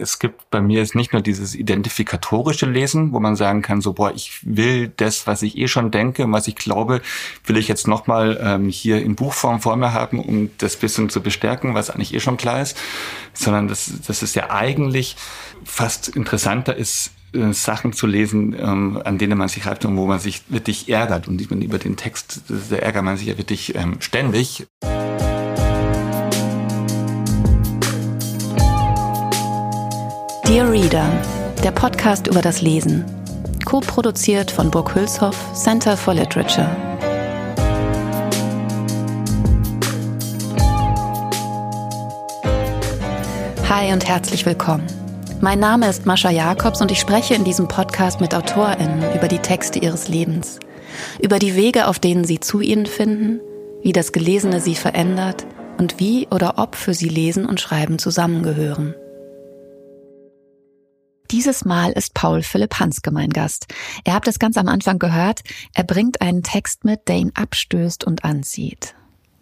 es 0.00 0.18
gibt 0.18 0.50
bei 0.50 0.60
mir 0.60 0.78
jetzt 0.78 0.94
nicht 0.94 1.12
nur 1.12 1.22
dieses 1.22 1.54
identifikatorische 1.54 2.66
Lesen, 2.66 3.12
wo 3.12 3.20
man 3.20 3.36
sagen 3.36 3.62
kann, 3.62 3.80
so, 3.80 3.92
boah, 3.92 4.12
ich 4.14 4.40
will 4.42 4.92
das, 4.96 5.26
was 5.26 5.42
ich 5.42 5.56
eh 5.58 5.68
schon 5.68 5.90
denke 5.90 6.24
und 6.24 6.32
was 6.32 6.48
ich 6.48 6.56
glaube, 6.56 7.02
will 7.44 7.56
ich 7.56 7.68
jetzt 7.68 7.86
nochmal 7.86 8.38
ähm, 8.42 8.68
hier 8.68 9.02
in 9.02 9.14
Buchform 9.14 9.60
vor 9.60 9.76
mir 9.76 9.92
haben, 9.92 10.18
um 10.20 10.50
das 10.58 10.76
bisschen 10.76 11.10
zu 11.10 11.20
bestärken, 11.20 11.74
was 11.74 11.90
eigentlich 11.90 12.14
eh 12.14 12.20
schon 12.20 12.36
klar 12.36 12.62
ist, 12.62 12.76
sondern 13.34 13.68
das, 13.68 13.92
das 14.06 14.22
ist 14.22 14.34
ja 14.34 14.50
eigentlich 14.50 15.16
fast 15.64 16.08
interessanter 16.08 16.74
ist, 16.74 17.12
äh, 17.32 17.52
Sachen 17.52 17.92
zu 17.92 18.06
lesen, 18.06 18.56
ähm, 18.58 19.00
an 19.04 19.18
denen 19.18 19.38
man 19.38 19.48
sich 19.48 19.66
reibt 19.66 19.84
und 19.84 19.96
wo 19.96 20.06
man 20.06 20.18
sich 20.18 20.42
wirklich 20.48 20.88
ärgert. 20.88 21.28
Und 21.28 21.40
ich 21.40 21.50
meine, 21.50 21.64
über 21.64 21.78
den 21.78 21.96
Text, 21.96 22.42
da 22.48 22.76
ärgert 22.76 23.04
man 23.04 23.16
sich 23.16 23.28
ja 23.28 23.38
wirklich 23.38 23.74
ähm, 23.74 23.96
ständig. 24.00 24.66
Dear 30.50 30.68
Reader, 30.68 31.08
der 31.62 31.70
Podcast 31.70 32.26
über 32.26 32.42
das 32.42 32.60
Lesen. 32.60 33.04
Co-produziert 33.64 34.50
von 34.50 34.68
Burg 34.68 34.96
Hülshoff, 34.96 35.36
Center 35.54 35.96
for 35.96 36.12
Literature. 36.12 36.68
Hi 43.68 43.92
und 43.92 44.08
herzlich 44.08 44.44
willkommen. 44.44 44.88
Mein 45.40 45.60
Name 45.60 45.88
ist 45.88 46.04
Mascha 46.04 46.30
Jakobs 46.30 46.82
und 46.82 46.90
ich 46.90 46.98
spreche 46.98 47.34
in 47.34 47.44
diesem 47.44 47.68
Podcast 47.68 48.20
mit 48.20 48.34
AutorInnen 48.34 49.04
über 49.14 49.28
die 49.28 49.38
Texte 49.38 49.78
ihres 49.78 50.08
Lebens, 50.08 50.58
über 51.22 51.38
die 51.38 51.54
Wege, 51.54 51.86
auf 51.86 52.00
denen 52.00 52.24
sie 52.24 52.40
zu 52.40 52.60
ihnen 52.60 52.86
finden, 52.86 53.38
wie 53.84 53.92
das 53.92 54.10
Gelesene 54.10 54.60
sie 54.60 54.74
verändert 54.74 55.46
und 55.78 56.00
wie 56.00 56.26
oder 56.32 56.54
ob 56.56 56.74
für 56.74 56.92
sie 56.92 57.08
Lesen 57.08 57.46
und 57.46 57.60
Schreiben 57.60 58.00
zusammengehören. 58.00 58.96
Dieses 61.30 61.64
Mal 61.64 61.92
ist 61.92 62.14
Paul 62.14 62.42
Philipp 62.42 62.80
Hanske 62.80 63.12
mein 63.12 63.30
Gast. 63.30 63.66
Ihr 64.04 64.14
habt 64.14 64.26
es 64.26 64.40
ganz 64.40 64.56
am 64.56 64.66
Anfang 64.66 64.98
gehört. 64.98 65.42
Er 65.74 65.84
bringt 65.84 66.20
einen 66.20 66.42
Text 66.42 66.84
mit, 66.84 67.06
der 67.06 67.16
ihn 67.16 67.32
abstößt 67.34 68.02
und 68.02 68.24
anzieht. 68.24 68.96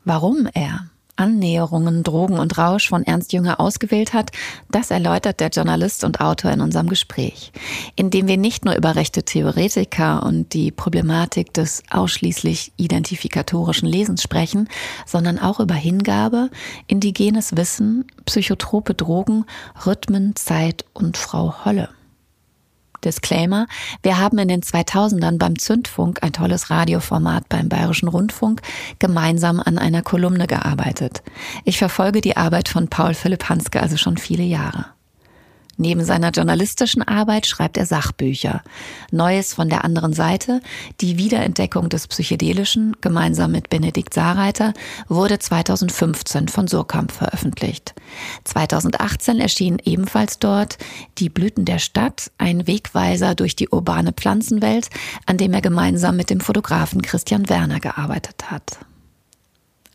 Warum 0.04 0.46
er? 0.52 0.90
Annäherungen, 1.18 2.02
Drogen 2.02 2.38
und 2.38 2.56
Rausch 2.56 2.88
von 2.88 3.02
Ernst 3.02 3.32
Jünger 3.32 3.60
ausgewählt 3.60 4.14
hat, 4.14 4.30
das 4.70 4.90
erläutert 4.90 5.40
der 5.40 5.48
Journalist 5.48 6.04
und 6.04 6.20
Autor 6.20 6.52
in 6.52 6.60
unserem 6.60 6.88
Gespräch, 6.88 7.52
in 7.96 8.10
dem 8.10 8.28
wir 8.28 8.36
nicht 8.36 8.64
nur 8.64 8.76
über 8.76 8.94
rechte 8.94 9.24
Theoretiker 9.24 10.22
und 10.22 10.54
die 10.54 10.70
Problematik 10.70 11.52
des 11.52 11.82
ausschließlich 11.90 12.72
identifikatorischen 12.76 13.88
Lesens 13.88 14.22
sprechen, 14.22 14.68
sondern 15.06 15.38
auch 15.38 15.60
über 15.60 15.74
Hingabe, 15.74 16.50
indigenes 16.86 17.56
Wissen, 17.56 18.06
psychotrope 18.24 18.94
Drogen, 18.94 19.44
Rhythmen, 19.84 20.36
Zeit 20.36 20.84
und 20.94 21.16
Frau 21.16 21.64
Holle. 21.64 21.88
Disclaimer, 23.04 23.66
wir 24.02 24.18
haben 24.18 24.38
in 24.38 24.48
den 24.48 24.62
2000ern 24.62 25.38
beim 25.38 25.58
Zündfunk, 25.58 26.22
ein 26.22 26.32
tolles 26.32 26.70
Radioformat 26.70 27.48
beim 27.48 27.68
Bayerischen 27.68 28.08
Rundfunk, 28.08 28.62
gemeinsam 28.98 29.60
an 29.60 29.78
einer 29.78 30.02
Kolumne 30.02 30.46
gearbeitet. 30.46 31.22
Ich 31.64 31.78
verfolge 31.78 32.20
die 32.20 32.36
Arbeit 32.36 32.68
von 32.68 32.88
Paul 32.88 33.14
Philipp 33.14 33.48
Hanske 33.48 33.80
also 33.80 33.96
schon 33.96 34.16
viele 34.16 34.44
Jahre. 34.44 34.97
Neben 35.80 36.04
seiner 36.04 36.30
journalistischen 36.30 37.02
Arbeit 37.02 37.46
schreibt 37.46 37.76
er 37.76 37.86
Sachbücher. 37.86 38.62
Neues 39.12 39.54
von 39.54 39.68
der 39.68 39.84
anderen 39.84 40.12
Seite, 40.12 40.60
die 41.00 41.18
Wiederentdeckung 41.18 41.88
des 41.88 42.08
Psychedelischen, 42.08 42.96
gemeinsam 43.00 43.52
mit 43.52 43.70
Benedikt 43.70 44.12
Saarreiter, 44.12 44.74
wurde 45.06 45.38
2015 45.38 46.48
von 46.48 46.66
Surkamp 46.66 47.12
veröffentlicht. 47.12 47.94
2018 48.42 49.38
erschien 49.38 49.78
ebenfalls 49.84 50.40
dort 50.40 50.78
Die 51.18 51.28
Blüten 51.28 51.64
der 51.64 51.78
Stadt, 51.78 52.32
ein 52.38 52.66
Wegweiser 52.66 53.36
durch 53.36 53.54
die 53.54 53.68
urbane 53.68 54.12
Pflanzenwelt, 54.12 54.90
an 55.26 55.36
dem 55.36 55.54
er 55.54 55.60
gemeinsam 55.60 56.16
mit 56.16 56.28
dem 56.28 56.40
Fotografen 56.40 57.02
Christian 57.02 57.48
Werner 57.48 57.78
gearbeitet 57.78 58.50
hat. 58.50 58.78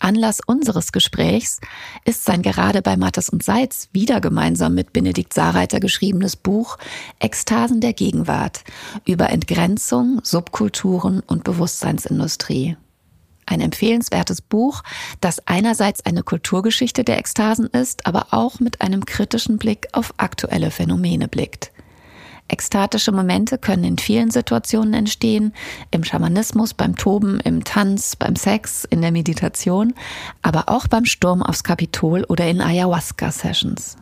Anlass 0.03 0.41
unseres 0.45 0.91
Gesprächs 0.91 1.61
ist 2.03 2.25
sein 2.25 2.41
gerade 2.41 2.81
bei 2.81 2.97
Mattes 2.97 3.29
und 3.29 3.41
Seitz 3.41 3.87
wieder 3.93 4.19
gemeinsam 4.19 4.75
mit 4.75 4.91
Benedikt 4.91 5.33
Saarreiter 5.33 5.79
geschriebenes 5.79 6.35
Buch 6.35 6.77
Ekstasen 7.19 7.79
der 7.79 7.93
Gegenwart 7.93 8.63
über 9.05 9.29
Entgrenzung, 9.29 10.19
Subkulturen 10.23 11.21
und 11.21 11.45
Bewusstseinsindustrie. 11.45 12.75
Ein 13.45 13.61
empfehlenswertes 13.61 14.41
Buch, 14.41 14.83
das 15.21 15.47
einerseits 15.47 16.05
eine 16.05 16.23
Kulturgeschichte 16.23 17.03
der 17.03 17.17
Ekstasen 17.17 17.67
ist, 17.67 18.05
aber 18.05 18.27
auch 18.31 18.59
mit 18.59 18.81
einem 18.81 19.05
kritischen 19.05 19.57
Blick 19.57 19.87
auf 19.93 20.13
aktuelle 20.17 20.71
Phänomene 20.71 21.27
blickt. 21.27 21.72
Ekstatische 22.47 23.11
Momente 23.11 23.57
können 23.57 23.83
in 23.83 23.97
vielen 23.97 24.29
Situationen 24.29 24.93
entstehen, 24.93 25.53
im 25.91 26.03
Schamanismus, 26.03 26.73
beim 26.73 26.95
Toben, 26.95 27.39
im 27.39 27.63
Tanz, 27.63 28.15
beim 28.15 28.35
Sex, 28.35 28.83
in 28.83 29.01
der 29.01 29.11
Meditation, 29.11 29.93
aber 30.41 30.65
auch 30.67 30.87
beim 30.87 31.05
Sturm 31.05 31.41
aufs 31.41 31.63
Kapitol 31.63 32.25
oder 32.25 32.47
in 32.47 32.61
Ayahuasca-Sessions. 32.61 33.97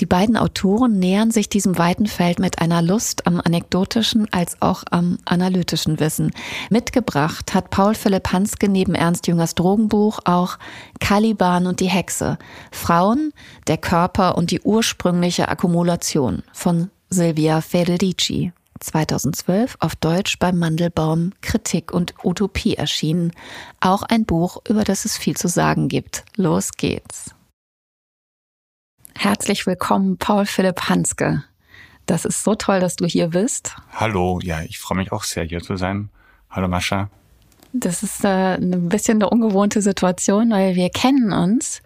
Die 0.00 0.06
beiden 0.06 0.36
Autoren 0.36 1.00
nähern 1.00 1.32
sich 1.32 1.48
diesem 1.48 1.76
weiten 1.76 2.06
Feld 2.06 2.38
mit 2.38 2.60
einer 2.60 2.82
Lust 2.82 3.26
am 3.26 3.40
anekdotischen 3.44 4.32
als 4.32 4.62
auch 4.62 4.84
am 4.90 5.18
analytischen 5.24 5.98
Wissen. 5.98 6.30
Mitgebracht 6.70 7.52
hat 7.52 7.70
Paul 7.70 7.96
Philipp 7.96 8.32
Hanske 8.32 8.68
neben 8.68 8.94
Ernst 8.94 9.26
Jüngers 9.26 9.56
Drogenbuch 9.56 10.20
auch 10.24 10.56
Caliban 11.00 11.66
und 11.66 11.80
die 11.80 11.90
Hexe, 11.90 12.38
Frauen, 12.70 13.32
der 13.66 13.78
Körper 13.78 14.38
und 14.38 14.52
die 14.52 14.60
ursprüngliche 14.60 15.48
Akkumulation 15.48 16.44
von 16.52 16.90
Silvia 17.10 17.60
Federici. 17.60 18.52
2012 18.80 19.76
auf 19.80 19.96
Deutsch 19.96 20.38
beim 20.38 20.58
Mandelbaum 20.58 21.32
Kritik 21.40 21.92
und 21.92 22.14
Utopie 22.22 22.76
erschienen. 22.76 23.32
Auch 23.80 24.02
ein 24.02 24.24
Buch, 24.24 24.58
über 24.68 24.84
das 24.84 25.04
es 25.04 25.16
viel 25.16 25.36
zu 25.36 25.48
sagen 25.48 25.88
gibt. 25.88 26.24
Los 26.36 26.72
geht's. 26.72 27.34
Herzlich 29.16 29.66
willkommen, 29.66 30.16
Paul 30.16 30.46
Philipp 30.46 30.88
Hanske. 30.88 31.42
Das 32.06 32.24
ist 32.24 32.44
so 32.44 32.54
toll, 32.54 32.78
dass 32.78 32.96
du 32.96 33.06
hier 33.06 33.28
bist. 33.28 33.74
Hallo, 33.92 34.38
ja, 34.42 34.62
ich 34.62 34.78
freue 34.78 34.98
mich 34.98 35.10
auch 35.10 35.24
sehr, 35.24 35.44
hier 35.44 35.60
zu 35.60 35.76
sein. 35.76 36.10
Hallo, 36.50 36.68
Mascha. 36.68 37.10
Das 37.72 38.02
ist 38.02 38.24
äh, 38.24 38.54
ein 38.54 38.88
bisschen 38.88 39.18
eine 39.18 39.28
ungewohnte 39.28 39.82
Situation, 39.82 40.50
weil 40.50 40.76
wir 40.76 40.88
kennen 40.90 41.32
uns 41.32 41.82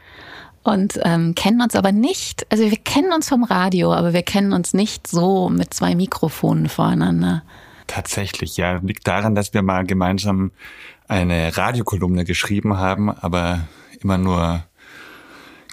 und 0.63 0.99
ähm, 1.03 1.35
kennen 1.35 1.61
uns 1.61 1.75
aber 1.75 1.93
nicht, 1.93 2.47
also 2.51 2.71
wir 2.71 2.77
kennen 2.77 3.13
uns 3.13 3.29
vom 3.29 3.45
Radio, 3.45 3.93
aber 3.93 4.13
wir 4.13 4.23
kennen 4.23 4.53
uns 4.53 4.75
nicht 4.75 5.07
so 5.07 5.49
mit 5.49 5.75
zwei 5.75 5.95
Mikrofonen 5.95 6.69
voreinander. 6.69 7.43
Tatsächlich, 7.87 8.57
ja. 8.57 8.81
Liegt 8.83 9.07
daran, 9.07 9.35
dass 9.35 9.53
wir 9.55 9.63
mal 9.63 9.85
gemeinsam 9.85 10.53
eine 11.09 11.57
Radiokolumne 11.57 12.25
geschrieben 12.25 12.79
haben, 12.79 13.11
aber 13.11 13.67
immer 14.01 14.19
nur 14.19 14.65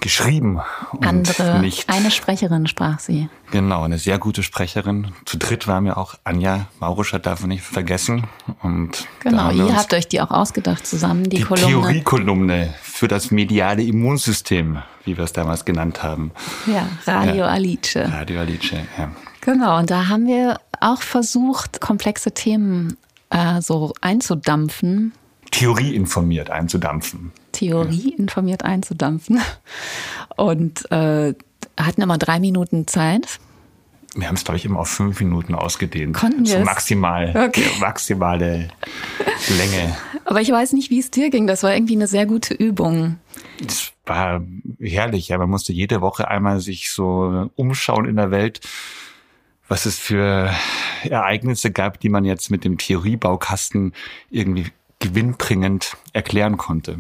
geschrieben. 0.01 0.59
Und 0.91 1.05
Andere, 1.05 1.59
nicht, 1.59 1.89
eine 1.89 2.11
Sprecherin 2.11 2.67
sprach 2.67 2.99
sie. 2.99 3.29
Genau, 3.51 3.83
eine 3.83 3.97
sehr 3.97 4.19
gute 4.19 4.43
Sprecherin. 4.43 5.11
Zu 5.25 5.37
dritt 5.37 5.67
waren 5.67 5.85
wir 5.85 5.97
auch 5.97 6.15
Anja 6.23 6.67
Mauruscher, 6.79 7.19
darf 7.19 7.41
man 7.41 7.49
nicht 7.49 7.63
vergessen. 7.63 8.25
Und 8.61 9.07
genau, 9.19 9.51
ihr 9.51 9.75
habt 9.75 9.93
euch 9.93 10.07
die 10.07 10.21
auch 10.21 10.31
ausgedacht 10.31 10.85
zusammen, 10.85 11.23
die, 11.23 11.37
die 11.37 11.43
Kolumne. 11.43 11.67
Theoriekolumne 11.67 12.73
für 12.81 13.07
das 13.07 13.31
mediale 13.31 13.83
Immunsystem, 13.83 14.79
wie 15.05 15.17
wir 15.17 15.23
es 15.23 15.33
damals 15.33 15.65
genannt 15.65 16.03
haben. 16.03 16.31
Ja, 16.65 16.87
Radio 17.05 17.35
ja, 17.37 17.47
Alice. 17.47 17.95
Radio 17.95 18.39
Alice, 18.41 18.71
ja. 18.71 19.11
Genau, 19.41 19.79
und 19.79 19.89
da 19.89 20.07
haben 20.07 20.27
wir 20.27 20.59
auch 20.79 21.01
versucht, 21.01 21.81
komplexe 21.81 22.31
Themen 22.31 22.97
äh, 23.29 23.61
so 23.61 23.93
einzudampfen. 24.01 25.13
Theorie 25.51 25.95
informiert 25.95 26.49
einzudampfen. 26.49 27.31
Theorie 27.59 28.13
informiert 28.17 28.63
einzudampfen. 28.63 29.41
Und 30.35 30.89
äh, 30.91 31.33
hatten 31.77 32.01
immer 32.01 32.17
drei 32.17 32.39
Minuten 32.39 32.87
Zeit. 32.87 33.39
Wir 34.15 34.27
haben 34.27 34.35
es, 34.35 34.43
glaube 34.43 34.57
ich, 34.57 34.65
immer 34.65 34.79
auf 34.79 34.89
fünf 34.89 35.19
Minuten 35.19 35.53
ausgedehnt. 35.53 36.15
Konnten 36.15 36.45
wir? 36.45 36.59
So 36.59 36.63
maximal, 36.63 37.29
okay. 37.47 37.65
maximale 37.79 38.69
Länge. 39.57 39.95
Aber 40.25 40.41
ich 40.41 40.51
weiß 40.51 40.73
nicht, 40.73 40.89
wie 40.89 40.99
es 40.99 41.11
dir 41.11 41.29
ging. 41.29 41.45
Das 41.45 41.61
war 41.63 41.73
irgendwie 41.73 41.95
eine 41.95 42.07
sehr 42.07 42.25
gute 42.25 42.53
Übung. 42.53 43.17
Das 43.61 43.91
war 44.05 44.41
herrlich. 44.79 45.27
Ja, 45.27 45.37
man 45.37 45.49
musste 45.49 45.73
jede 45.73 46.01
Woche 46.01 46.27
einmal 46.27 46.59
sich 46.59 46.91
so 46.91 47.49
umschauen 47.55 48.05
in 48.05 48.15
der 48.15 48.31
Welt, 48.31 48.61
was 49.67 49.85
es 49.85 49.99
für 49.99 50.51
Ereignisse 51.03 51.71
gab, 51.71 51.99
die 51.99 52.09
man 52.09 52.25
jetzt 52.25 52.49
mit 52.49 52.63
dem 52.63 52.77
Theoriebaukasten 52.79 53.93
irgendwie 54.31 54.65
gewinnbringend 54.97 55.97
erklären 56.13 56.57
konnte. 56.57 56.99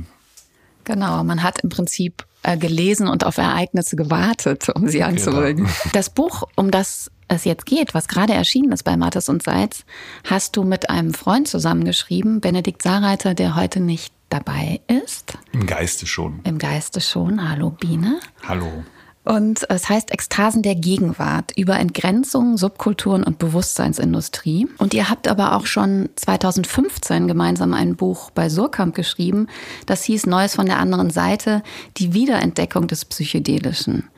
Genau, 0.89 1.23
man 1.23 1.43
hat 1.43 1.59
im 1.59 1.69
Prinzip 1.69 2.25
äh, 2.41 2.57
gelesen 2.57 3.07
und 3.07 3.23
auf 3.23 3.37
Ereignisse 3.37 3.95
gewartet, 3.95 4.69
um 4.69 4.87
sie 4.87 5.03
anzuwürgen. 5.03 5.65
Genau. 5.65 5.89
Das 5.93 6.09
Buch, 6.09 6.47
um 6.55 6.71
das 6.71 7.11
es 7.27 7.45
jetzt 7.45 7.67
geht, 7.67 7.93
was 7.93 8.07
gerade 8.07 8.33
erschienen 8.33 8.71
ist 8.71 8.81
bei 8.81 8.97
Mattes 8.97 9.29
und 9.29 9.43
Seitz, 9.43 9.85
hast 10.27 10.57
du 10.57 10.63
mit 10.63 10.89
einem 10.89 11.13
Freund 11.13 11.47
zusammengeschrieben, 11.47 12.41
Benedikt 12.41 12.81
Saarreiter, 12.81 13.35
der 13.35 13.55
heute 13.55 13.81
nicht 13.81 14.11
dabei 14.29 14.81
ist. 15.03 15.37
Im 15.51 15.67
Geiste 15.67 16.07
schon. 16.07 16.39
Im 16.43 16.57
Geiste 16.57 17.01
schon. 17.01 17.47
Hallo 17.47 17.69
Biene. 17.69 18.19
Hallo. 18.47 18.83
Und 19.25 19.69
es 19.69 19.89
heißt 19.89 20.11
Ekstasen 20.11 20.61
der 20.61 20.75
Gegenwart 20.75 21.51
über 21.55 21.77
Entgrenzung, 21.77 22.57
Subkulturen 22.57 23.23
und 23.23 23.37
Bewusstseinsindustrie. 23.37 24.67
Und 24.77 24.93
ihr 24.93 25.09
habt 25.09 25.27
aber 25.27 25.55
auch 25.55 25.65
schon 25.65 26.09
2015 26.15 27.27
gemeinsam 27.27 27.73
ein 27.73 27.95
Buch 27.95 28.31
bei 28.31 28.49
Surkamp 28.49 28.95
geschrieben. 28.95 29.47
Das 29.85 30.03
hieß 30.03 30.25
Neues 30.25 30.55
von 30.55 30.65
der 30.65 30.79
anderen 30.79 31.09
Seite, 31.09 31.63
die 31.97 32.13
Wiederentdeckung 32.13 32.87
des 32.87 33.05
Psychedelischen. 33.05 34.09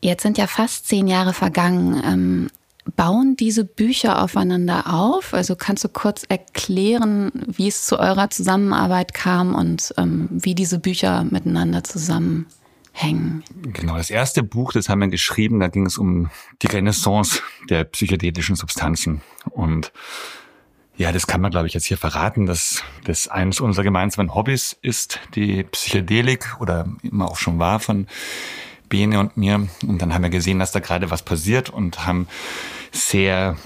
Jetzt 0.00 0.22
sind 0.22 0.38
ja 0.38 0.46
fast 0.46 0.88
zehn 0.88 1.06
Jahre 1.06 1.34
vergangen. 1.34 2.02
Ähm, 2.04 2.50
bauen 2.96 3.36
diese 3.36 3.64
Bücher 3.64 4.22
aufeinander 4.22 4.92
auf? 4.92 5.34
Also 5.34 5.54
kannst 5.54 5.84
du 5.84 5.88
kurz 5.88 6.24
erklären, 6.28 7.30
wie 7.46 7.68
es 7.68 7.84
zu 7.84 7.98
eurer 7.98 8.30
Zusammenarbeit 8.30 9.12
kam 9.12 9.54
und 9.54 9.92
ähm, 9.98 10.28
wie 10.30 10.54
diese 10.54 10.78
Bücher 10.78 11.24
miteinander 11.24 11.84
zusammen 11.84 12.46
hängen. 13.00 13.44
Genau, 13.62 13.96
das 13.96 14.10
erste 14.10 14.42
Buch, 14.42 14.72
das 14.72 14.88
haben 14.88 15.00
wir 15.00 15.08
geschrieben, 15.08 15.60
da 15.60 15.68
ging 15.68 15.86
es 15.86 15.98
um 15.98 16.30
die 16.62 16.66
Renaissance 16.66 17.40
der 17.70 17.84
psychedelischen 17.84 18.56
Substanzen. 18.56 19.22
Und 19.50 19.92
ja, 20.96 21.12
das 21.12 21.28
kann 21.28 21.40
man, 21.40 21.52
glaube 21.52 21.68
ich, 21.68 21.74
jetzt 21.74 21.86
hier 21.86 21.96
verraten, 21.96 22.46
dass 22.46 22.82
das 23.04 23.28
eines 23.28 23.60
unserer 23.60 23.84
gemeinsamen 23.84 24.34
Hobbys 24.34 24.76
ist, 24.82 25.20
die 25.36 25.62
Psychedelik 25.62 26.60
oder 26.60 26.88
immer 27.02 27.30
auch 27.30 27.36
schon 27.36 27.60
war 27.60 27.78
von 27.78 28.08
Bene 28.88 29.20
und 29.20 29.36
mir. 29.36 29.68
Und 29.86 30.02
dann 30.02 30.12
haben 30.12 30.22
wir 30.22 30.30
gesehen, 30.30 30.58
dass 30.58 30.72
da 30.72 30.80
gerade 30.80 31.10
was 31.10 31.22
passiert 31.22 31.70
und 31.70 32.04
haben 32.04 32.26
sehr 32.90 33.56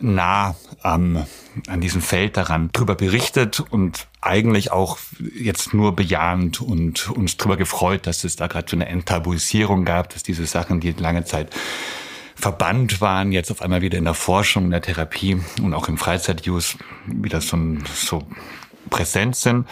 nah 0.00 0.54
am 0.82 1.24
an 1.68 1.80
diesem 1.80 2.00
Feld 2.00 2.36
daran 2.36 2.70
drüber 2.72 2.94
berichtet 2.94 3.60
und 3.60 4.06
eigentlich 4.20 4.72
auch 4.72 4.98
jetzt 5.34 5.74
nur 5.74 5.94
bejahend 5.94 6.60
und 6.60 7.10
uns 7.10 7.36
drüber 7.36 7.56
gefreut, 7.56 8.06
dass 8.06 8.24
es 8.24 8.36
da 8.36 8.46
gerade 8.46 8.68
so 8.68 8.76
eine 8.76 8.86
Enttabuisierung 8.86 9.84
gab, 9.84 10.10
dass 10.10 10.22
diese 10.22 10.46
Sachen, 10.46 10.80
die 10.80 10.92
lange 10.92 11.24
Zeit 11.24 11.54
verbannt 12.34 13.00
waren, 13.00 13.32
jetzt 13.32 13.50
auf 13.50 13.62
einmal 13.62 13.82
wieder 13.82 13.98
in 13.98 14.04
der 14.04 14.14
Forschung, 14.14 14.64
in 14.64 14.70
der 14.70 14.82
Therapie 14.82 15.40
und 15.62 15.74
auch 15.74 15.88
im 15.88 15.98
Freizeituse 15.98 16.78
wieder 17.06 17.40
so, 17.40 17.58
so 17.94 18.26
präsent 18.90 19.36
sind. 19.36 19.68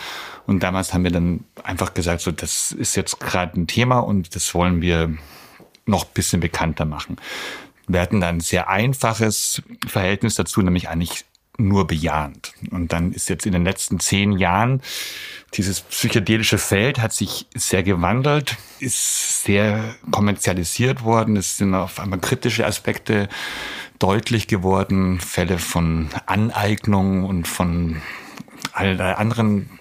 Und 0.46 0.62
damals 0.62 0.92
haben 0.92 1.04
wir 1.04 1.10
dann 1.10 1.44
einfach 1.62 1.94
gesagt, 1.94 2.20
so 2.20 2.30
das 2.30 2.72
ist 2.72 2.96
jetzt 2.96 3.20
gerade 3.20 3.60
ein 3.60 3.66
Thema 3.66 4.00
und 4.00 4.34
das 4.34 4.54
wollen 4.54 4.80
wir 4.80 5.14
noch 5.86 6.04
bisschen 6.04 6.40
bekannter 6.40 6.84
machen. 6.84 7.16
Wir 7.88 8.00
hatten 8.00 8.20
dann 8.20 8.36
ein 8.36 8.40
sehr 8.40 8.68
einfaches 8.68 9.62
Verhältnis 9.86 10.36
dazu, 10.36 10.62
nämlich 10.62 10.88
eigentlich 10.88 11.24
nur 11.58 11.86
bejahend. 11.86 12.54
Und 12.70 12.92
dann 12.92 13.12
ist 13.12 13.28
jetzt 13.28 13.46
in 13.46 13.52
den 13.52 13.64
letzten 13.64 14.00
zehn 14.00 14.32
Jahren 14.32 14.80
dieses 15.54 15.82
psychedelische 15.82 16.56
Feld 16.56 16.98
hat 16.98 17.12
sich 17.12 17.46
sehr 17.54 17.82
gewandelt, 17.82 18.56
ist 18.80 19.44
sehr 19.44 19.94
kommerzialisiert 20.10 21.04
worden. 21.04 21.36
Es 21.36 21.58
sind 21.58 21.74
auf 21.74 22.00
einmal 22.00 22.20
kritische 22.20 22.64
Aspekte 22.64 23.28
deutlich 23.98 24.48
geworden, 24.48 25.20
Fälle 25.20 25.58
von 25.58 26.08
Aneignung 26.24 27.24
und 27.24 27.46
von 27.46 28.00
all 28.72 28.98
anderen 29.00 29.78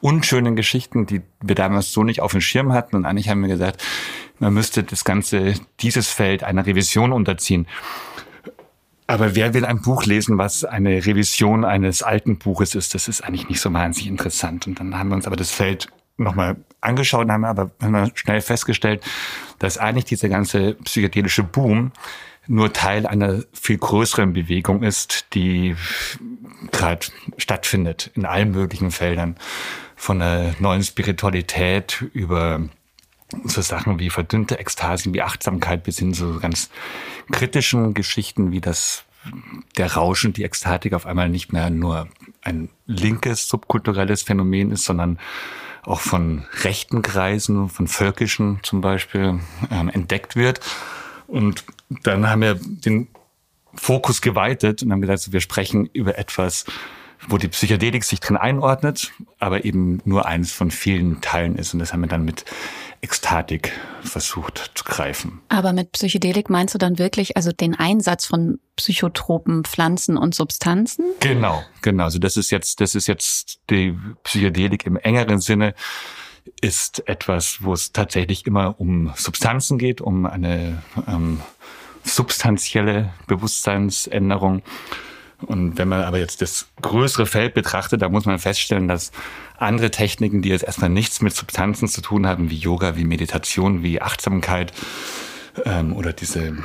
unschönen 0.00 0.54
Geschichten, 0.54 1.06
die 1.06 1.22
wir 1.42 1.56
damals 1.56 1.90
so 1.90 2.04
nicht 2.04 2.20
auf 2.20 2.30
dem 2.30 2.40
Schirm 2.40 2.72
hatten. 2.72 2.94
Und 2.94 3.04
eigentlich 3.04 3.28
haben 3.28 3.42
wir 3.42 3.48
gesagt, 3.48 3.82
man 4.38 4.54
müsste 4.54 4.84
das 4.84 5.04
ganze, 5.04 5.54
dieses 5.80 6.08
Feld 6.08 6.44
einer 6.44 6.64
Revision 6.64 7.12
unterziehen. 7.12 7.66
Aber 9.10 9.34
wer 9.34 9.54
will 9.54 9.64
ein 9.64 9.80
Buch 9.80 10.04
lesen, 10.04 10.38
was 10.38 10.64
eine 10.64 11.04
Revision 11.04 11.64
eines 11.64 12.04
alten 12.04 12.38
Buches 12.38 12.76
ist? 12.76 12.94
Das 12.94 13.08
ist 13.08 13.22
eigentlich 13.22 13.48
nicht 13.48 13.60
so 13.60 13.72
wahnsinnig 13.72 14.08
interessant. 14.08 14.68
Und 14.68 14.78
dann 14.78 14.96
haben 14.96 15.08
wir 15.08 15.16
uns 15.16 15.26
aber 15.26 15.34
das 15.34 15.50
Feld 15.50 15.88
nochmal 16.16 16.54
angeschaut 16.80 17.24
und 17.24 17.32
haben 17.32 17.44
aber 17.44 17.72
schnell 18.14 18.40
festgestellt, 18.40 19.02
dass 19.58 19.78
eigentlich 19.78 20.04
dieser 20.04 20.28
ganze 20.28 20.74
psychedelische 20.74 21.42
Boom 21.42 21.90
nur 22.46 22.72
Teil 22.72 23.04
einer 23.04 23.42
viel 23.52 23.78
größeren 23.78 24.32
Bewegung 24.32 24.84
ist, 24.84 25.34
die 25.34 25.74
gerade 26.70 27.08
stattfindet 27.36 28.12
in 28.14 28.26
allen 28.26 28.52
möglichen 28.52 28.92
Feldern. 28.92 29.34
Von 29.96 30.20
der 30.20 30.54
neuen 30.60 30.84
Spiritualität 30.84 32.04
über 32.12 32.60
so 33.44 33.60
Sachen 33.60 33.98
wie 33.98 34.10
verdünnte 34.10 34.58
Ekstasen, 34.58 35.14
wie 35.14 35.22
Achtsamkeit 35.22 35.82
bis 35.84 35.98
hin 35.98 36.14
zu 36.14 36.40
ganz 36.40 36.70
kritischen 37.30 37.94
Geschichten 37.94 38.52
wie 38.52 38.60
das 38.60 39.04
der 39.76 39.94
Rausch 39.94 40.24
und 40.24 40.36
die 40.36 40.44
Ekstatik 40.44 40.94
auf 40.94 41.06
einmal 41.06 41.28
nicht 41.28 41.52
mehr 41.52 41.70
nur 41.70 42.08
ein 42.42 42.70
linkes 42.86 43.48
subkulturelles 43.48 44.22
Phänomen 44.22 44.70
ist, 44.72 44.84
sondern 44.84 45.18
auch 45.82 46.00
von 46.00 46.44
rechten 46.62 47.02
Kreisen, 47.02 47.68
von 47.68 47.86
völkischen 47.86 48.60
zum 48.62 48.80
Beispiel 48.80 49.40
ähm, 49.70 49.88
entdeckt 49.88 50.36
wird. 50.36 50.60
Und 51.26 51.64
dann 52.02 52.28
haben 52.28 52.42
wir 52.42 52.54
den 52.54 53.08
Fokus 53.74 54.20
geweitet 54.20 54.82
und 54.82 54.92
haben 54.92 55.00
gesagt, 55.00 55.32
wir 55.32 55.40
sprechen 55.40 55.86
über 55.92 56.18
etwas, 56.18 56.64
wo 57.28 57.38
die 57.38 57.48
Psychedelik 57.48 58.04
sich 58.04 58.20
drin 58.20 58.36
einordnet, 58.36 59.12
aber 59.38 59.64
eben 59.64 60.00
nur 60.04 60.26
eines 60.26 60.52
von 60.52 60.70
vielen 60.70 61.20
Teilen 61.20 61.56
ist. 61.56 61.74
Und 61.74 61.80
das 61.80 61.92
haben 61.92 62.00
wir 62.00 62.08
dann 62.08 62.24
mit 62.24 62.44
Ekstatik 63.02 63.72
versucht 64.02 64.72
zu 64.74 64.84
greifen. 64.84 65.40
Aber 65.48 65.72
mit 65.72 65.92
Psychedelik 65.92 66.50
meinst 66.50 66.74
du 66.74 66.78
dann 66.78 66.98
wirklich 66.98 67.36
also 67.36 67.52
den 67.52 67.74
Einsatz 67.74 68.26
von 68.26 68.58
psychotropen 68.76 69.64
Pflanzen 69.64 70.16
und 70.16 70.34
Substanzen? 70.34 71.04
Genau, 71.20 71.62
genau. 71.82 72.04
Also 72.04 72.18
das 72.18 72.36
ist 72.36 72.50
jetzt, 72.50 72.80
das 72.80 72.94
ist 72.94 73.06
jetzt 73.06 73.60
die 73.70 73.96
Psychedelik 74.24 74.86
im 74.86 74.96
engeren 74.96 75.40
Sinne 75.40 75.74
ist 76.60 77.06
etwas, 77.06 77.58
wo 77.62 77.72
es 77.72 77.92
tatsächlich 77.92 78.46
immer 78.46 78.80
um 78.80 79.12
Substanzen 79.16 79.78
geht, 79.78 80.00
um 80.00 80.26
eine 80.26 80.82
ähm, 81.06 81.40
substanzielle 82.02 83.12
Bewusstseinsänderung. 83.26 84.62
Und 85.46 85.78
wenn 85.78 85.88
man 85.88 86.02
aber 86.02 86.18
jetzt 86.18 86.42
das 86.42 86.68
größere 86.82 87.26
Feld 87.26 87.54
betrachtet, 87.54 88.02
da 88.02 88.08
muss 88.08 88.26
man 88.26 88.38
feststellen, 88.38 88.88
dass 88.88 89.12
andere 89.58 89.90
Techniken, 89.90 90.42
die 90.42 90.48
jetzt 90.48 90.64
erstmal 90.64 90.90
nichts 90.90 91.20
mit 91.20 91.34
Substanzen 91.34 91.88
zu 91.88 92.00
tun 92.00 92.26
haben, 92.26 92.50
wie 92.50 92.56
Yoga, 92.56 92.96
wie 92.96 93.04
Meditation, 93.04 93.82
wie 93.82 94.00
Achtsamkeit 94.00 94.72
ähm, 95.64 95.94
oder 95.94 96.12
diese 96.12 96.56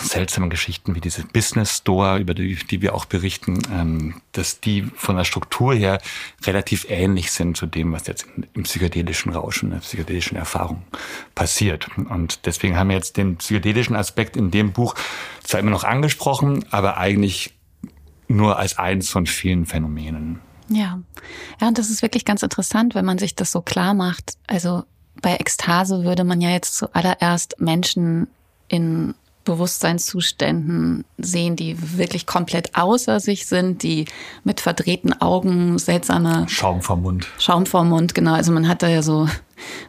seltsamen 0.00 0.50
Geschichten 0.50 0.94
wie 0.94 1.00
diese 1.00 1.24
Business 1.24 1.78
Store, 1.78 2.18
über 2.18 2.34
die, 2.34 2.54
die 2.54 2.82
wir 2.82 2.94
auch 2.94 3.04
berichten, 3.04 3.62
ähm, 3.72 4.20
dass 4.32 4.60
die 4.60 4.82
von 4.82 5.16
der 5.16 5.24
Struktur 5.24 5.74
her 5.74 6.00
relativ 6.44 6.86
ähnlich 6.88 7.30
sind 7.30 7.56
zu 7.56 7.66
dem, 7.66 7.92
was 7.92 8.06
jetzt 8.06 8.26
im 8.54 8.62
psychedelischen 8.62 9.32
Rauschen, 9.32 9.66
in 9.66 9.72
der 9.72 9.80
psychedelischen 9.80 10.36
Erfahrung 10.36 10.82
passiert. 11.34 11.88
Und 11.96 12.46
deswegen 12.46 12.76
haben 12.76 12.88
wir 12.88 12.96
jetzt 12.96 13.16
den 13.16 13.36
psychedelischen 13.36 13.96
Aspekt 13.96 14.36
in 14.36 14.50
dem 14.50 14.72
Buch 14.72 14.94
zwar 15.42 15.60
immer 15.60 15.70
noch 15.70 15.84
angesprochen, 15.84 16.64
aber 16.70 16.96
eigentlich 16.96 17.54
nur 18.36 18.58
als 18.58 18.78
eins 18.78 19.10
von 19.10 19.26
vielen 19.26 19.66
Phänomenen. 19.66 20.40
Ja. 20.68 21.00
Ja, 21.60 21.68
und 21.68 21.78
das 21.78 21.90
ist 21.90 22.02
wirklich 22.02 22.24
ganz 22.24 22.42
interessant, 22.42 22.94
wenn 22.94 23.04
man 23.04 23.18
sich 23.18 23.34
das 23.34 23.52
so 23.52 23.60
klar 23.60 23.94
macht. 23.94 24.34
Also 24.46 24.84
bei 25.20 25.36
Ekstase 25.36 26.04
würde 26.04 26.24
man 26.24 26.40
ja 26.40 26.50
jetzt 26.50 26.76
zuallererst 26.76 27.56
Menschen 27.60 28.28
in 28.68 29.14
Bewusstseinszuständen 29.44 31.04
sehen, 31.18 31.56
die 31.56 31.76
wirklich 31.98 32.26
komplett 32.26 32.76
außer 32.76 33.18
sich 33.18 33.46
sind, 33.46 33.82
die 33.82 34.04
mit 34.44 34.60
verdrehten 34.60 35.20
Augen 35.20 35.78
seltsame 35.78 36.46
Schaum 36.48 36.80
vom 36.80 37.02
Mund. 37.02 37.26
Schaum 37.38 37.66
vom 37.66 37.88
Mund, 37.88 38.14
genau. 38.14 38.34
Also 38.34 38.52
man 38.52 38.68
hat 38.68 38.82
da 38.82 38.88
ja 38.88 39.02
so 39.02 39.28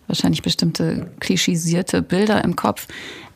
wahrscheinlich 0.07 0.41
bestimmte 0.41 1.11
klischisierte 1.19 2.01
Bilder 2.01 2.43
im 2.43 2.55
Kopf. 2.55 2.87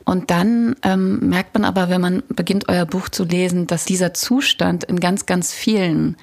Und 0.07 0.31
dann 0.31 0.77
ähm, 0.83 1.19
merkt 1.27 1.53
man 1.53 1.65
aber, 1.65 1.89
wenn 1.89 1.99
man 1.99 2.23
beginnt, 2.29 2.69
euer 2.69 2.85
Buch 2.85 3.09
zu 3.09 3.25
lesen, 3.25 3.67
dass 3.67 3.83
dieser 3.83 4.13
Zustand 4.13 4.85
in 4.85 5.01
ganz, 5.01 5.25
ganz 5.25 5.53
vielen 5.53 6.15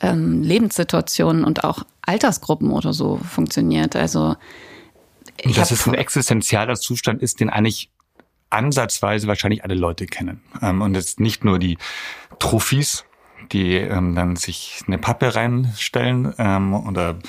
ähm, 0.00 0.42
Lebenssituationen 0.42 1.44
und 1.44 1.62
auch 1.62 1.84
Altersgruppen 2.00 2.72
oder 2.72 2.92
so 2.92 3.18
funktioniert. 3.18 3.94
Also 3.94 4.34
ich 5.36 5.54
dass 5.54 5.70
es 5.70 5.86
ein 5.86 5.94
existenzieller 5.94 6.74
Zustand 6.74 7.22
ist, 7.22 7.38
den 7.38 7.48
eigentlich 7.48 7.92
ansatzweise 8.50 9.28
wahrscheinlich 9.28 9.62
alle 9.62 9.74
Leute 9.74 10.06
kennen. 10.06 10.40
Ähm, 10.60 10.82
und 10.82 10.96
jetzt 10.96 11.20
nicht 11.20 11.44
nur 11.44 11.60
die 11.60 11.78
Trophys, 12.40 13.04
die 13.52 13.76
ähm, 13.76 14.16
dann 14.16 14.34
sich 14.34 14.82
eine 14.88 14.98
Pappe 14.98 15.36
reinstellen 15.36 16.34
ähm, 16.38 16.74
oder 16.74 17.20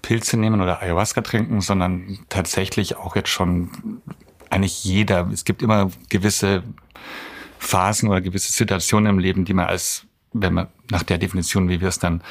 Pilze 0.00 0.38
nehmen 0.38 0.62
oder 0.62 0.80
Ayahuasca 0.80 1.20
trinken, 1.20 1.60
sondern 1.60 2.20
tatsächlich 2.30 2.96
auch 2.96 3.16
jetzt 3.16 3.28
schon 3.28 4.00
eigentlich 4.56 4.84
jeder. 4.84 5.28
Es 5.32 5.44
gibt 5.44 5.62
immer 5.62 5.90
gewisse 6.08 6.62
Phasen 7.58 8.08
oder 8.08 8.20
gewisse 8.20 8.52
Situationen 8.52 9.10
im 9.10 9.18
Leben, 9.18 9.44
die 9.44 9.54
man 9.54 9.66
als, 9.66 10.04
wenn 10.32 10.54
man 10.54 10.68
nach 10.90 11.02
der 11.02 11.18
Definition, 11.18 11.68
wie 11.68 11.80
wir 11.80 11.88
es 11.88 11.98
dann 11.98 12.22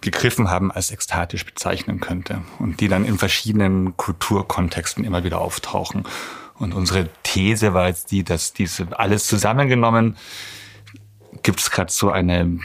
gegriffen 0.00 0.50
haben, 0.50 0.72
als 0.72 0.90
ekstatisch 0.90 1.44
bezeichnen 1.44 2.00
könnte 2.00 2.42
und 2.58 2.80
die 2.80 2.88
dann 2.88 3.04
in 3.04 3.18
verschiedenen 3.18 3.96
Kulturkontexten 3.96 5.04
immer 5.04 5.24
wieder 5.24 5.40
auftauchen. 5.40 6.04
Und 6.54 6.74
unsere 6.74 7.08
These 7.22 7.74
war 7.74 7.88
jetzt 7.88 8.10
die, 8.10 8.24
dass 8.24 8.52
diese 8.52 8.98
alles 8.98 9.26
zusammengenommen 9.26 10.16
gibt 11.42 11.60
es 11.60 11.70
gerade 11.70 11.92
so 11.92 12.10
eine 12.10 12.60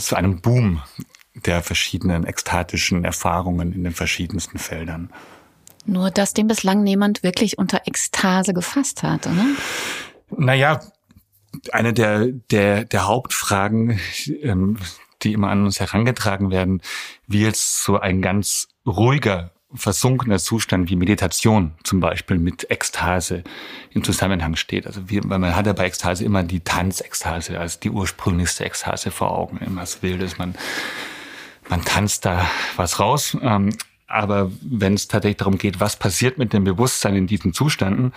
so 0.00 0.16
einen 0.16 0.40
Boom 0.40 0.82
der 1.34 1.62
verschiedenen 1.62 2.26
ekstatischen 2.26 3.04
Erfahrungen 3.04 3.72
in 3.72 3.84
den 3.84 3.92
verschiedensten 3.92 4.58
Feldern. 4.58 5.10
Nur, 5.86 6.10
dass 6.10 6.32
den 6.34 6.46
bislang 6.46 6.82
niemand 6.82 7.22
wirklich 7.22 7.58
unter 7.58 7.82
Ekstase 7.86 8.54
gefasst 8.54 9.02
hat, 9.02 9.26
oder? 9.26 9.44
Naja, 10.36 10.80
eine 11.72 11.92
der, 11.92 12.26
der, 12.50 12.84
der 12.84 13.06
Hauptfragen, 13.06 14.00
ähm, 14.42 14.78
die 15.22 15.32
immer 15.32 15.50
an 15.50 15.64
uns 15.64 15.80
herangetragen 15.80 16.50
werden, 16.50 16.80
wie 17.26 17.42
jetzt 17.42 17.82
so 17.84 17.98
ein 17.98 18.22
ganz 18.22 18.68
ruhiger, 18.86 19.50
versunkener 19.74 20.38
Zustand 20.38 20.88
wie 20.88 20.96
Meditation 20.96 21.72
zum 21.82 21.98
Beispiel 22.00 22.38
mit 22.38 22.70
Ekstase 22.70 23.42
im 23.90 24.04
Zusammenhang 24.04 24.54
steht. 24.56 24.86
Also 24.86 25.08
wie, 25.10 25.20
weil 25.24 25.38
man 25.38 25.56
hat 25.56 25.66
ja 25.66 25.72
bei 25.72 25.86
Ekstase 25.86 26.24
immer 26.24 26.44
die 26.44 26.60
Tanzekstase 26.60 27.58
als 27.58 27.80
die 27.80 27.90
ursprünglichste 27.90 28.64
Ekstase 28.64 29.10
vor 29.10 29.32
Augen. 29.32 29.58
Irgendwas 29.58 30.02
Wildes, 30.02 30.38
man, 30.38 30.54
man 31.68 31.84
tanzt 31.84 32.24
da 32.24 32.48
was 32.76 33.00
raus. 33.00 33.36
Ähm, 33.42 33.76
aber 34.14 34.50
wenn 34.62 34.94
es 34.94 35.08
tatsächlich 35.08 35.38
darum 35.38 35.58
geht, 35.58 35.80
was 35.80 35.96
passiert 35.96 36.38
mit 36.38 36.52
dem 36.52 36.64
Bewusstsein 36.64 37.16
in 37.16 37.26
diesen 37.26 37.52
Zuständen 37.52 38.12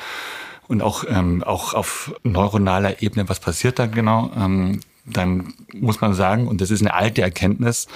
und 0.67 0.81
auch, 0.81 1.03
ähm, 1.09 1.43
auch 1.43 1.73
auf 1.73 2.13
neuronaler 2.23 3.01
Ebene, 3.01 3.27
was 3.27 3.39
passiert 3.39 3.79
da 3.79 3.87
genau, 3.87 4.31
ähm, 4.37 4.81
dann 5.05 5.53
muss 5.73 6.01
man 6.01 6.13
sagen, 6.13 6.47
und 6.47 6.59
das 6.59 6.69
ist 6.69 6.81
eine 6.81 6.93
alte 6.93 7.21
Erkenntnis, 7.21 7.87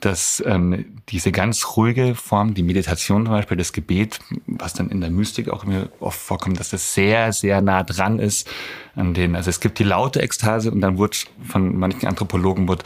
dass 0.00 0.42
ähm, 0.46 0.86
diese 1.10 1.30
ganz 1.30 1.76
ruhige 1.76 2.14
Form, 2.14 2.54
die 2.54 2.62
Meditation 2.62 3.26
zum 3.26 3.34
Beispiel, 3.34 3.58
das 3.58 3.72
Gebet, 3.72 4.18
was 4.46 4.72
dann 4.72 4.88
in 4.88 5.00
der 5.00 5.10
Mystik 5.10 5.50
auch 5.50 5.64
immer 5.64 5.88
oft 6.00 6.18
vorkommt, 6.18 6.58
dass 6.58 6.70
das 6.70 6.94
sehr, 6.94 7.32
sehr 7.32 7.60
nah 7.60 7.82
dran 7.82 8.18
ist 8.18 8.48
an 8.96 9.12
den, 9.12 9.36
also 9.36 9.50
es 9.50 9.60
gibt 9.60 9.78
die 9.78 9.84
laute 9.84 10.22
Ekstase 10.22 10.70
und 10.70 10.80
dann 10.80 10.96
wurde 10.96 11.18
von 11.46 11.78
manchen 11.78 12.08
Anthropologen 12.08 12.66
wurde 12.66 12.84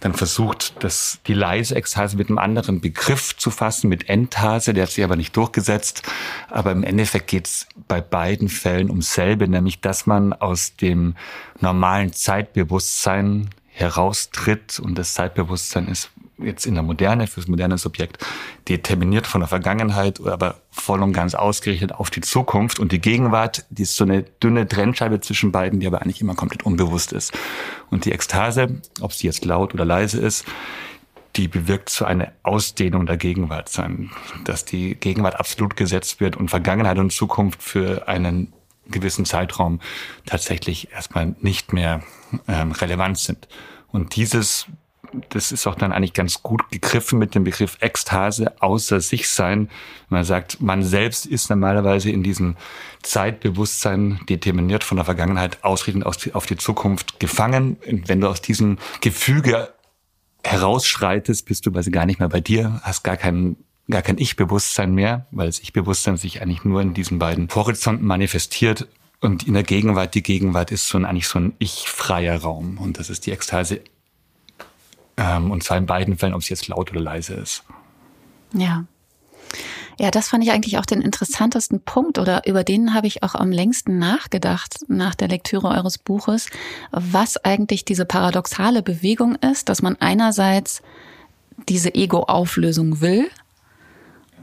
dann 0.00 0.14
versucht, 0.14 0.82
das, 0.82 1.20
die 1.26 1.34
leise 1.34 1.76
Ekstase 1.76 2.16
mit 2.16 2.28
einem 2.28 2.38
anderen 2.38 2.80
Begriff 2.80 3.36
zu 3.36 3.50
fassen, 3.50 3.88
mit 3.88 4.08
Entase, 4.08 4.74
der 4.74 4.84
hat 4.84 4.90
sich 4.90 5.04
aber 5.04 5.16
nicht 5.16 5.36
durchgesetzt. 5.36 6.02
Aber 6.48 6.72
im 6.72 6.82
Endeffekt 6.82 7.28
geht 7.28 7.46
es 7.46 7.66
bei 7.86 8.00
beiden 8.00 8.48
Fällen 8.48 8.90
ums 8.90 9.14
selbe, 9.14 9.46
nämlich 9.46 9.80
dass 9.80 10.06
man 10.06 10.32
aus 10.32 10.76
dem 10.76 11.14
normalen 11.60 12.12
Zeitbewusstsein 12.12 13.50
heraustritt 13.68 14.80
und 14.80 14.96
das 14.96 15.14
Zeitbewusstsein 15.14 15.86
ist 15.88 16.10
jetzt 16.42 16.66
in 16.66 16.74
der 16.74 16.82
Moderne, 16.82 17.26
fürs 17.26 17.48
moderne 17.48 17.78
Subjekt, 17.78 18.18
determiniert 18.68 19.26
von 19.26 19.40
der 19.40 19.48
Vergangenheit, 19.48 20.20
aber 20.24 20.60
voll 20.70 21.02
und 21.02 21.12
ganz 21.12 21.34
ausgerichtet 21.34 21.92
auf 21.92 22.10
die 22.10 22.20
Zukunft. 22.20 22.78
Und 22.78 22.92
die 22.92 23.00
Gegenwart, 23.00 23.64
die 23.70 23.82
ist 23.82 23.96
so 23.96 24.04
eine 24.04 24.22
dünne 24.22 24.66
Trennscheibe 24.66 25.20
zwischen 25.20 25.52
beiden, 25.52 25.80
die 25.80 25.86
aber 25.86 26.02
eigentlich 26.02 26.20
immer 26.20 26.34
komplett 26.34 26.64
unbewusst 26.64 27.12
ist. 27.12 27.32
Und 27.90 28.04
die 28.04 28.12
Ekstase, 28.12 28.80
ob 29.00 29.12
sie 29.12 29.26
jetzt 29.26 29.44
laut 29.44 29.74
oder 29.74 29.84
leise 29.84 30.20
ist, 30.20 30.44
die 31.36 31.48
bewirkt 31.48 31.90
so 31.90 32.04
eine 32.04 32.32
Ausdehnung 32.42 33.06
der 33.06 33.16
Gegenwart 33.16 33.68
sein, 33.68 34.10
dass 34.44 34.64
die 34.64 34.96
Gegenwart 34.96 35.38
absolut 35.38 35.76
gesetzt 35.76 36.20
wird 36.20 36.36
und 36.36 36.48
Vergangenheit 36.48 36.98
und 36.98 37.12
Zukunft 37.12 37.62
für 37.62 38.08
einen 38.08 38.52
gewissen 38.90 39.24
Zeitraum 39.24 39.80
tatsächlich 40.26 40.90
erstmal 40.92 41.34
nicht 41.40 41.72
mehr 41.72 42.02
ähm, 42.48 42.72
relevant 42.72 43.18
sind. 43.18 43.48
Und 43.88 44.16
dieses 44.16 44.66
das 45.30 45.52
ist 45.52 45.66
auch 45.66 45.74
dann 45.74 45.92
eigentlich 45.92 46.12
ganz 46.12 46.42
gut 46.42 46.70
gegriffen 46.70 47.18
mit 47.18 47.34
dem 47.34 47.44
Begriff 47.44 47.78
Ekstase, 47.80 48.60
außer 48.60 49.00
sich 49.00 49.28
sein. 49.28 49.68
Man 50.08 50.24
sagt, 50.24 50.60
man 50.60 50.82
selbst 50.82 51.26
ist 51.26 51.50
normalerweise 51.50 52.10
in 52.10 52.22
diesem 52.22 52.56
Zeitbewusstsein 53.02 54.20
determiniert 54.28 54.84
von 54.84 54.96
der 54.96 55.04
Vergangenheit, 55.04 55.62
ausrichtend 55.62 56.06
auf 56.06 56.46
die 56.46 56.56
Zukunft 56.56 57.20
gefangen. 57.20 57.76
Und 57.86 58.08
wenn 58.08 58.20
du 58.20 58.28
aus 58.28 58.40
diesem 58.40 58.78
Gefüge 59.00 59.72
herausschreitest, 60.44 61.46
bist 61.46 61.66
du 61.66 61.72
quasi 61.72 61.90
gar 61.90 62.06
nicht 62.06 62.18
mehr 62.18 62.28
bei 62.28 62.40
dir, 62.40 62.80
hast 62.82 63.02
gar 63.02 63.16
keinen 63.16 63.56
gar 63.88 64.02
kein 64.02 64.18
Ich-Bewusstsein 64.18 64.94
mehr, 64.94 65.26
weil 65.32 65.46
das 65.46 65.58
Ich-Bewusstsein 65.58 66.16
sich 66.16 66.40
eigentlich 66.40 66.64
nur 66.64 66.80
in 66.80 66.94
diesen 66.94 67.18
beiden 67.18 67.48
Horizonten 67.52 68.06
manifestiert. 68.06 68.86
Und 69.20 69.46
in 69.46 69.54
der 69.54 69.64
Gegenwart, 69.64 70.14
die 70.14 70.22
Gegenwart 70.22 70.70
ist 70.70 70.86
so 70.86 70.96
ein, 70.96 71.04
eigentlich 71.04 71.26
so 71.26 71.40
ein 71.40 71.54
ich-freier 71.58 72.40
Raum. 72.40 72.78
Und 72.78 72.98
das 72.98 73.10
ist 73.10 73.26
die 73.26 73.32
Ekstase 73.32 73.80
ähm, 75.20 75.50
und 75.50 75.62
zwar 75.62 75.76
in 75.76 75.86
beiden 75.86 76.16
Fällen, 76.16 76.34
ob 76.34 76.40
es 76.40 76.48
jetzt 76.48 76.66
laut 76.68 76.90
oder 76.90 77.00
leise 77.00 77.34
ist. 77.34 77.62
Ja. 78.54 78.84
Ja, 79.98 80.10
das 80.10 80.28
fand 80.30 80.42
ich 80.42 80.50
eigentlich 80.50 80.78
auch 80.78 80.86
den 80.86 81.02
interessantesten 81.02 81.82
Punkt 81.82 82.18
oder 82.18 82.46
über 82.46 82.64
den 82.64 82.94
habe 82.94 83.06
ich 83.06 83.22
auch 83.22 83.34
am 83.34 83.52
längsten 83.52 83.98
nachgedacht 83.98 84.78
nach 84.88 85.14
der 85.14 85.28
Lektüre 85.28 85.68
eures 85.68 85.98
Buches, 85.98 86.46
was 86.90 87.36
eigentlich 87.44 87.84
diese 87.84 88.06
paradoxale 88.06 88.82
Bewegung 88.82 89.34
ist, 89.34 89.68
dass 89.68 89.82
man 89.82 89.96
einerseits 90.00 90.80
diese 91.68 91.94
Ego-Auflösung 91.94 93.02
will, 93.02 93.28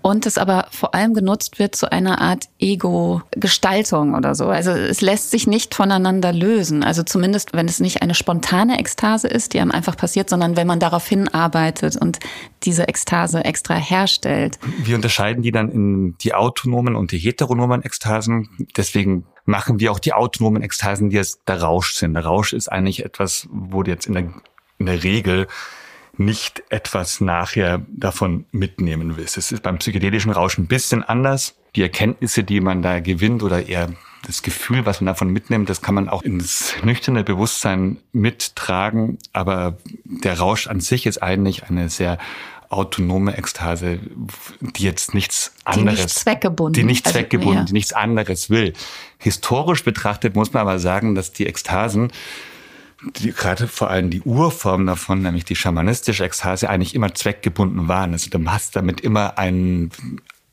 und 0.01 0.25
es 0.25 0.38
aber 0.38 0.68
vor 0.72 0.94
allem 0.94 1.13
genutzt 1.13 1.60
wird 1.60 1.75
zu 1.75 1.92
einer 1.92 2.22
Art 2.22 2.46
Ego-Gestaltung 2.60 4.16
oder 4.16 4.36
so. 4.36 4.48
Also 4.48 4.72
es 4.72 5.01
lässt 5.01 5.32
sich 5.32 5.48
nicht 5.48 5.75
voneinander 5.75 6.34
lösen. 6.34 6.84
Also 6.84 7.04
zumindest, 7.04 7.54
wenn 7.54 7.68
es 7.68 7.80
nicht 7.80 8.01
eine 8.01 8.16
spontane 8.16 8.80
Ekstase 8.80 9.27
ist, 9.27 9.54
die 9.54 9.60
einem 9.60 9.72
einfach 9.72 9.98
passiert, 9.98 10.30
sondern 10.30 10.56
wenn 10.56 10.68
man 10.68 10.80
darauf 10.80 11.08
hinarbeitet 11.08 11.96
und 11.96 12.20
diese 12.63 12.88
Ekstase 12.88 13.44
extra 13.46 13.75
herstellt. 13.75 14.60
Wir 14.84 14.96
unterscheiden 14.96 15.44
die 15.44 15.51
dann 15.51 15.70
in 15.70 16.18
die 16.20 16.34
autonomen 16.34 16.96
und 16.96 17.12
die 17.12 17.20
heteronomen 17.20 17.84
Ekstasen. 17.84 18.50
Deswegen 18.75 19.25
machen 19.46 19.80
wir 19.80 19.92
auch 19.92 20.00
die 20.00 20.13
autonomen 20.13 20.62
Ekstasen, 20.62 21.10
die 21.10 21.16
jetzt 21.16 21.42
der 21.48 21.62
Rausch 21.62 21.94
sind. 21.94 22.13
Der 22.13 22.25
Rausch 22.25 22.54
ist 22.54 22.72
eigentlich 22.72 23.04
etwas, 23.06 23.48
wo 23.51 23.84
jetzt 23.84 24.08
in 24.08 24.13
der, 24.13 24.24
in 24.77 24.86
der 24.86 25.04
Regel 25.04 25.48
nicht 26.19 26.63
etwas 26.69 27.21
nachher 27.21 27.81
davon 27.88 28.45
mitnehmen 28.51 29.17
willst. 29.17 29.38
Es 29.38 29.51
ist 29.51 29.63
beim 29.63 29.77
psychedelischen 29.77 30.31
Rausch 30.31 30.57
ein 30.57 30.67
bisschen 30.67 31.03
anders. 31.03 31.55
Die 31.75 31.81
Erkenntnisse, 31.81 32.43
die 32.43 32.59
man 32.59 32.81
da 32.81 33.00
gewinnt 33.00 33.43
oder 33.43 33.67
eher 33.67 33.89
das 34.25 34.41
Gefühl, 34.41 34.86
was 34.86 35.00
man 35.00 35.07
davon 35.07 35.29
mitnimmt, 35.29 35.69
das 35.69 35.81
kann 35.81 35.95
man 35.95 36.09
auch 36.09 36.24
ins 36.24 36.74
nüchterne 36.83 37.24
Bewusstsein 37.24 37.97
mittragen. 38.12 39.19
Aber 39.31 39.77
der 40.03 40.39
Rausch 40.39 40.67
an 40.67 40.79
sich 40.79 41.05
ist 41.05 41.21
eigentlich 41.21 41.65
eine 41.65 41.89
sehr 41.89 42.17
autonome 42.69 43.38
Ekstase, 43.38 44.00
die 44.62 44.83
jetzt 44.83 45.13
nichts 45.13 45.53
anderes, 45.63 45.95
die 45.95 46.01
nicht 46.01 46.09
zweckgebunden, 46.09 46.74
die 46.74 46.83
nicht 46.83 47.05
also, 47.05 47.17
zweckgebunden, 47.17 47.57
also, 47.57 47.62
ja. 47.62 47.67
die 47.67 47.74
nichts 47.74 47.93
anderes 47.93 48.50
will. 48.50 48.74
Historisch 49.19 49.83
betrachtet 49.83 50.36
muss 50.36 50.51
man 50.51 50.62
aber 50.62 50.79
sagen, 50.79 51.15
dass 51.15 51.31
die 51.31 51.45
Ekstasen 51.45 52.12
die, 53.01 53.32
gerade 53.32 53.68
vor 53.68 53.89
allem 53.89 54.10
die 54.10 54.22
Urform 54.22 54.86
davon, 54.86 55.22
nämlich 55.22 55.46
die 55.46 55.56
schamanistische 55.56 56.24
Ekstase, 56.24 56.70
eigentlich 56.70 56.96
immer 56.96 57.13
zweckgebunden 57.13 57.88
waren. 57.88 58.13
Also 58.13 58.30
du 58.30 58.44
hast 58.50 58.75
damit 58.75 59.01
immer 59.01 59.38
einen, 59.38 59.92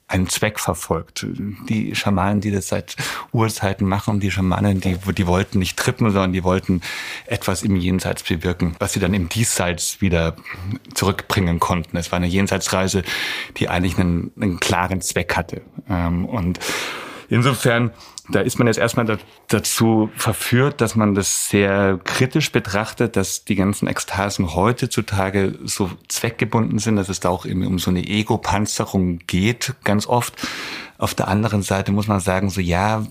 einen 0.08 0.28
Zweck 0.28 0.60
verfolgt. 0.60 1.26
Die 1.68 1.94
Schamanen, 1.94 2.42
die 2.42 2.50
das 2.50 2.68
seit 2.68 2.96
Urzeiten 3.32 3.88
machen, 3.88 4.20
die 4.20 4.30
Schamanen, 4.30 4.80
die, 4.80 4.96
die 5.16 5.26
wollten 5.26 5.58
nicht 5.58 5.78
trippen, 5.78 6.10
sondern 6.10 6.34
die 6.34 6.44
wollten 6.44 6.82
etwas 7.26 7.62
im 7.62 7.76
Jenseits 7.76 8.22
bewirken, 8.22 8.76
was 8.78 8.92
sie 8.92 9.00
dann 9.00 9.14
im 9.14 9.30
Diesseits 9.30 10.02
wieder 10.02 10.36
zurückbringen 10.92 11.60
konnten. 11.60 11.96
Es 11.96 12.12
war 12.12 12.18
eine 12.18 12.26
Jenseitsreise, 12.26 13.04
die 13.56 13.70
eigentlich 13.70 13.98
einen, 13.98 14.32
einen 14.38 14.60
klaren 14.60 15.00
Zweck 15.00 15.34
hatte. 15.34 15.62
Ähm, 15.88 16.26
und 16.26 16.60
insofern 17.30 17.90
da 18.30 18.40
ist 18.40 18.58
man 18.58 18.66
jetzt 18.66 18.78
erstmal 18.78 19.18
dazu 19.48 20.10
verführt, 20.16 20.80
dass 20.80 20.96
man 20.96 21.14
das 21.14 21.48
sehr 21.48 22.00
kritisch 22.04 22.52
betrachtet, 22.52 23.16
dass 23.16 23.44
die 23.44 23.54
ganzen 23.54 23.86
Ekstasen 23.86 24.54
heutzutage 24.54 25.58
so 25.64 25.90
zweckgebunden 26.08 26.78
sind, 26.78 26.96
dass 26.96 27.10
es 27.10 27.20
da 27.20 27.28
auch 27.28 27.44
eben 27.44 27.66
um 27.66 27.78
so 27.78 27.90
eine 27.90 28.06
Ego-Panzerung 28.06 29.18
geht, 29.26 29.74
ganz 29.84 30.06
oft. 30.06 30.34
Auf 30.96 31.14
der 31.14 31.28
anderen 31.28 31.62
Seite 31.62 31.92
muss 31.92 32.06
man 32.06 32.20
sagen, 32.20 32.48
so 32.48 32.60
ja, 32.60 33.06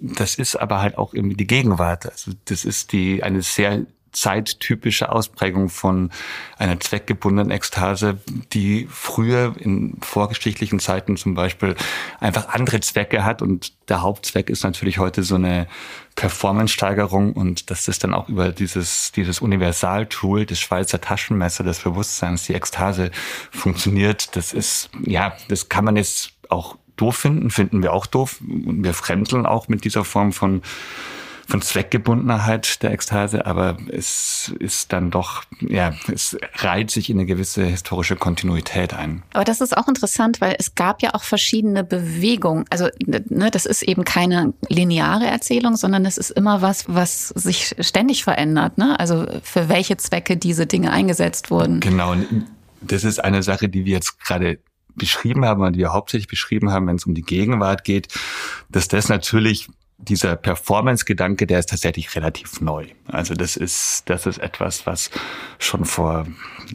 das 0.00 0.34
ist 0.34 0.56
aber 0.56 0.80
halt 0.80 0.98
auch 0.98 1.14
irgendwie 1.14 1.36
die 1.36 1.46
Gegenwart. 1.46 2.10
Also 2.10 2.32
das 2.46 2.64
ist 2.64 2.92
die 2.92 3.22
eine 3.22 3.42
sehr 3.42 3.86
zeittypische 4.12 5.10
Ausprägung 5.10 5.68
von 5.68 6.10
einer 6.58 6.78
zweckgebundenen 6.78 7.50
Ekstase, 7.50 8.18
die 8.52 8.86
früher 8.90 9.54
in 9.58 9.96
vorgeschichtlichen 10.00 10.78
Zeiten 10.78 11.16
zum 11.16 11.34
Beispiel 11.34 11.74
einfach 12.20 12.48
andere 12.50 12.80
Zwecke 12.80 13.24
hat. 13.24 13.42
Und 13.42 13.72
der 13.88 14.02
Hauptzweck 14.02 14.50
ist 14.50 14.64
natürlich 14.64 14.98
heute 14.98 15.22
so 15.22 15.34
eine 15.34 15.66
Performance-Steigerung 16.14 17.32
und 17.32 17.70
dass 17.70 17.86
das 17.86 17.98
dann 17.98 18.14
auch 18.14 18.28
über 18.28 18.52
dieses, 18.52 19.12
dieses 19.12 19.40
Universaltool, 19.40 20.44
das 20.46 20.60
Schweizer 20.60 21.00
Taschenmesser 21.00 21.64
des 21.64 21.80
Bewusstseins, 21.80 22.44
die 22.44 22.54
Ekstase 22.54 23.10
funktioniert. 23.50 24.36
Das 24.36 24.52
ist, 24.52 24.90
ja, 25.04 25.34
das 25.48 25.68
kann 25.68 25.84
man 25.84 25.96
jetzt 25.96 26.32
auch 26.50 26.76
doof 26.96 27.16
finden, 27.16 27.50
finden 27.50 27.82
wir 27.82 27.92
auch 27.92 28.06
doof. 28.06 28.40
Und 28.42 28.84
wir 28.84 28.94
fremdeln 28.94 29.46
auch 29.46 29.68
mit 29.68 29.84
dieser 29.84 30.04
Form 30.04 30.32
von 30.32 30.62
von 31.46 31.60
Zweckgebundenheit 31.60 32.82
der 32.82 32.92
Ekstase, 32.92 33.46
aber 33.46 33.76
es 33.88 34.52
ist 34.58 34.92
dann 34.92 35.10
doch, 35.10 35.42
ja, 35.60 35.92
es 36.12 36.36
reiht 36.54 36.90
sich 36.90 37.10
in 37.10 37.18
eine 37.18 37.26
gewisse 37.26 37.64
historische 37.64 38.16
Kontinuität 38.16 38.94
ein. 38.94 39.22
Aber 39.32 39.44
das 39.44 39.60
ist 39.60 39.76
auch 39.76 39.88
interessant, 39.88 40.40
weil 40.40 40.56
es 40.58 40.74
gab 40.74 41.02
ja 41.02 41.14
auch 41.14 41.22
verschiedene 41.22 41.84
Bewegungen. 41.84 42.64
Also 42.70 42.88
ne, 43.06 43.50
das 43.50 43.66
ist 43.66 43.82
eben 43.82 44.04
keine 44.04 44.54
lineare 44.68 45.26
Erzählung, 45.26 45.76
sondern 45.76 46.06
es 46.06 46.18
ist 46.18 46.30
immer 46.30 46.62
was, 46.62 46.84
was 46.88 47.28
sich 47.28 47.74
ständig 47.80 48.24
verändert. 48.24 48.78
Ne? 48.78 48.98
Also 48.98 49.26
für 49.42 49.68
welche 49.68 49.96
Zwecke 49.96 50.36
diese 50.36 50.66
Dinge 50.66 50.92
eingesetzt 50.92 51.50
wurden. 51.50 51.80
Genau. 51.80 52.14
Das 52.80 53.04
ist 53.04 53.22
eine 53.22 53.42
Sache, 53.42 53.68
die 53.68 53.84
wir 53.84 53.94
jetzt 53.94 54.20
gerade 54.20 54.58
beschrieben 54.94 55.44
haben 55.44 55.62
und 55.62 55.72
die 55.74 55.80
wir 55.80 55.92
hauptsächlich 55.92 56.28
beschrieben 56.28 56.70
haben, 56.70 56.86
wenn 56.86 56.96
es 56.96 57.06
um 57.06 57.14
die 57.14 57.22
Gegenwart 57.22 57.84
geht, 57.84 58.08
dass 58.68 58.88
das 58.88 59.08
natürlich 59.08 59.68
dieser 60.02 60.36
Performance-Gedanke, 60.36 61.46
der 61.46 61.60
ist 61.60 61.70
tatsächlich 61.70 62.14
relativ 62.16 62.60
neu. 62.60 62.86
Also 63.06 63.34
das 63.34 63.56
ist, 63.56 64.02
das 64.06 64.26
ist 64.26 64.38
etwas, 64.38 64.86
was 64.86 65.10
schon 65.58 65.84
vor, 65.84 66.26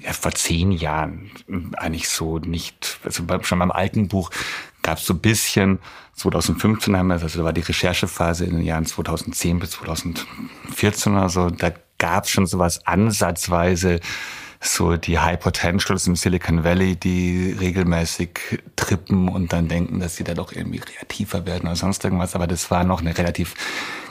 ja, 0.02 0.14
vor 0.14 0.32
zehn 0.32 0.72
Jahren 0.72 1.32
eigentlich 1.78 2.10
so 2.10 2.40
nicht, 2.40 3.00
also 3.04 3.24
schon 3.42 3.60
beim 3.60 3.72
alten 3.72 4.08
Buch 4.08 4.32
gab 4.82 4.98
es 4.98 5.06
so 5.06 5.14
ein 5.14 5.20
bisschen, 5.20 5.80
2015 6.14 6.96
haben 6.96 7.08
wir, 7.08 7.22
also 7.22 7.40
da 7.40 7.46
war 7.46 7.54
die 7.54 7.62
Recherchephase 7.62 8.46
in 8.46 8.56
den 8.58 8.66
Jahren 8.66 8.86
2010 8.86 9.60
bis 9.60 9.72
2014 9.72 11.14
oder 11.14 11.30
so, 11.30 11.50
da 11.50 11.72
gab 11.98 12.24
es 12.24 12.30
schon 12.30 12.46
sowas 12.46 12.86
ansatzweise, 12.88 14.00
so 14.60 14.98
die 14.98 15.20
High 15.20 15.40
Potentials 15.40 16.08
im 16.08 16.16
Silicon 16.16 16.64
Valley, 16.64 16.96
die 16.96 17.56
regelmäßig 17.60 18.62
trippen 18.76 19.30
und 19.30 19.54
dann 19.54 19.68
denken, 19.68 20.00
dass 20.00 20.16
sie 20.16 20.24
da 20.24 20.34
doch 20.34 20.52
irgendwie 20.52 20.80
kreativer 20.80 21.46
werden 21.46 21.68
oder 21.68 21.76
sonst 21.76 22.04
irgendwas. 22.04 22.36
Aber 22.36 22.48
das 22.48 22.72
war 22.72 22.84
noch 22.84 23.02
eine 23.02 23.18
relativ 23.18 23.54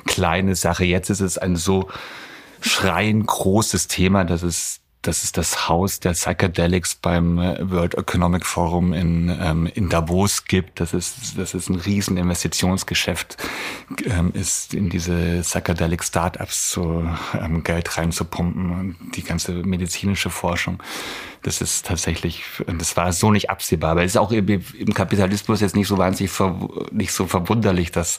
kleine 0.06 0.54
Sache. 0.54 0.84
Jetzt 0.84 1.10
ist 1.10 1.20
es 1.20 1.38
ein 1.38 1.56
so 1.56 1.88
schreiend 2.60 3.26
großes 3.26 3.88
Thema, 3.88 4.24
dass 4.24 4.42
es 4.42 4.80
dass 5.06 5.22
es 5.22 5.32
das 5.32 5.68
Haus 5.68 6.00
der 6.00 6.12
Psychedelics 6.12 6.96
beim 6.96 7.38
äh, 7.38 7.70
World 7.70 7.94
Economic 7.94 8.44
Forum 8.44 8.92
in, 8.92 9.28
ähm, 9.40 9.66
in 9.66 9.88
Davos 9.88 10.44
gibt. 10.44 10.80
Das 10.80 10.92
ist, 10.92 11.38
das 11.38 11.54
ist 11.54 11.68
ein 11.68 11.76
riesen 11.76 12.16
Investitionsgeschäft 12.16 13.36
ähm, 14.04 14.32
ist, 14.34 14.75
in 14.75 14.90
diese 14.90 15.40
Psychedelic 15.42 16.02
Startups 16.02 16.72
so 16.72 17.08
ähm, 17.38 17.62
Geld 17.62 17.96
reinzupumpen 17.96 18.70
und 18.70 18.96
die 19.14 19.22
ganze 19.22 19.52
medizinische 19.52 20.30
Forschung. 20.30 20.82
Das 21.42 21.60
ist 21.60 21.86
tatsächlich, 21.86 22.42
das 22.66 22.96
war 22.96 23.12
so 23.12 23.30
nicht 23.30 23.50
absehbar. 23.50 23.92
Aber 23.92 24.02
es 24.02 24.12
ist 24.12 24.16
auch 24.16 24.32
im, 24.32 24.48
im 24.48 24.94
Kapitalismus 24.94 25.60
jetzt 25.60 25.76
nicht 25.76 25.86
so 25.86 25.98
wahnsinnig, 25.98 26.32
nicht 26.90 27.12
so 27.12 27.26
verwunderlich, 27.26 27.92
dass 27.92 28.18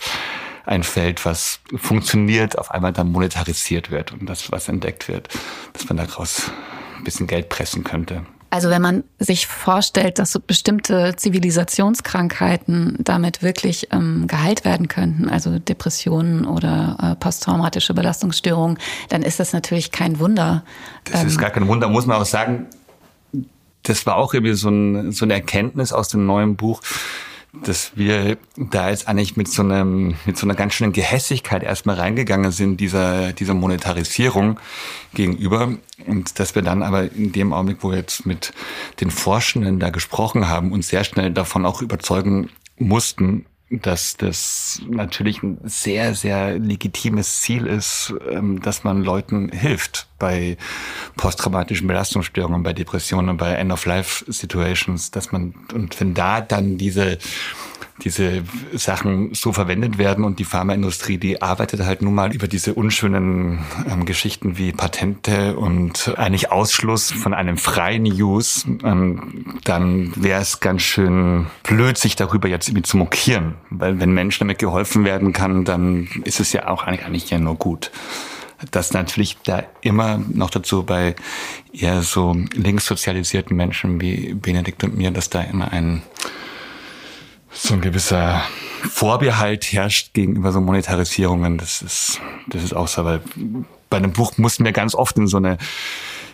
ein 0.65 0.83
Feld, 0.83 1.25
was 1.25 1.59
funktioniert, 1.75 2.57
auf 2.57 2.71
einmal 2.71 2.93
dann 2.93 3.11
monetarisiert 3.11 3.89
wird 3.89 4.11
und 4.11 4.25
das, 4.25 4.51
was 4.51 4.67
entdeckt 4.67 5.07
wird, 5.07 5.29
dass 5.73 5.87
man 5.87 5.97
daraus 5.97 6.51
ein 6.97 7.03
bisschen 7.03 7.27
Geld 7.27 7.49
pressen 7.49 7.83
könnte. 7.83 8.25
Also 8.49 8.69
wenn 8.69 8.81
man 8.81 9.03
sich 9.19 9.45
vorstellt, 9.45 10.19
dass 10.19 10.31
so 10.31 10.39
bestimmte 10.39 11.15
Zivilisationskrankheiten 11.17 12.95
damit 12.99 13.43
wirklich 13.43 13.89
ähm, 13.91 14.25
geheilt 14.27 14.63
werden 14.63 14.87
könnten, 14.87 15.29
also 15.29 15.59
Depressionen 15.59 16.45
oder 16.45 16.97
äh, 17.01 17.15
posttraumatische 17.15 17.93
Belastungsstörungen, 17.93 18.77
dann 19.09 19.21
ist 19.21 19.41
das 19.41 19.51
natürlich 19.51 19.91
kein 19.91 20.19
Wunder. 20.19 20.63
Das 21.03 21.21
ähm, 21.21 21.27
ist 21.27 21.37
gar 21.39 21.49
kein 21.49 21.67
Wunder, 21.67 21.89
muss 21.89 22.05
man 22.05 22.21
auch 22.21 22.25
sagen. 22.25 22.67
Das 23.83 24.05
war 24.05 24.15
auch 24.15 24.33
irgendwie 24.33 24.53
so, 24.53 24.69
ein, 24.69 25.11
so 25.11 25.25
eine 25.25 25.33
Erkenntnis 25.33 25.91
aus 25.91 26.07
dem 26.07 26.25
neuen 26.25 26.55
Buch, 26.55 26.81
dass 27.53 27.91
wir 27.95 28.37
da 28.55 28.89
jetzt 28.89 29.07
eigentlich 29.07 29.37
mit 29.37 29.47
so 29.47 29.61
einem, 29.63 30.15
mit 30.25 30.37
so 30.37 30.45
einer 30.45 30.55
ganz 30.55 30.73
schönen 30.73 30.93
Gehässigkeit 30.93 31.63
erstmal 31.63 31.95
reingegangen 31.95 32.51
sind, 32.51 32.77
dieser, 32.77 33.33
dieser 33.33 33.53
Monetarisierung 33.53 34.59
gegenüber. 35.13 35.73
Und 36.05 36.39
dass 36.39 36.55
wir 36.55 36.61
dann 36.61 36.83
aber 36.83 37.11
in 37.11 37.31
dem 37.31 37.53
Augenblick, 37.53 37.79
wo 37.81 37.91
wir 37.91 37.97
jetzt 37.97 38.25
mit 38.25 38.53
den 38.99 39.11
Forschenden 39.11 39.79
da 39.79 39.89
gesprochen 39.89 40.47
haben, 40.47 40.71
uns 40.71 40.89
sehr 40.89 41.03
schnell 41.03 41.31
davon 41.31 41.65
auch 41.65 41.81
überzeugen 41.81 42.49
mussten, 42.77 43.45
dass 43.69 44.15
das 44.15 44.81
natürlich 44.87 45.43
ein 45.43 45.59
sehr, 45.65 46.15
sehr 46.15 46.57
legitimes 46.57 47.41
Ziel 47.41 47.67
ist, 47.67 48.13
ähm, 48.29 48.61
dass 48.61 48.83
man 48.83 49.03
Leuten 49.03 49.49
hilft 49.49 50.07
bei 50.19 50.57
posttraumatischen 51.17 51.87
Belastungsstörungen, 51.87 52.63
bei 52.63 52.73
Depressionen, 52.73 53.35
bei 53.35 53.53
End-of-Life-Situations, 53.53 55.11
dass 55.11 55.31
man, 55.31 55.53
und 55.73 55.99
wenn 55.99 56.13
da 56.13 56.39
dann 56.39 56.77
diese 56.77 57.17
diese 58.03 58.43
Sachen 58.73 59.33
so 59.33 59.53
verwendet 59.53 59.97
werden 59.97 60.23
und 60.23 60.39
die 60.39 60.43
Pharmaindustrie, 60.43 61.17
die 61.17 61.41
arbeitet 61.41 61.81
halt 61.81 62.01
nun 62.01 62.13
mal 62.13 62.33
über 62.33 62.47
diese 62.47 62.73
unschönen 62.73 63.65
ähm, 63.89 64.05
Geschichten 64.05 64.57
wie 64.57 64.71
Patente 64.71 65.55
und 65.57 66.13
eigentlich 66.17 66.51
Ausschluss 66.51 67.11
von 67.11 67.33
einem 67.33 67.57
freien 67.57 68.05
Use, 68.05 68.67
ähm, 68.83 69.57
dann 69.63 70.13
wäre 70.15 70.41
es 70.41 70.59
ganz 70.59 70.83
schön 70.83 71.47
blöd, 71.63 71.97
sich 71.97 72.15
darüber 72.15 72.47
jetzt 72.47 72.67
irgendwie 72.67 72.83
zu 72.83 72.97
mokieren, 72.97 73.55
weil 73.69 73.99
wenn 73.99 74.11
Menschen 74.11 74.41
damit 74.41 74.59
geholfen 74.59 75.03
werden 75.03 75.33
kann, 75.33 75.65
dann 75.65 76.07
ist 76.23 76.39
es 76.39 76.53
ja 76.53 76.67
auch 76.67 76.83
eigentlich, 76.83 77.29
ja 77.29 77.39
nur 77.39 77.55
gut. 77.55 77.91
Dass 78.71 78.91
natürlich 78.91 79.37
da 79.43 79.63
immer 79.81 80.19
noch 80.29 80.49
dazu 80.49 80.83
bei 80.83 81.15
eher 81.71 82.01
so 82.01 82.35
linkssozialisierten 82.53 83.55
Menschen 83.55 84.01
wie 84.01 84.33
Benedikt 84.33 84.83
und 84.83 84.97
mir, 84.97 85.11
dass 85.11 85.29
da 85.29 85.41
immer 85.41 85.71
ein 85.71 86.01
so 87.57 87.73
ein 87.73 87.81
gewisser 87.81 88.41
Vorbehalt 88.89 89.65
herrscht 89.71 90.13
gegenüber 90.13 90.51
so 90.51 90.61
Monetarisierungen. 90.61 91.57
Das 91.57 91.81
ist, 91.81 92.21
das 92.47 92.63
ist 92.63 92.73
auch 92.73 92.87
so, 92.87 93.03
weil 93.03 93.21
bei 93.89 93.97
einem 93.97 94.13
Buch 94.13 94.37
mussten 94.37 94.65
wir 94.65 94.71
ganz 94.71 94.95
oft 94.95 95.17
in 95.17 95.27
so 95.27 95.37
eine 95.37 95.57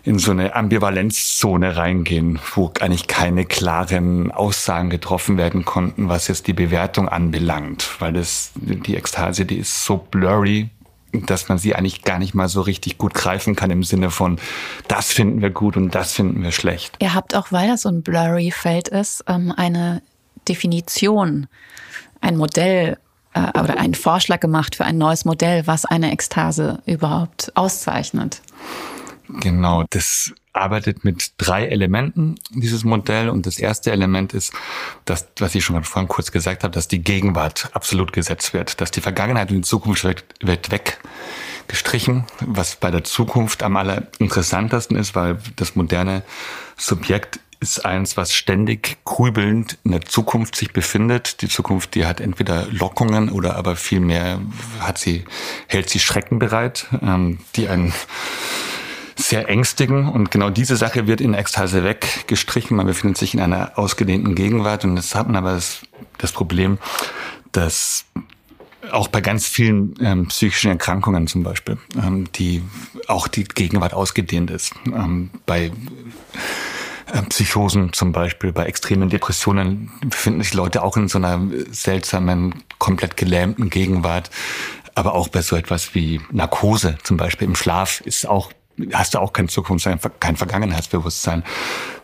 in 0.05 0.19
so 0.19 0.31
eine 0.31 0.53
Ambivalenzzone 0.53 1.77
reingehen, 1.77 2.38
wo 2.55 2.73
eigentlich 2.81 3.07
keine 3.07 3.45
klaren 3.45 4.31
Aussagen 4.31 4.89
getroffen 4.89 5.38
werden 5.38 5.63
konnten, 5.63 6.09
was 6.09 6.27
jetzt 6.27 6.47
die 6.47 6.53
Bewertung 6.53 7.07
anbelangt, 7.07 7.89
weil 7.99 8.12
das 8.12 8.51
die 8.55 8.97
Ekstase, 8.97 9.45
die 9.45 9.59
ist 9.59 9.86
so 9.86 9.95
blurry, 9.95 10.69
dass 11.13 11.47
man 11.47 11.57
sie 11.57 11.73
eigentlich 11.73 12.01
gar 12.01 12.19
nicht 12.19 12.33
mal 12.33 12.49
so 12.49 12.59
richtig 12.59 12.97
gut 12.97 13.13
greifen 13.13 13.55
kann 13.55 13.71
im 13.71 13.83
Sinne 13.83 14.09
von, 14.09 14.39
das 14.89 15.13
finden 15.13 15.41
wir 15.41 15.51
gut 15.51 15.77
und 15.77 15.95
das 15.95 16.12
finden 16.12 16.43
wir 16.43 16.51
schlecht. 16.51 16.97
Ihr 16.99 17.13
habt 17.13 17.33
auch, 17.33 17.53
weil 17.53 17.69
das 17.69 17.83
so 17.83 17.89
ein 17.89 18.01
blurry 18.01 18.51
Feld 18.51 18.89
ist, 18.89 19.23
ähm, 19.29 19.53
eine 19.55 20.01
Definition, 20.47 21.47
ein 22.21 22.38
Modell 22.38 22.97
äh, 23.34 23.60
oder 23.60 23.77
einen 23.77 23.95
Vorschlag 23.95 24.39
gemacht 24.39 24.75
für 24.75 24.86
ein 24.86 24.97
neues 24.97 25.25
Modell, 25.25 25.67
was 25.67 25.86
eine 25.86 26.12
Ekstase 26.12 26.82
überhaupt 26.86 27.51
auszeichnet. 27.56 28.41
Genau, 29.27 29.86
das 29.89 30.34
arbeitet 30.51 31.03
mit 31.03 31.32
drei 31.38 31.65
Elementen, 31.65 32.36
dieses 32.51 32.84
Modell. 32.84 33.29
Und 33.29 33.45
das 33.45 33.58
erste 33.58 33.91
Element 33.91 34.34
ist, 34.34 34.53
dass, 35.06 35.27
was 35.39 35.56
ich 35.56 35.63
schon 35.63 35.82
vorhin 35.84 36.08
kurz 36.08 36.32
gesagt 36.32 36.63
habe, 36.63 36.73
dass 36.73 36.88
die 36.88 37.03
Gegenwart 37.03 37.69
absolut 37.73 38.13
gesetzt 38.13 38.53
wird, 38.53 38.79
dass 38.79 38.91
die 38.91 39.01
Vergangenheit 39.01 39.49
und 39.49 39.58
die 39.58 39.62
Zukunft 39.63 40.03
wird, 40.03 40.25
wird 40.41 40.69
weggestrichen, 40.71 42.25
was 42.41 42.75
bei 42.75 42.91
der 42.91 43.03
Zukunft 43.03 43.63
am 43.63 43.77
allerinteressantesten 43.77 44.97
ist, 44.97 45.15
weil 45.15 45.39
das 45.56 45.75
moderne 45.75 46.23
Subjekt 46.77 47.39
ist 47.63 47.86
eins, 47.86 48.17
was 48.17 48.34
ständig 48.34 48.97
grübelnd 49.06 49.80
in 49.84 49.91
der 49.91 50.02
Zukunft 50.02 50.56
sich 50.56 50.73
befindet. 50.73 51.41
Die 51.41 51.47
Zukunft, 51.47 51.95
die 51.95 52.06
hat 52.06 52.19
entweder 52.19 52.67
Lockungen 52.69 53.30
oder 53.30 53.56
aber 53.56 53.76
vielmehr 53.76 54.39
hat 54.80 54.97
sie, 54.97 55.26
hält 55.67 55.89
sie 55.89 55.99
Schrecken 55.99 56.38
bereit, 56.39 56.88
ähm, 57.02 57.39
die 57.56 57.69
einen 57.69 57.93
sehr 59.15 59.49
ängstigen. 59.49 60.08
Und 60.10 60.32
genau 60.32 60.49
diese 60.49 60.76
Sache 60.76 61.08
wird 61.08 61.21
in 61.21 61.34
Ekstase 61.34 61.84
weggestrichen. 61.84 62.78
Man 62.78 62.86
befindet 62.86 63.17
sich 63.17 63.34
in 63.34 63.39
einer 63.39 63.78
ausgedehnten 63.78 64.36
Gegenwart. 64.36 64.84
Und 64.84 64.95
jetzt 64.97 65.15
hat 65.15 65.28
man 65.28 65.36
aber 65.36 65.54
das, 65.54 65.82
das 66.17 66.32
Problem, 66.32 66.78
dass 67.52 68.06
auch 68.91 69.08
bei 69.08 69.21
ganz 69.21 69.47
vielen 69.47 69.95
ähm, 70.02 70.28
psychischen 70.28 70.71
Erkrankungen 70.71 71.28
zum 71.28 71.43
Beispiel, 71.43 71.78
ähm, 71.95 72.28
die 72.36 72.62
auch 73.08 73.28
die 73.28 73.43
Gegenwart 73.45 73.93
ausgedehnt 73.93 74.52
ist. 74.52 74.73
Ähm, 74.86 75.30
bei 75.45 75.71
Psychosen 77.30 77.93
zum 77.93 78.12
Beispiel, 78.12 78.52
bei 78.52 78.65
extremen 78.65 79.10
Depressionen 79.10 79.91
befinden 80.02 80.41
sich 80.41 80.54
Leute 80.54 80.82
auch 80.82 80.97
in 80.97 81.08
so 81.08 81.19
einer 81.19 81.41
seltsamen, 81.69 82.63
komplett 82.80 83.17
gelähmten 83.17 83.69
Gegenwart. 83.69 84.32
Aber 84.95 85.13
auch 85.13 85.28
bei 85.28 85.41
so 85.41 85.56
etwas 85.56 85.95
wie 85.95 86.21
Narkose 86.32 86.97
zum 87.04 87.17
Beispiel 87.17 87.47
im 87.47 87.56
Schlaf 87.56 88.02
ist 88.02 88.28
auch 88.28 88.52
hast 88.91 89.13
du 89.13 89.19
auch 89.19 89.34
kein 89.34 89.49
Zukunft, 89.49 89.88
kein 90.19 90.36
Vergangenheitsbewusstsein. 90.36 91.43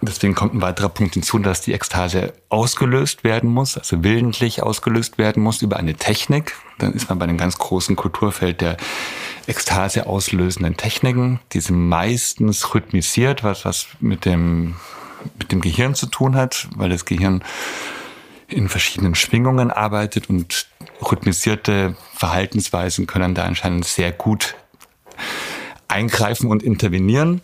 deswegen 0.02 0.36
kommt 0.36 0.54
ein 0.54 0.62
weiterer 0.62 0.90
Punkt 0.90 1.16
hinzu, 1.16 1.40
dass 1.40 1.62
die 1.62 1.74
Ekstase 1.74 2.34
ausgelöst 2.50 3.24
werden 3.24 3.50
muss, 3.50 3.78
also 3.78 4.04
willentlich 4.04 4.62
ausgelöst 4.62 5.18
werden 5.18 5.42
muss 5.42 5.62
über 5.62 5.78
eine 5.78 5.96
Technik. 5.96 6.56
Dann 6.78 6.94
ist 6.94 7.10
man 7.10 7.18
bei 7.20 7.24
einem 7.24 7.38
ganz 7.38 7.58
großen 7.58 7.96
Kulturfeld 7.96 8.62
der 8.62 8.78
Ekstase 9.48 10.06
auslösenden 10.06 10.78
Techniken. 10.78 11.40
Die 11.54 11.60
sind 11.60 11.90
meistens 11.90 12.74
rhythmisiert, 12.74 13.44
was, 13.44 13.66
was 13.66 13.88
mit 14.00 14.26
dem 14.26 14.76
mit 15.38 15.52
dem 15.52 15.62
Gehirn 15.62 15.96
zu 15.96 16.08
tun 16.08 16.36
hat, 16.36 16.68
weil 16.76 16.90
das 16.90 17.06
Gehirn 17.06 17.44
in 18.48 18.70
verschiedenen 18.70 19.16
Schwingungen 19.16 19.72
arbeitet 19.72 20.30
und 20.30 20.68
rhythmisierte 21.02 21.96
Verhaltensweisen 22.16 23.08
können 23.08 23.36
da 23.36 23.44
anscheinend 23.44 23.86
sehr 23.86 24.12
gut 24.12 24.56
eingreifen 25.88 26.50
und 26.50 26.64
intervenieren. 26.64 27.42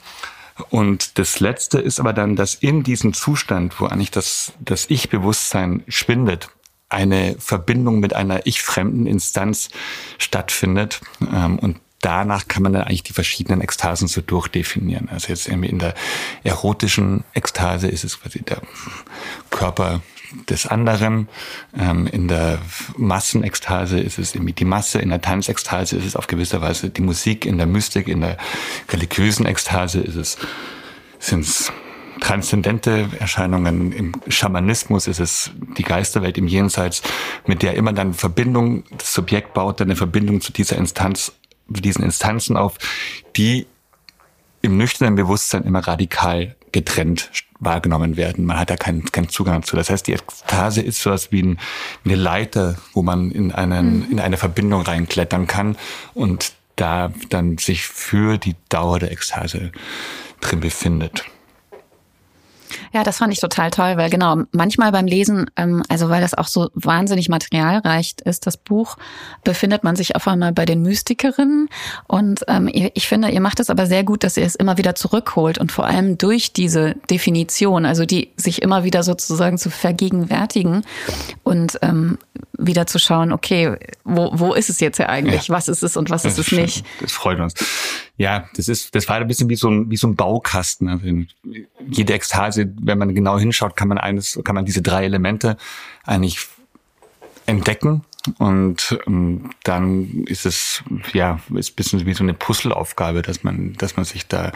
Und 0.69 1.19
das 1.19 1.39
Letzte 1.39 1.79
ist 1.79 1.99
aber 1.99 2.13
dann, 2.13 2.35
dass 2.35 2.55
in 2.55 2.83
diesem 2.83 3.13
Zustand, 3.13 3.79
wo 3.79 3.85
eigentlich 3.85 4.11
das, 4.11 4.53
das 4.59 4.89
Ich-Bewusstsein 4.89 5.83
schwindet, 5.87 6.49
eine 6.87 7.35
Verbindung 7.39 7.99
mit 7.99 8.13
einer 8.13 8.45
ich-fremden 8.45 9.05
Instanz 9.05 9.69
stattfindet. 10.17 11.01
Ähm, 11.21 11.59
und 11.59 11.79
danach 12.05 12.47
kann 12.47 12.61
man 12.61 12.73
dann 12.73 12.83
eigentlich 12.83 13.03
die 13.03 13.13
verschiedenen 13.13 13.61
Ekstasen 13.61 14.07
so 14.07 14.21
durchdefinieren. 14.21 15.09
Also 15.09 15.29
jetzt 15.29 15.47
irgendwie 15.47 15.69
in 15.69 15.79
der 15.79 15.95
erotischen 16.43 17.23
Ekstase 17.33 17.87
ist 17.87 18.03
es 18.03 18.21
quasi 18.21 18.43
der 18.43 18.61
Körper 19.49 20.01
des 20.49 20.67
anderen. 20.67 21.27
Ähm, 21.75 22.05
in 22.07 22.27
der 22.27 22.59
Massenekstase 22.95 23.99
ist 23.99 24.19
es 24.19 24.35
irgendwie 24.35 24.53
die 24.53 24.65
Masse, 24.65 24.99
in 24.99 25.09
der 25.09 25.21
Tanzekstase 25.21 25.97
ist 25.97 26.05
es 26.05 26.15
auf 26.15 26.27
gewisse 26.27 26.61
Weise 26.61 26.89
die 26.89 27.01
Musik, 27.01 27.45
in 27.45 27.57
der 27.57 27.67
Mystik, 27.67 28.07
in 28.07 28.21
der 28.21 28.37
religiösen 28.89 29.45
Ekstase 29.47 29.99
ist 29.99 30.15
es 30.15 30.37
sind 31.17 31.41
es 31.41 31.71
transzendente 32.21 33.09
Erscheinungen. 33.19 33.91
Im 33.91 34.11
Schamanismus 34.27 35.07
ist 35.07 35.19
es 35.19 35.51
die 35.77 35.83
Geisterwelt 35.83 36.37
im 36.37 36.47
Jenseits, 36.47 37.01
mit 37.45 37.63
der 37.63 37.75
immer 37.75 37.93
dann 37.93 38.13
Verbindung, 38.13 38.83
das 38.97 39.13
Subjekt 39.13 39.53
baut 39.53 39.79
dann 39.79 39.87
eine 39.87 39.95
Verbindung 39.95 40.39
zu 40.41 40.53
dieser 40.53 40.77
Instanz, 40.77 41.33
diesen 41.67 42.03
Instanzen 42.03 42.57
auf, 42.57 42.77
die 43.35 43.67
im 44.61 44.77
nüchternen 44.77 45.15
Bewusstsein 45.15 45.63
immer 45.63 45.79
radikal 45.79 46.55
getrennt 46.71 47.31
wahrgenommen 47.59 48.17
werden. 48.17 48.45
Man 48.45 48.59
hat 48.59 48.69
da 48.69 48.75
keinen, 48.75 49.09
keinen 49.11 49.29
Zugang 49.29 49.61
dazu. 49.61 49.75
Das 49.75 49.89
heißt, 49.89 50.07
die 50.07 50.13
Ekstase 50.13 50.81
ist 50.81 51.01
sowas 51.01 51.31
wie 51.31 51.41
ein, 51.41 51.59
eine 52.03 52.15
Leiter, 52.15 52.75
wo 52.93 53.01
man 53.01 53.31
in, 53.31 53.51
einen, 53.51 53.99
mhm. 53.99 54.11
in 54.11 54.19
eine 54.19 54.37
Verbindung 54.37 54.81
reinklettern 54.81 55.47
kann 55.47 55.77
und 56.13 56.53
da 56.75 57.13
dann 57.29 57.57
sich 57.57 57.83
für 57.83 58.37
die 58.37 58.55
Dauer 58.69 58.99
der 58.99 59.11
Ekstase 59.11 59.71
drin 60.41 60.59
befindet. 60.59 61.23
Ja, 62.95 63.03
das 63.03 63.17
fand 63.17 63.33
ich 63.33 63.41
total 63.41 63.71
toll, 63.71 63.97
weil 63.97 64.09
genau, 64.09 64.43
manchmal 64.53 64.93
beim 64.93 65.05
Lesen, 65.05 65.51
ähm, 65.57 65.83
also 65.89 66.07
weil 66.07 66.21
das 66.21 66.33
auch 66.33 66.47
so 66.47 66.69
wahnsinnig 66.75 67.27
materialreich 67.27 68.15
ist, 68.23 68.47
das 68.47 68.55
Buch, 68.55 68.95
befindet 69.43 69.83
man 69.83 69.97
sich 69.97 70.15
auf 70.15 70.25
einmal 70.29 70.53
bei 70.53 70.65
den 70.65 70.81
Mystikerinnen. 70.81 71.67
Und 72.07 72.45
ähm, 72.47 72.69
ich 72.71 73.05
finde, 73.09 73.31
ihr 73.31 73.41
macht 73.41 73.59
es 73.59 73.69
aber 73.69 73.85
sehr 73.85 74.05
gut, 74.05 74.23
dass 74.23 74.37
ihr 74.37 74.45
es 74.45 74.55
immer 74.55 74.77
wieder 74.77 74.95
zurückholt 74.95 75.57
und 75.57 75.73
vor 75.73 75.85
allem 75.85 76.17
durch 76.17 76.53
diese 76.53 76.95
Definition, 77.09 77.85
also 77.85 78.05
die 78.05 78.29
sich 78.37 78.61
immer 78.61 78.85
wieder 78.85 79.03
sozusagen 79.03 79.57
zu 79.57 79.69
vergegenwärtigen 79.69 80.85
und 81.43 81.77
ähm, 81.81 82.17
wieder 82.57 82.87
zu 82.87 82.97
schauen, 82.97 83.33
okay, 83.33 83.75
wo, 84.05 84.31
wo 84.35 84.53
ist 84.53 84.69
es 84.69 84.79
jetzt 84.79 84.99
ja 84.99 85.09
eigentlich? 85.09 85.49
Ja. 85.49 85.55
Was 85.55 85.67
ist 85.67 85.83
es 85.83 85.97
und 85.97 86.09
was 86.09 86.23
ist 86.23 86.39
es 86.39 86.49
nicht? 86.53 86.85
Das 87.01 87.11
freut 87.11 87.41
uns. 87.41 87.55
Ja, 88.17 88.47
das 88.55 88.69
ist, 88.69 88.95
das 88.95 89.09
war 89.09 89.17
ein 89.17 89.27
bisschen 89.27 89.49
wie 89.49 89.55
so 89.55 89.69
ein, 89.69 89.89
wie 89.89 89.97
so 89.97 90.07
ein 90.07 90.15
Baukasten. 90.15 90.87
Also 90.87 91.05
jede 91.87 92.13
Ekstase, 92.13 92.71
wenn 92.79 92.97
man 92.97 93.13
genau 93.13 93.37
hinschaut, 93.37 93.75
kann 93.75 93.89
man 93.89 93.97
eines, 93.97 94.39
kann 94.43 94.55
man 94.55 94.65
diese 94.65 94.81
drei 94.81 95.05
Elemente 95.05 95.57
eigentlich 96.05 96.47
entdecken. 97.45 98.03
Und 98.39 98.97
ähm, 99.05 99.51
dann 99.63 100.23
ist 100.25 100.45
es 100.45 100.83
ja 101.13 101.39
ist 101.53 101.71
ein 101.71 101.75
bisschen 101.75 102.05
wie 102.05 102.13
so 102.13 102.23
eine 102.23 102.33
Puzzleaufgabe, 102.33 103.21
dass 103.21 103.43
man, 103.43 103.73
dass 103.73 103.97
man 103.97 104.05
sich 104.05 104.27
da 104.27 104.51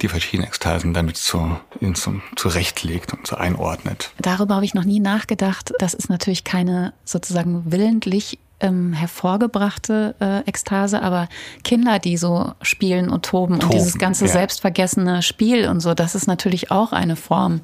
die 0.00 0.08
verschiedenen 0.08 0.48
Ekstasen 0.48 0.92
damit 0.92 1.16
so, 1.16 1.56
in 1.80 1.94
so 1.94 2.14
zurechtlegt 2.34 3.12
und 3.12 3.26
so 3.26 3.36
einordnet. 3.36 4.12
Darüber 4.18 4.56
habe 4.56 4.64
ich 4.64 4.74
noch 4.74 4.84
nie 4.84 5.00
nachgedacht. 5.00 5.72
Das 5.78 5.94
ist 5.94 6.08
natürlich 6.08 6.44
keine 6.44 6.94
sozusagen 7.04 7.70
willentlich 7.70 8.38
ähm, 8.62 8.92
hervorgebrachte 8.92 10.14
äh, 10.20 10.40
Ekstase, 10.48 11.02
aber 11.02 11.28
Kinder, 11.64 11.98
die 11.98 12.16
so 12.16 12.52
spielen 12.62 13.10
und 13.10 13.24
toben, 13.24 13.60
toben 13.60 13.64
und 13.64 13.74
dieses 13.74 13.98
ganze 13.98 14.26
ja. 14.26 14.32
selbstvergessene 14.32 15.22
Spiel 15.22 15.68
und 15.68 15.80
so, 15.80 15.94
das 15.94 16.14
ist 16.14 16.26
natürlich 16.26 16.70
auch 16.70 16.92
eine 16.92 17.16
Form 17.16 17.60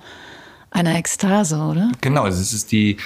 einer 0.70 0.96
Ekstase, 0.96 1.56
oder? 1.56 1.90
Genau, 2.00 2.24
also 2.24 2.40
es 2.40 2.52
ist 2.52 2.72
die, 2.72 2.98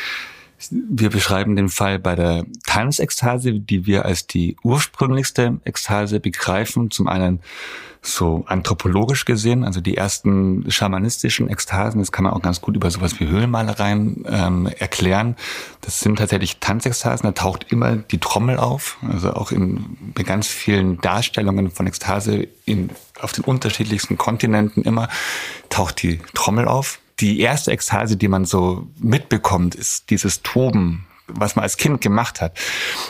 wir 0.71 1.11
beschreiben 1.11 1.57
den 1.57 1.69
Fall 1.69 1.99
bei 1.99 2.17
der 2.17 2.45
Tanzekstase, 2.67 3.53
die 3.53 3.87
wir 3.87 4.05
als 4.05 4.27
die 4.27 4.57
ursprünglichste 4.63 5.61
Ekstase 5.65 6.21
begreifen. 6.21 6.91
Zum 6.91 7.07
einen 7.09 7.41
so 8.05 8.45
anthropologisch 8.47 9.25
gesehen, 9.25 9.65
also 9.65 9.81
die 9.81 9.97
ersten 9.97 10.69
schamanistischen 10.71 11.49
Ekstasen, 11.49 12.01
das 12.01 12.11
kann 12.11 12.25
man 12.25 12.33
auch 12.33 12.43
ganz 12.43 12.61
gut 12.61 12.75
über 12.75 12.91
sowas 12.91 13.21
wie 13.21 13.29
Höhlenmalereien 13.29 14.25
ähm, 14.29 14.67
erklären. 14.79 15.37
Das 15.83 16.01
sind 16.01 16.19
tatsächlich 16.19 16.59
Tanzekstasen, 16.59 17.27
da 17.27 17.33
taucht 17.33 17.67
immer 17.71 17.97
die 17.97 18.19
Trommel 18.19 18.59
auf. 18.59 18.99
Also 19.09 19.33
auch 19.35 19.53
in 19.53 19.97
bei 20.15 20.25
ganz 20.25 20.49
vielen 20.49 21.01
Darstellungen 21.01 21.71
von 21.71 21.87
Ekstase 21.87 22.49
in, 22.65 22.91
auf 23.21 23.33
den 23.33 23.45
unterschiedlichsten 23.45 24.19
Kontinenten 24.19 24.83
immer 24.83 25.09
taucht 25.71 26.03
die 26.03 26.19
Trommel 26.35 26.67
auf 26.67 26.99
die 27.23 27.41
erste 27.41 27.71
Ekstase, 27.71 28.17
die 28.17 28.29
man 28.29 28.45
so 28.45 28.89
mitbekommt, 28.99 29.77
ist 29.77 30.11
dieses 30.11 30.43
Toben, 30.43 31.07
was 31.27 31.57
man 31.57 31.63
als 31.63 31.77
Kind 31.77 32.01
gemacht 32.01 32.41
hat. 32.41 32.59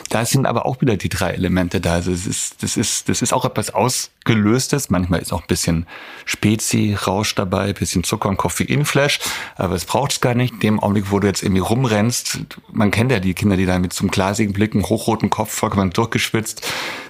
Da 0.09 0.25
sind 0.25 0.45
aber 0.45 0.65
auch 0.65 0.81
wieder 0.81 0.97
die 0.97 1.09
drei 1.09 1.31
Elemente 1.31 1.81
da. 1.81 1.93
Also 1.93 2.11
es 2.11 2.25
ist, 2.25 2.63
das 2.63 2.77
ist, 2.77 3.09
das 3.09 3.21
ist 3.21 3.33
auch 3.33 3.45
etwas 3.45 3.73
Ausgelöstes. 3.73 4.89
Manchmal 4.89 5.21
ist 5.21 5.33
auch 5.33 5.41
ein 5.41 5.47
bisschen 5.47 5.87
Spezi, 6.25 6.95
Rausch 6.95 7.35
dabei, 7.35 7.65
ein 7.65 7.73
bisschen 7.73 8.03
Zucker 8.03 8.29
und 8.29 8.37
Koffeinflash. 8.37 9.19
Aber 9.55 9.75
es 9.75 9.85
braucht 9.85 10.13
es 10.13 10.21
gar 10.21 10.35
nicht. 10.35 10.53
In 10.55 10.59
dem 10.59 10.79
Augenblick, 10.79 11.11
wo 11.11 11.19
du 11.19 11.27
jetzt 11.27 11.43
irgendwie 11.43 11.61
rumrennst, 11.61 12.39
man 12.71 12.91
kennt 12.91 13.11
ja 13.11 13.19
die 13.19 13.33
Kinder, 13.33 13.57
die 13.57 13.65
da 13.65 13.79
mit 13.79 13.93
so 13.93 14.01
einem 14.01 14.11
glasigen 14.11 14.53
Blick, 14.53 14.73
einem 14.73 14.87
hochroten 14.87 15.29
Kopf, 15.29 15.51
vollkommen 15.53 15.91
durchgeschwitzt. 15.91 16.65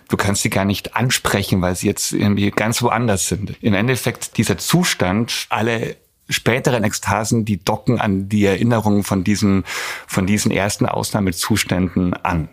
Du 0.09 0.17
kannst 0.17 0.43
sie 0.43 0.49
gar 0.49 0.65
nicht 0.65 0.95
ansprechen, 0.95 1.61
weil 1.61 1.75
sie 1.75 1.87
jetzt 1.87 2.11
irgendwie 2.11 2.51
ganz 2.51 2.81
woanders 2.81 3.27
sind. 3.27 3.55
Im 3.61 3.73
Endeffekt 3.73 4.37
dieser 4.37 4.57
Zustand, 4.57 5.47
alle 5.49 5.95
späteren 6.29 6.83
Ekstasen, 6.83 7.45
die 7.45 7.63
docken 7.63 7.99
an 7.99 8.29
die 8.29 8.45
Erinnerungen 8.45 9.03
von 9.03 9.23
diesen, 9.23 9.63
von 10.07 10.25
diesen 10.25 10.51
ersten 10.51 10.86
Ausnahmezuständen 10.86 12.13
an. 12.13 12.49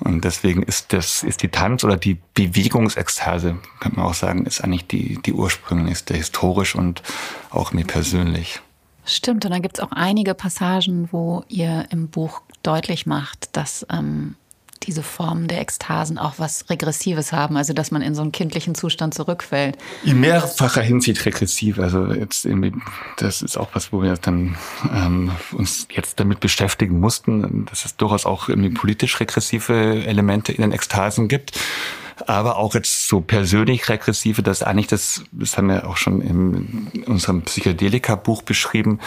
Und 0.00 0.24
deswegen 0.24 0.62
ist 0.62 0.92
das, 0.92 1.22
ist 1.22 1.42
die 1.42 1.48
Tanz- 1.48 1.84
oder 1.84 1.96
die 1.96 2.18
Bewegungsekstase, 2.34 3.56
könnte 3.80 3.98
man 3.98 4.06
auch 4.06 4.14
sagen, 4.14 4.44
ist 4.44 4.62
eigentlich 4.62 4.86
die, 4.86 5.20
die 5.22 5.32
ursprünglichste, 5.32 6.14
historisch 6.14 6.74
und 6.74 7.02
auch 7.50 7.72
mir 7.72 7.84
persönlich. 7.84 8.60
Stimmt, 9.06 9.44
und 9.44 9.52
dann 9.52 9.62
gibt 9.62 9.78
es 9.78 9.84
auch 9.84 9.92
einige 9.92 10.34
Passagen, 10.34 11.08
wo 11.12 11.44
ihr 11.48 11.86
im 11.90 12.08
Buch 12.08 12.40
deutlich 12.62 13.06
macht, 13.06 13.54
dass 13.56 13.86
ähm, 13.90 14.34
diese 14.86 15.02
Formen 15.02 15.48
der 15.48 15.60
Ekstasen 15.60 16.18
auch 16.18 16.34
was 16.38 16.68
Regressives 16.70 17.32
haben, 17.32 17.56
also 17.56 17.72
dass 17.72 17.90
man 17.90 18.02
in 18.02 18.14
so 18.14 18.22
einen 18.22 18.32
kindlichen 18.32 18.74
Zustand 18.74 19.14
zurückfällt. 19.14 19.76
In 20.04 20.20
mehrfacher 20.20 20.82
Hinsicht 20.82 21.24
regressiv. 21.24 21.78
Also 21.78 22.12
jetzt 22.12 22.44
irgendwie, 22.44 22.72
das 23.16 23.42
ist 23.42 23.56
auch 23.56 23.68
was, 23.72 23.92
wo 23.92 24.02
wir 24.02 24.14
dann 24.14 24.56
ähm, 24.94 25.32
uns 25.52 25.88
jetzt 25.90 26.20
damit 26.20 26.40
beschäftigen 26.40 27.00
mussten, 27.00 27.66
dass 27.66 27.84
es 27.84 27.96
durchaus 27.96 28.26
auch 28.26 28.48
irgendwie 28.48 28.70
politisch 28.70 29.18
regressive 29.20 30.04
Elemente 30.04 30.52
in 30.52 30.62
den 30.62 30.72
Ekstasen 30.72 31.28
gibt 31.28 31.58
aber 32.26 32.56
auch 32.56 32.74
jetzt 32.74 33.08
so 33.08 33.20
persönlich 33.20 33.88
regressive, 33.88 34.42
dass 34.42 34.62
eigentlich 34.62 34.86
das, 34.86 35.24
das 35.32 35.56
haben 35.56 35.68
wir 35.68 35.88
auch 35.88 35.96
schon 35.96 36.20
in 36.20 37.04
unserem 37.06 37.42
Psychedelika-Buch 37.42 38.42
beschrieben, 38.42 39.00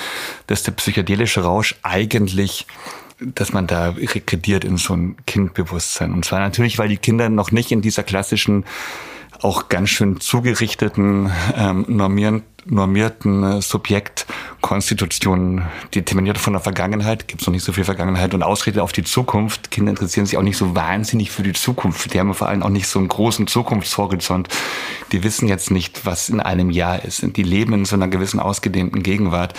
dass 0.48 0.64
der 0.64 0.74
psychedelische 0.74 1.42
Rausch 1.42 1.76
eigentlich 1.84 2.68
dass 3.20 3.54
man 3.54 3.68
da 3.68 3.90
rekrediert 3.90 4.64
in 4.64 4.78
so 4.78 4.96
ein 4.96 5.16
Kindbewusstsein. 5.26 6.14
Und 6.14 6.26
zwar 6.26 6.40
natürlich, 6.40 6.78
weil 6.78 6.90
die 6.90 6.98
Kinder 6.98 7.30
noch 7.30 7.52
nicht 7.52 7.72
in 7.72 7.82
dieser 7.82 8.04
klassischen, 8.04 8.66
auch 9.42 9.70
ganz 9.70 9.90
schön 9.90 10.20
zugerichteten, 10.20 11.32
ähm, 11.56 11.86
normieren, 11.88 12.44
normierten 12.66 13.44
äh, 13.44 13.62
Subjektkonstitutionen, 13.62 15.64
determiniert 15.94 16.38
von 16.38 16.54
der 16.54 16.62
Vergangenheit, 16.62 17.28
gibt 17.28 17.42
es 17.42 17.48
noch 17.48 17.54
nicht 17.54 17.64
so 17.64 17.74
viel 17.74 17.84
Vergangenheit 17.84 18.34
und 18.34 18.44
Ausrede 18.44 18.84
auf 18.84 18.92
die 18.92 19.04
Zukunft. 19.04 19.72
Kinder 19.72 19.92
interessieren 19.92 20.26
sich 20.26 20.38
auch 20.38 20.44
nicht 20.44 20.58
so 20.58 20.76
wahnsinnig 20.76 21.32
für 21.32 21.44
die 21.44 21.54
Zukunft. 21.54 22.14
Die 22.14 22.20
haben 22.20 22.34
vor 22.34 22.50
allem 22.50 22.64
auch 22.64 22.70
nicht 22.70 22.88
so 22.88 23.00
einen 23.00 23.08
großen 23.08 23.48
Zukunftshorizont. 23.48 24.50
Die 25.12 25.24
wissen 25.24 25.48
jetzt 25.48 25.72
nicht, 25.72 26.06
was 26.06 26.30
in 26.30 26.40
einem 26.40 26.70
Jahr 26.70 27.04
ist. 27.04 27.26
Die 27.36 27.44
leben 27.44 27.74
in 27.74 27.86
so 27.86 27.96
einer 27.96 28.08
gewissen 28.08 28.40
ausgedehnten 28.40 29.04
Gegenwart. 29.04 29.54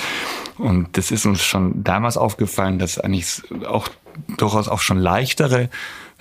Und 0.58 0.96
das 0.96 1.10
ist 1.10 1.24
uns 1.24 1.42
schon 1.42 1.84
damals 1.84 2.16
aufgefallen, 2.16 2.78
dass 2.78 2.98
eigentlich 2.98 3.42
auch 3.66 3.88
durchaus 4.36 4.68
auch 4.68 4.80
schon 4.80 4.98
leichtere 4.98 5.70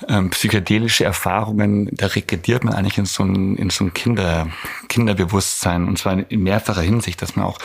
ähm, 0.07 0.29
psychedelische 0.29 1.03
Erfahrungen, 1.03 1.89
da 1.91 2.07
regrediert 2.07 2.63
man 2.63 2.73
eigentlich 2.73 2.97
in 2.97 3.05
so 3.05 3.23
ein, 3.23 3.55
in 3.55 3.69
so 3.69 3.85
ein 3.85 3.93
Kinder, 3.93 4.47
Kinderbewusstsein. 4.89 5.87
Und 5.87 5.97
zwar 5.97 6.29
in 6.29 6.43
mehrfacher 6.43 6.81
Hinsicht, 6.81 7.21
dass 7.21 7.35
man 7.35 7.45
auch 7.45 7.59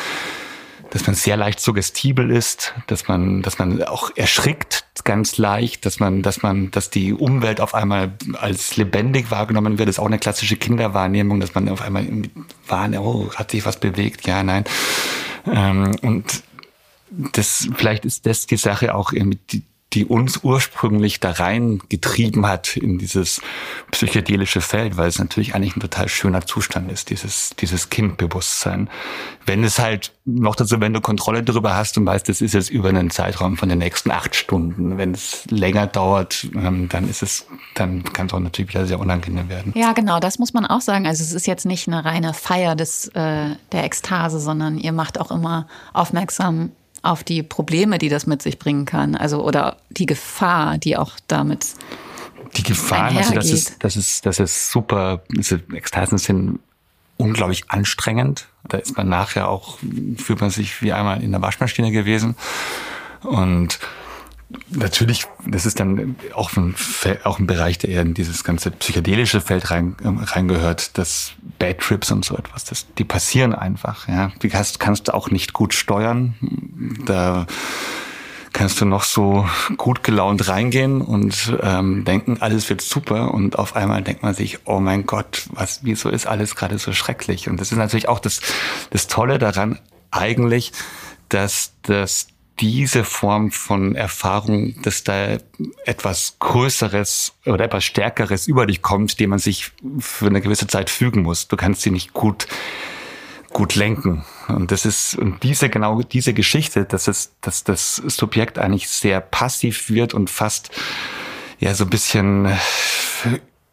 dass 0.93 1.07
man 1.07 1.17
sehr 1.17 1.39
leicht 1.39 1.59
suggestibel 1.59 2.31
ist, 2.31 2.75
dass 2.87 3.09
man, 3.09 3.41
dass 3.41 3.59
man 3.59 3.83
auch 3.83 4.11
erschrickt 4.15 4.85
ganz 5.05 5.39
leicht, 5.39 5.87
dass 5.87 6.01
man, 6.01 6.21
dass 6.21 6.43
man, 6.43 6.71
dass 6.71 6.91
die 6.91 7.15
Umwelt 7.15 7.63
auf 7.63 7.75
einmal 7.75 8.13
als 8.35 8.77
lebendig 8.77 9.31
wahrgenommen 9.31 9.79
wird, 9.79 9.89
das 9.89 9.97
ist 9.97 10.01
auch 10.01 10.07
eine 10.07 10.19
klassische 10.19 10.57
Kinderwahrnehmung, 10.57 11.41
dass 11.41 11.55
man 11.55 11.71
auf 11.71 11.81
einmal 11.81 12.07
wahrnimmt, 12.69 13.03
oh, 13.03 13.31
hat 13.35 13.53
sich 13.53 13.65
was 13.65 13.81
bewegt, 13.81 14.27
ja, 14.27 14.43
nein. 14.43 14.65
Ähm, 15.47 15.97
und 16.03 16.43
das, 17.11 17.69
vielleicht 17.75 18.05
ist 18.05 18.27
das 18.27 18.47
die 18.47 18.59
Sache 18.59 18.95
auch, 18.95 19.13
die, 19.13 19.63
die 19.93 20.07
uns 20.07 20.41
ursprünglich 20.43 21.21
da 21.21 21.33
reingetrieben 21.33 22.47
hat 22.47 22.77
in 22.77 22.99
dieses 22.99 23.41
psychedelische 23.91 24.61
Feld, 24.61 24.97
weil 24.97 25.09
es 25.09 25.19
natürlich 25.19 25.55
eigentlich 25.55 25.77
ein 25.77 25.81
total 25.81 26.09
schöner 26.09 26.47
Zustand 26.47 26.91
ist, 26.91 27.11
dieses, 27.11 27.51
dieses 27.59 27.91
Kindbewusstsein. 27.91 28.89
Wenn 29.45 29.65
es 29.65 29.79
halt 29.79 30.13
noch 30.25 30.55
dazu, 30.55 30.81
wenn 30.81 30.93
du 30.93 31.01
Kontrolle 31.01 31.43
darüber 31.43 31.75
hast 31.77 31.99
und 31.99 32.07
weißt, 32.07 32.29
das 32.29 32.41
ist 32.41 32.55
jetzt 32.55 32.71
über 32.71 32.89
einen 32.89 33.11
Zeitraum 33.11 33.57
von 33.57 33.69
den 33.69 33.79
nächsten 33.79 34.11
acht 34.11 34.35
Stunden. 34.35 34.97
Wenn 34.97 35.13
es 35.13 35.45
länger 35.51 35.87
dauert, 35.87 36.47
ähm, 36.55 36.89
dann 36.89 37.09
ist 37.09 37.23
es, 37.23 37.47
dann 37.75 38.05
kann 38.05 38.27
es 38.27 38.33
auch 38.33 38.41
natürlich 38.41 38.73
wieder 38.73 38.87
sehr 38.87 39.01
unangenehm 39.01 39.49
werden. 39.49 39.73
Ja, 39.75 39.93
genau, 39.93 40.21
das 40.21 40.39
muss 40.39 40.55
man 40.55 40.65
auch 40.65 40.81
sagen. 40.81 41.07
Also 41.07 41.23
es 41.23 41.33
ist 41.33 41.47
jetzt 41.47 41.67
nicht 41.67 41.89
eine 41.89 42.05
reine 42.05 42.35
Feier 42.35 42.77
des, 42.77 43.09
äh, 43.09 43.57
der 43.73 43.85
Ekstase, 43.85 44.39
sondern 44.39 44.79
ihr 44.79 44.93
macht 44.93 45.21
auch 45.21 45.31
immer 45.31 45.67
aufmerksam 45.93 46.71
auf 47.03 47.25
die 47.25 47.43
Probleme, 47.43 47.99
die 47.99 48.09
das 48.09 48.27
mit 48.27 48.43
sich 48.43 48.59
bringen 48.59 48.85
kann, 48.85 49.17
also 49.17 49.45
oder 49.45 49.77
die 49.91 50.07
Gefahr, 50.07 50.79
die 50.79 50.97
auch 50.97 51.13
damit 51.27 51.67
die 52.57 52.63
Gefahr, 52.63 53.11
also 53.17 53.35
das 53.35 53.51
ist, 53.51 53.77
das 53.83 53.97
ist, 53.97 54.27
das 54.27 54.39
ist 54.39 54.71
super. 54.71 55.23
Diese 55.31 55.63
Ekstasen 55.73 56.19
sind 56.19 56.61
unglaublich 57.17 57.65
anstrengend. 57.69 58.49
Da 58.69 58.79
ist 58.79 58.97
man 58.97 59.09
nachher 59.09 59.49
auch, 59.49 59.79
fühlt 60.17 60.41
man 60.41 60.51
sich 60.51 60.83
wie 60.83 60.93
einmal 60.93 61.23
in 61.23 61.33
der 61.33 61.41
Waschmaschine 61.41 61.91
gewesen. 61.93 62.37
Und 63.23 63.79
natürlich, 64.71 65.27
das 65.47 65.67
ist 65.67 65.81
dann 65.81 66.17
auch 66.35 66.57
ein, 66.57 66.75
auch 67.25 67.39
ein 67.39 67.47
Bereich, 67.47 67.79
der 67.79 67.91
eher 67.91 68.03
in 68.03 68.15
dieses 68.15 68.45
ganze 68.45 68.71
psychedelische 68.71 69.41
Feld 69.41 69.71
rein, 69.71 69.97
ähm, 70.05 70.19
reingehört, 70.19 70.97
das 70.99 71.33
Bad 71.59 71.79
Trips 71.79 72.11
und 72.11 72.25
so 72.25 72.37
etwas, 72.37 72.65
das, 72.65 72.87
die 72.99 73.05
passieren 73.05 73.55
einfach. 73.55 74.09
Ja, 74.09 74.33
die 74.43 74.49
kannst, 74.49 74.81
kannst 74.81 75.09
du 75.09 75.15
auch 75.15 75.31
nicht 75.31 75.53
gut 75.53 75.75
steuern. 75.75 76.35
Da 77.05 77.47
kannst 78.53 78.81
du 78.81 78.85
noch 78.85 79.05
so 79.05 79.47
gut 79.77 80.03
gelaunt 80.03 80.47
reingehen 80.49 81.01
und 81.01 81.57
ähm, 81.63 82.05
denken, 82.05 82.39
alles 82.41 82.69
wird 82.69 82.83
super 82.83 83.33
und 83.33 83.59
auf 83.59 83.77
einmal 83.77 84.03
denkt 84.03 84.23
man 84.23 84.35
sich, 84.35 84.61
oh 84.67 84.79
mein 84.79 85.07
Gott, 85.07 85.45
was, 85.53 85.81
wieso 85.83 86.11
ist 86.11 86.27
alles 86.27 86.55
gerade 86.55 86.79
so 86.79 86.93
schrecklich? 86.93 87.49
Und 87.49 87.61
das 87.61 87.73
ist 87.73 87.79
natürlich 87.79 88.09
auch 88.09 88.19
das, 88.19 88.41
das 88.91 89.07
Tolle 89.07 89.39
daran 89.39 89.79
eigentlich, 90.11 90.73
dass 91.29 91.73
das 91.83 92.27
diese 92.61 93.05
Form 93.05 93.51
von 93.51 93.95
Erfahrung, 93.95 94.81
dass 94.83 95.05
da 95.05 95.39
etwas 95.85 96.37
Größeres 96.39 97.33
oder 97.47 97.65
etwas 97.65 97.85
Stärkeres 97.85 98.47
über 98.47 98.67
dich 98.67 98.83
kommt, 98.83 99.19
dem 99.21 99.31
man 99.31 99.39
sich 99.39 99.73
für 99.99 100.27
eine 100.27 100.41
gewisse 100.41 100.67
Zeit 100.67 100.91
fügen 100.91 101.23
muss. 101.23 101.49
Du 101.49 101.57
kannst 101.57 101.83
sie 101.83 101.91
nicht 101.91 102.13
gut 102.13 102.47
gut 103.53 103.75
lenken. 103.75 104.25
Und 104.49 104.71
das 104.71 104.87
ist 104.87 105.15
und 105.15 105.43
diese 105.43 105.69
genau 105.69 106.03
diese 106.03 106.33
Geschichte, 106.35 106.85
dass 106.85 107.07
es 107.07 107.33
dass 107.41 107.65
das 107.65 107.97
Subjekt 107.97 108.59
eigentlich 108.59 108.89
sehr 108.89 109.21
passiv 109.21 109.91
wird 109.91 110.15
und 110.15 110.31
fast 110.31 110.71
ja 111.59 111.75
so 111.75 111.85
ein 111.85 111.91
bisschen 111.91 112.49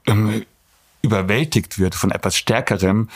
ähm, 0.06 0.46
überwältigt 1.02 1.80
wird 1.80 1.96
von 1.96 2.12
etwas 2.12 2.36
Stärkerem. 2.36 3.10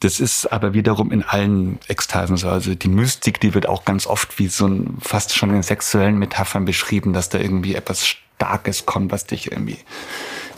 Das 0.00 0.20
ist 0.20 0.46
aber 0.46 0.74
wiederum 0.74 1.10
in 1.10 1.22
allen 1.22 1.78
Ekstasen 1.88 2.36
so. 2.36 2.48
Also 2.48 2.74
die 2.74 2.88
Mystik, 2.88 3.40
die 3.40 3.54
wird 3.54 3.68
auch 3.68 3.84
ganz 3.84 4.06
oft 4.06 4.38
wie 4.38 4.48
so 4.48 4.66
ein, 4.66 4.98
fast 5.00 5.34
schon 5.34 5.50
in 5.50 5.62
sexuellen 5.62 6.18
Metaphern 6.18 6.64
beschrieben, 6.64 7.12
dass 7.12 7.28
da 7.28 7.38
irgendwie 7.38 7.74
etwas 7.74 8.06
Starkes 8.06 8.86
kommt, 8.86 9.10
was 9.10 9.26
dich 9.26 9.50
irgendwie 9.50 9.78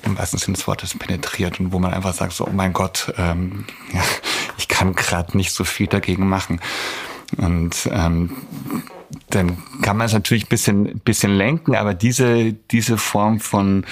im 0.03 0.19
wahrsten 0.19 0.39
Sinne 0.39 0.57
des 0.57 0.67
Wortes 0.67 0.97
penetriert 0.99 1.61
und 1.61 1.73
wo 1.73 1.79
man 1.79 1.93
einfach 1.93 2.15
sagt 2.15 2.33
so, 2.33 2.47
oh 2.47 2.53
mein 2.53 2.73
Gott, 2.73 3.13
ähm, 3.17 3.65
ja, 3.93 4.03
ich 4.59 4.69
kann 4.69 4.95
gerade 4.95 5.37
nicht 5.37 5.53
so 5.53 5.65
viel 5.65 5.87
dagegen 5.87 6.29
machen. 6.29 6.61
Und 7.37 7.89
ähm, 7.93 8.37
dann 9.31 9.63
kann 9.83 9.97
man 9.97 10.07
es 10.07 10.13
natürlich 10.13 10.45
ein 10.45 10.49
bisschen, 10.49 11.01
bisschen 11.01 11.33
lenken, 11.33 11.75
aber 11.77 11.95
diese, 11.95 12.53
diese 12.53 12.99
Form 12.99 13.41
von 13.41 13.85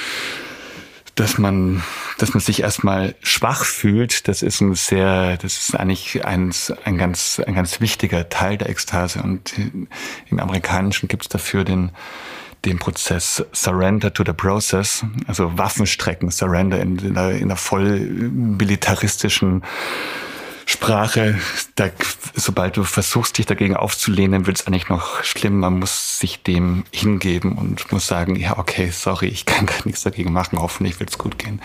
dass 1.18 1.36
man, 1.36 1.82
dass 2.18 2.34
man 2.34 2.40
sich 2.40 2.62
erstmal 2.62 3.14
schwach 3.22 3.64
fühlt, 3.64 4.28
das 4.28 4.42
ist 4.42 4.60
ein 4.60 4.74
sehr, 4.74 5.36
das 5.36 5.58
ist 5.58 5.74
eigentlich 5.74 6.24
ein, 6.24 6.52
ein 6.84 6.96
ganz, 6.96 7.40
ein 7.44 7.54
ganz 7.54 7.80
wichtiger 7.80 8.28
Teil 8.28 8.56
der 8.56 8.68
Ekstase. 8.68 9.20
Und 9.22 9.52
im 9.58 10.38
Amerikanischen 10.38 11.08
gibt 11.08 11.24
es 11.24 11.28
dafür 11.28 11.64
den, 11.64 11.90
den 12.64 12.78
Prozess 12.78 13.44
Surrender 13.52 14.12
to 14.14 14.22
the 14.24 14.32
Process, 14.32 15.04
also 15.26 15.58
Waffenstrecken, 15.58 16.30
Surrender 16.30 16.80
in, 16.80 16.98
in, 16.98 17.16
einer, 17.16 17.30
in 17.32 17.44
einer 17.44 17.56
voll 17.56 17.98
militaristischen 17.98 19.64
Sprache, 20.70 21.38
da, 21.76 21.88
sobald 22.34 22.76
du 22.76 22.84
versuchst, 22.84 23.38
dich 23.38 23.46
dagegen 23.46 23.74
aufzulehnen, 23.74 24.46
wird 24.46 24.58
es 24.58 24.66
eigentlich 24.66 24.90
noch 24.90 25.24
schlimm. 25.24 25.60
Man 25.60 25.78
muss 25.78 26.18
sich 26.18 26.42
dem 26.42 26.84
hingeben 26.92 27.52
und 27.56 27.90
muss 27.90 28.06
sagen, 28.06 28.36
ja, 28.36 28.58
okay, 28.58 28.90
sorry, 28.90 29.28
ich 29.28 29.46
kann 29.46 29.64
gar 29.64 29.86
nichts 29.86 30.02
dagegen 30.02 30.30
machen, 30.30 30.58
hoffentlich 30.58 31.00
wird 31.00 31.08
es 31.08 31.16
gut 31.16 31.38
gehen. 31.38 31.62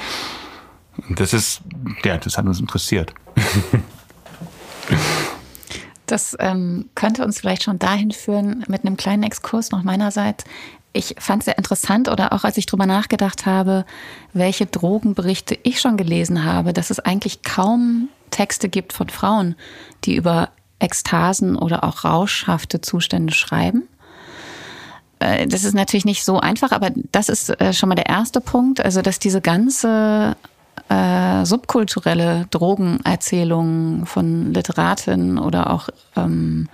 Und 1.10 1.20
das 1.20 1.34
ist, 1.34 1.60
ja, 2.06 2.18
das 2.18 2.38
hat 2.38 2.46
uns 2.46 2.62
interessiert. 2.62 3.14
Das 6.06 6.36
ähm, 6.40 6.90
könnte 6.96 7.24
uns 7.24 7.40
vielleicht 7.40 7.64
schon 7.64 7.80
dahin 7.80 8.12
führen, 8.12 8.66
mit 8.68 8.86
einem 8.86 8.98
kleinen 8.98 9.24
Exkurs 9.24 9.72
noch 9.72 9.84
meinerseits. 9.84 10.44
Ich 10.92 11.16
fand 11.18 11.42
es 11.42 11.46
sehr 11.46 11.58
interessant 11.58 12.10
oder 12.10 12.34
auch 12.34 12.44
als 12.44 12.58
ich 12.58 12.66
drüber 12.66 12.86
nachgedacht 12.86 13.46
habe, 13.46 13.86
welche 14.34 14.66
Drogenberichte 14.66 15.58
ich 15.64 15.80
schon 15.80 15.96
gelesen 15.96 16.44
habe, 16.44 16.74
dass 16.74 16.90
es 16.90 17.00
eigentlich 17.00 17.42
kaum 17.42 18.10
Texte 18.34 18.68
gibt 18.68 18.94
von 18.94 19.10
Frauen, 19.10 19.56
die 20.04 20.16
über 20.16 20.50
Ekstasen 20.80 21.56
oder 21.56 21.84
auch 21.84 22.04
rauschhafte 22.04 22.82
Zustände 22.82 23.34
schreiben. 23.34 23.84
Äh, 25.20 25.48
das 25.48 25.64
ist 25.64 25.74
natürlich 25.74 26.06
nicht 26.06 26.26
so 26.26 26.40
einfach, 26.40 26.72
aber 26.72 26.92
das 27.12 27.30
ist 27.30 27.50
äh, 27.62 27.74
schon 27.74 27.90
mal 27.90 27.96
der 27.96 28.08
erste 28.10 28.42
Punkt. 28.42 28.84
Also, 28.84 29.02
dass 29.02 29.20
diese 29.20 29.40
ganze 29.40 30.36
äh, 30.90 31.46
subkulturelle 31.46 32.48
Drogenerzählung 32.50 34.06
von 34.06 34.54
Literatinnen 34.54 35.38
oder 35.38 35.70
auch, 35.70 35.90
ähm, 36.16 36.68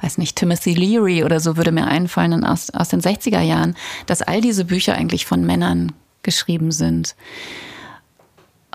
weiß 0.00 0.18
nicht, 0.18 0.36
Timothy 0.36 0.74
Leary 0.74 1.24
oder 1.24 1.40
so 1.40 1.56
würde 1.56 1.72
mir 1.72 1.86
einfallen 1.86 2.44
aus, 2.44 2.70
aus 2.70 2.88
den 2.88 3.00
60er 3.00 3.40
Jahren, 3.40 3.74
dass 4.06 4.22
all 4.22 4.40
diese 4.40 4.64
Bücher 4.64 4.94
eigentlich 4.94 5.26
von 5.26 5.44
Männern 5.44 5.92
geschrieben 6.22 6.70
sind. 6.70 7.16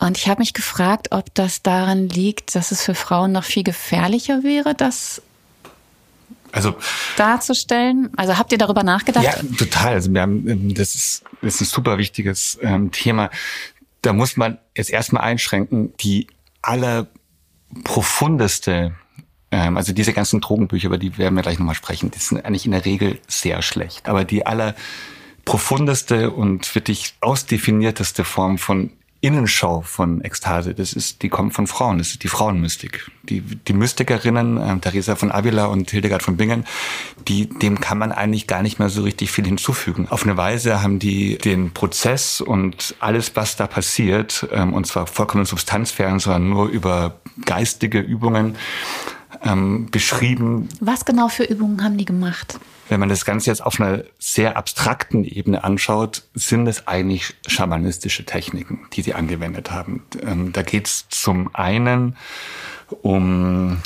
Und 0.04 0.18
ich 0.18 0.28
habe 0.28 0.42
mich 0.42 0.54
gefragt, 0.54 1.08
ob 1.12 1.34
das 1.34 1.62
daran 1.62 2.10
liegt, 2.10 2.56
dass 2.56 2.72
es 2.72 2.84
für 2.84 2.94
Frauen 2.94 3.32
noch 3.32 3.46
viel 3.46 3.64
gefährlicher 3.64 4.44
wäre, 4.44 4.76
das 4.76 5.22
also, 6.52 6.76
darzustellen? 7.16 8.10
Also 8.18 8.38
habt 8.38 8.52
ihr 8.52 8.58
darüber 8.58 8.84
nachgedacht? 8.84 9.24
Ja, 9.24 9.36
total. 9.58 9.94
Also 9.94 10.14
wir 10.14 10.20
haben, 10.22 10.46
ähm, 10.48 10.74
das 10.74 10.94
ist, 10.94 11.24
das 11.42 11.56
ist 11.56 11.62
ein 11.62 11.66
super 11.66 11.98
wichtiges 11.98 12.60
ähm, 12.62 12.92
Thema. 12.92 13.30
Da 14.02 14.12
muss 14.12 14.36
man 14.36 14.58
jetzt 14.76 14.90
erstmal 14.92 15.24
einschränken, 15.24 15.94
die 16.02 16.28
allerprofundeste, 16.62 18.94
ähm, 19.52 19.78
also 19.78 19.94
diese 19.94 20.12
ganzen 20.12 20.42
Drogenbücher, 20.42 20.88
über 20.88 20.98
die 20.98 21.18
werden 21.18 21.36
wir 21.36 21.44
gleich 21.44 21.60
nochmal 21.60 21.76
sprechen, 21.76 22.12
die 22.12 22.20
sind 22.20 22.44
eigentlich 22.46 22.66
in 22.66 22.74
der 22.74 22.84
Regel 22.84 23.22
sehr 23.28 23.62
schlecht. 23.62 24.10
Aber 24.10 24.26
die 24.26 24.46
allerprofundeste 24.46 26.30
und 26.30 26.76
wirklich 26.76 27.14
ausdefinierteste 27.22 28.26
Form 28.26 28.58
von 28.58 28.92
Innenschau 29.24 29.82
von 29.82 30.22
Ekstase. 30.22 30.74
Das 30.74 30.92
ist, 30.92 31.22
die 31.22 31.30
kommt 31.30 31.54
von 31.54 31.66
Frauen. 31.66 31.98
Das 31.98 32.10
ist 32.10 32.24
die 32.24 32.28
Frauenmystik. 32.28 33.10
Die, 33.24 33.40
die 33.40 33.72
Mystikerinnen, 33.72 34.58
äh, 34.58 34.78
Theresa 34.80 35.16
von 35.16 35.32
Avila 35.32 35.68
und 35.68 35.90
Hildegard 35.90 36.22
von 36.22 36.36
Bingen, 36.36 36.66
die, 37.30 37.48
dem 37.48 37.80
kann 37.80 37.98
man 37.98 38.12
eigentlich 38.12 38.48
gar 38.48 38.62
nicht 38.62 38.80
mehr 38.80 38.90
so 38.90 39.04
richtig 39.04 39.32
viel 39.32 39.46
hinzufügen. 39.46 40.10
Auf 40.10 40.24
eine 40.24 40.36
Weise 40.36 40.84
haben 40.84 41.00
die 41.00 41.38
den 41.38 41.72
Prozess 41.72 42.42
und 42.42 42.96
alles, 43.00 43.34
was 43.36 43.56
da 43.56 43.66
passiert, 43.66 44.46
ähm, 44.52 44.74
und 44.74 44.88
zwar 44.88 45.08
vollkommen 45.08 45.46
substanzfern, 45.46 46.20
sondern 46.20 46.50
nur 46.50 46.68
über 46.68 47.22
geistige 47.46 48.00
Übungen, 48.00 48.58
ähm, 49.44 49.88
beschrieben. 49.92 50.70
Was 50.80 51.06
genau 51.06 51.28
für 51.28 51.44
Übungen 51.44 51.84
haben 51.84 51.98
die 51.98 52.06
gemacht? 52.06 52.60
Wenn 52.90 53.00
man 53.00 53.10
das 53.10 53.26
Ganze 53.26 53.50
jetzt 53.50 53.66
auf 53.66 53.80
einer 53.80 54.04
sehr 54.20 54.58
abstrakten 54.58 55.24
Ebene 55.24 55.64
anschaut, 55.64 56.24
sind 56.34 56.68
es 56.68 56.88
eigentlich 56.88 57.34
schamanistische 57.48 58.26
Techniken, 58.26 58.88
die 58.94 59.02
sie 59.02 59.14
angewendet 59.14 59.72
haben. 59.72 60.04
Ähm, 60.22 60.52
da 60.52 60.62
geht 60.64 60.88
es 60.88 61.06
zum 61.10 61.54
einen 61.56 62.16
um 63.02 63.78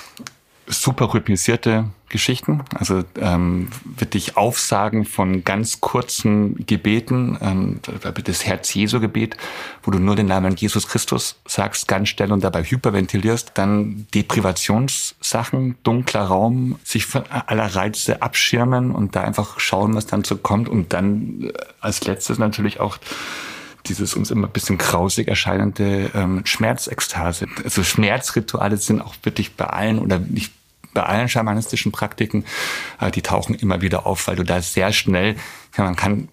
super 0.67 1.13
rhythmisierte 1.13 1.85
Geschichten, 2.09 2.63
also 2.75 3.03
ähm, 3.19 3.69
wirklich 3.83 4.37
Aufsagen 4.37 5.05
von 5.05 5.43
ganz 5.43 5.81
kurzen 5.81 6.65
Gebeten, 6.65 7.37
ähm, 7.41 7.79
das 8.23 8.45
Herz-Jesu-Gebet, 8.45 9.35
wo 9.83 9.91
du 9.91 9.99
nur 9.99 10.15
den 10.15 10.27
Namen 10.27 10.55
Jesus 10.55 10.87
Christus 10.87 11.35
sagst, 11.45 11.87
ganz 11.87 12.09
schnell 12.09 12.31
und 12.31 12.43
dabei 12.43 12.63
hyperventilierst, 12.63 13.51
dann 13.55 14.07
Deprivationssachen, 14.13 15.75
dunkler 15.83 16.23
Raum, 16.23 16.79
sich 16.83 17.05
von 17.05 17.23
aller 17.29 17.75
Reize 17.75 18.21
abschirmen 18.21 18.91
und 18.91 19.15
da 19.15 19.21
einfach 19.21 19.59
schauen, 19.59 19.95
was 19.95 20.05
dann 20.05 20.23
so 20.23 20.37
kommt 20.37 20.69
und 20.69 20.93
dann 20.93 21.49
äh, 21.49 21.53
als 21.81 22.05
letztes 22.05 22.37
natürlich 22.37 22.79
auch 22.79 22.97
dieses 23.89 24.13
uns 24.15 24.31
immer 24.31 24.47
ein 24.47 24.53
bisschen 24.53 24.77
grausig 24.77 25.27
erscheinende 25.27 26.11
ähm, 26.13 26.41
Schmerzekstase. 26.45 27.47
Also 27.63 27.83
Schmerzrituale 27.83 28.77
sind 28.77 29.01
auch 29.01 29.15
wirklich 29.23 29.55
bei 29.55 29.65
allen 29.65 29.99
oder 29.99 30.19
nicht 30.19 30.53
bei 30.93 31.03
allen 31.03 31.29
schamanistischen 31.29 31.91
Praktiken, 31.91 32.43
äh, 32.99 33.11
die 33.11 33.21
tauchen 33.21 33.53
immer 33.55 33.81
wieder 33.81 34.07
auf, 34.07 34.27
weil 34.27 34.35
du 34.35 34.43
da 34.43 34.61
sehr 34.61 34.91
schnell, 34.91 35.35
man 35.77 35.95
kann 35.95 36.29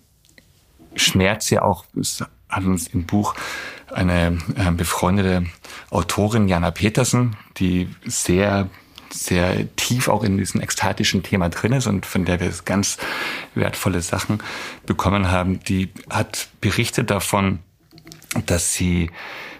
Schmerz 0.97 1.51
ja 1.51 1.63
auch, 1.63 1.85
es 2.01 2.25
hat 2.49 2.65
uns 2.65 2.87
im 2.87 3.05
Buch 3.05 3.35
eine 3.93 4.39
äh, 4.57 4.71
befreundete 4.71 5.45
Autorin, 5.91 6.49
Jana 6.49 6.71
Petersen, 6.71 7.37
die 7.59 7.89
sehr 8.07 8.71
sehr 9.15 9.75
tief 9.77 10.09
auch 10.09 10.25
in 10.25 10.37
diesem 10.39 10.61
ekstatischen 10.61 11.23
Thema 11.23 11.49
drin 11.49 11.73
ist 11.73 11.87
und 11.87 12.05
von 12.05 12.25
der 12.25 12.41
wir 12.41 12.53
ganz 12.65 12.99
wertvolle 13.55 14.01
Sachen 14.01 14.43
bekommen 14.87 15.31
haben, 15.31 15.61
die 15.61 15.91
hat 16.11 16.49
berichtet 16.61 17.11
davon, 17.11 17.61
dass 18.47 18.75
sie 18.75 19.11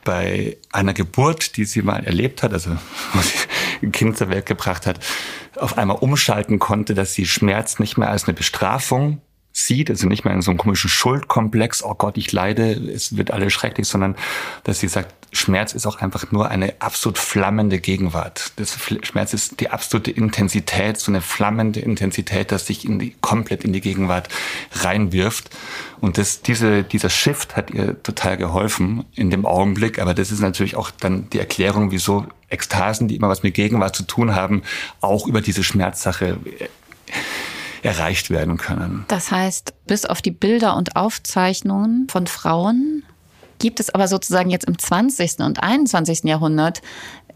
bei 0.05 0.59
einer 0.73 0.93
Geburt, 0.93 1.57
die 1.57 1.65
sie 1.65 1.83
mal 1.83 2.05
erlebt 2.05 2.43
hat, 2.43 2.53
also 2.53 2.77
wo 3.13 3.21
sie 3.21 3.39
ein 3.83 3.93
Kind 3.93 4.19
zur 4.19 4.29
Welt 4.29 4.47
gebracht 4.47 4.87
hat, 4.87 5.01
auf 5.57 5.79
einmal 5.79 5.99
umschalten 5.99 6.59
konnte, 6.59 6.95
dass 6.95 7.15
sie 7.15 7.27
Schmerz 7.27 7.79
nicht 7.79 7.97
mehr 7.97 8.11
als 8.11 8.25
eine 8.25 8.35
Bestrafung 8.35 9.21
sieht, 9.57 9.89
also 9.89 10.09
nicht 10.09 10.25
mehr 10.25 10.35
in 10.35 10.43
so 10.43 10.51
einem 10.51 10.59
komischen 10.59 10.91
Schuldkomplex, 10.91 11.85
oh 11.85 11.95
Gott, 11.95 12.19
ich 12.19 12.33
leide, 12.33 12.73
es 12.73 13.17
wird 13.17 13.31
alles 13.31 13.53
schrecklich, 13.53 13.87
sondern 13.87 14.17
dass 14.65 14.81
sie 14.81 14.89
sagt, 14.89 15.15
Schmerz 15.31 15.73
ist 15.75 15.87
auch 15.87 16.01
einfach 16.01 16.31
nur 16.33 16.49
eine 16.49 16.75
absolut 16.81 17.19
flammende 17.19 17.79
Gegenwart. 17.79 18.53
Das 18.57 18.77
Schmerz 19.03 19.33
ist 19.33 19.61
die 19.61 19.71
absolute 19.71 20.11
Intensität, 20.11 20.99
so 20.99 21.11
eine 21.11 21.21
flammende 21.21 21.81
Intensität, 21.81 22.51
dass 22.51 22.67
sich 22.67 22.85
in 22.85 22.99
die, 22.99 23.15
komplett 23.21 23.65
in 23.65 23.73
die 23.73 23.81
Gegenwart 23.81 24.29
reinwirft. 24.73 25.51
Und 26.01 26.19
das, 26.19 26.43
diese, 26.43 26.83
dieser 26.83 27.11
Shift 27.11 27.57
hat 27.57 27.71
ihr 27.71 28.01
total 28.03 28.37
geholfen 28.37 29.05
in 29.15 29.31
dem 29.31 29.47
Augenblick. 29.47 30.01
Aber 30.01 30.15
das 30.15 30.33
ist 30.33 30.41
natürlich 30.41 30.77
auch 30.77 30.91
dann 30.91 31.31
die 31.31 31.39
Erklärung, 31.39 31.91
wieso 31.91 32.27
Ekstasen, 32.49 33.09
die 33.09 33.17
immer 33.17 33.29
was 33.29 33.43
mit 33.43 33.55
Gegenwart 33.55 33.97
zu 33.97 34.05
tun 34.05 34.35
haben, 34.35 34.63
auch 35.01 35.27
über 35.27 35.41
diese 35.41 35.65
Schmerzsache 35.65 36.39
erreicht 37.85 38.31
werden 38.31 38.57
können. 38.57 39.05
Das 39.09 39.31
heißt, 39.31 39.75
bis 39.87 40.07
auf 40.07 40.23
die 40.23 40.31
Bilder 40.31 40.77
und 40.77 40.97
Aufzeichnungen 40.97 42.09
von 42.09 42.27
Frauen 42.27 43.03
gibt 43.59 43.81
es 43.81 43.91
aber 43.91 44.09
sozusagen 44.09 44.51
jetzt 44.51 44.67
im 44.67 44.79
20. 44.79 45.41
und 45.41 45.63
21. 45.63 46.25
Jahrhundert 46.25 46.83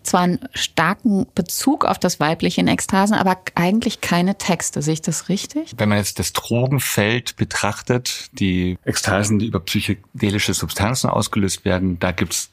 zwar 0.02 0.22
einen 0.22 0.40
starken 0.54 1.26
Bezug 1.34 1.84
auf 1.84 1.98
das 1.98 2.18
Weibliche 2.18 2.60
in 2.62 2.68
Ekstasen, 2.68 3.14
aber 3.14 3.38
eigentlich 3.54 4.00
keine 4.00 4.38
Texte. 4.38 4.80
Sehe 4.80 4.94
ich 4.94 5.02
das 5.02 5.28
richtig? 5.28 5.74
Wenn 5.76 5.90
man 5.90 5.98
jetzt 5.98 6.18
das 6.18 6.32
Drogenfeld 6.32 7.36
betrachtet, 7.36 8.30
die 8.32 8.78
Ekstasen, 8.84 9.38
die 9.38 9.46
über 9.46 9.60
psychedelische 9.60 10.54
Substanzen 10.54 11.10
ausgelöst 11.10 11.64
werden, 11.64 11.98
da 11.98 12.12
gibt 12.12 12.32
es 12.32 12.50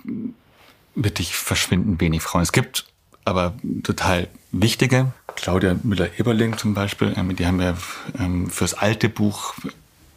wirklich 0.95 1.35
verschwindend 1.35 2.01
wenig 2.01 2.21
Frauen. 2.21 2.41
Es 2.41 2.51
gibt 2.51 2.87
aber 3.25 3.53
total 3.83 4.27
wichtige. 4.51 5.11
Claudia 5.35 5.75
Müller-Eberling 5.83 6.57
zum 6.57 6.73
Beispiel, 6.73 7.13
ähm, 7.17 7.35
die 7.35 7.45
haben 7.45 7.59
wir 7.59 7.77
ähm, 8.17 8.49
fürs 8.49 8.73
alte 8.73 9.09
Buch 9.09 9.55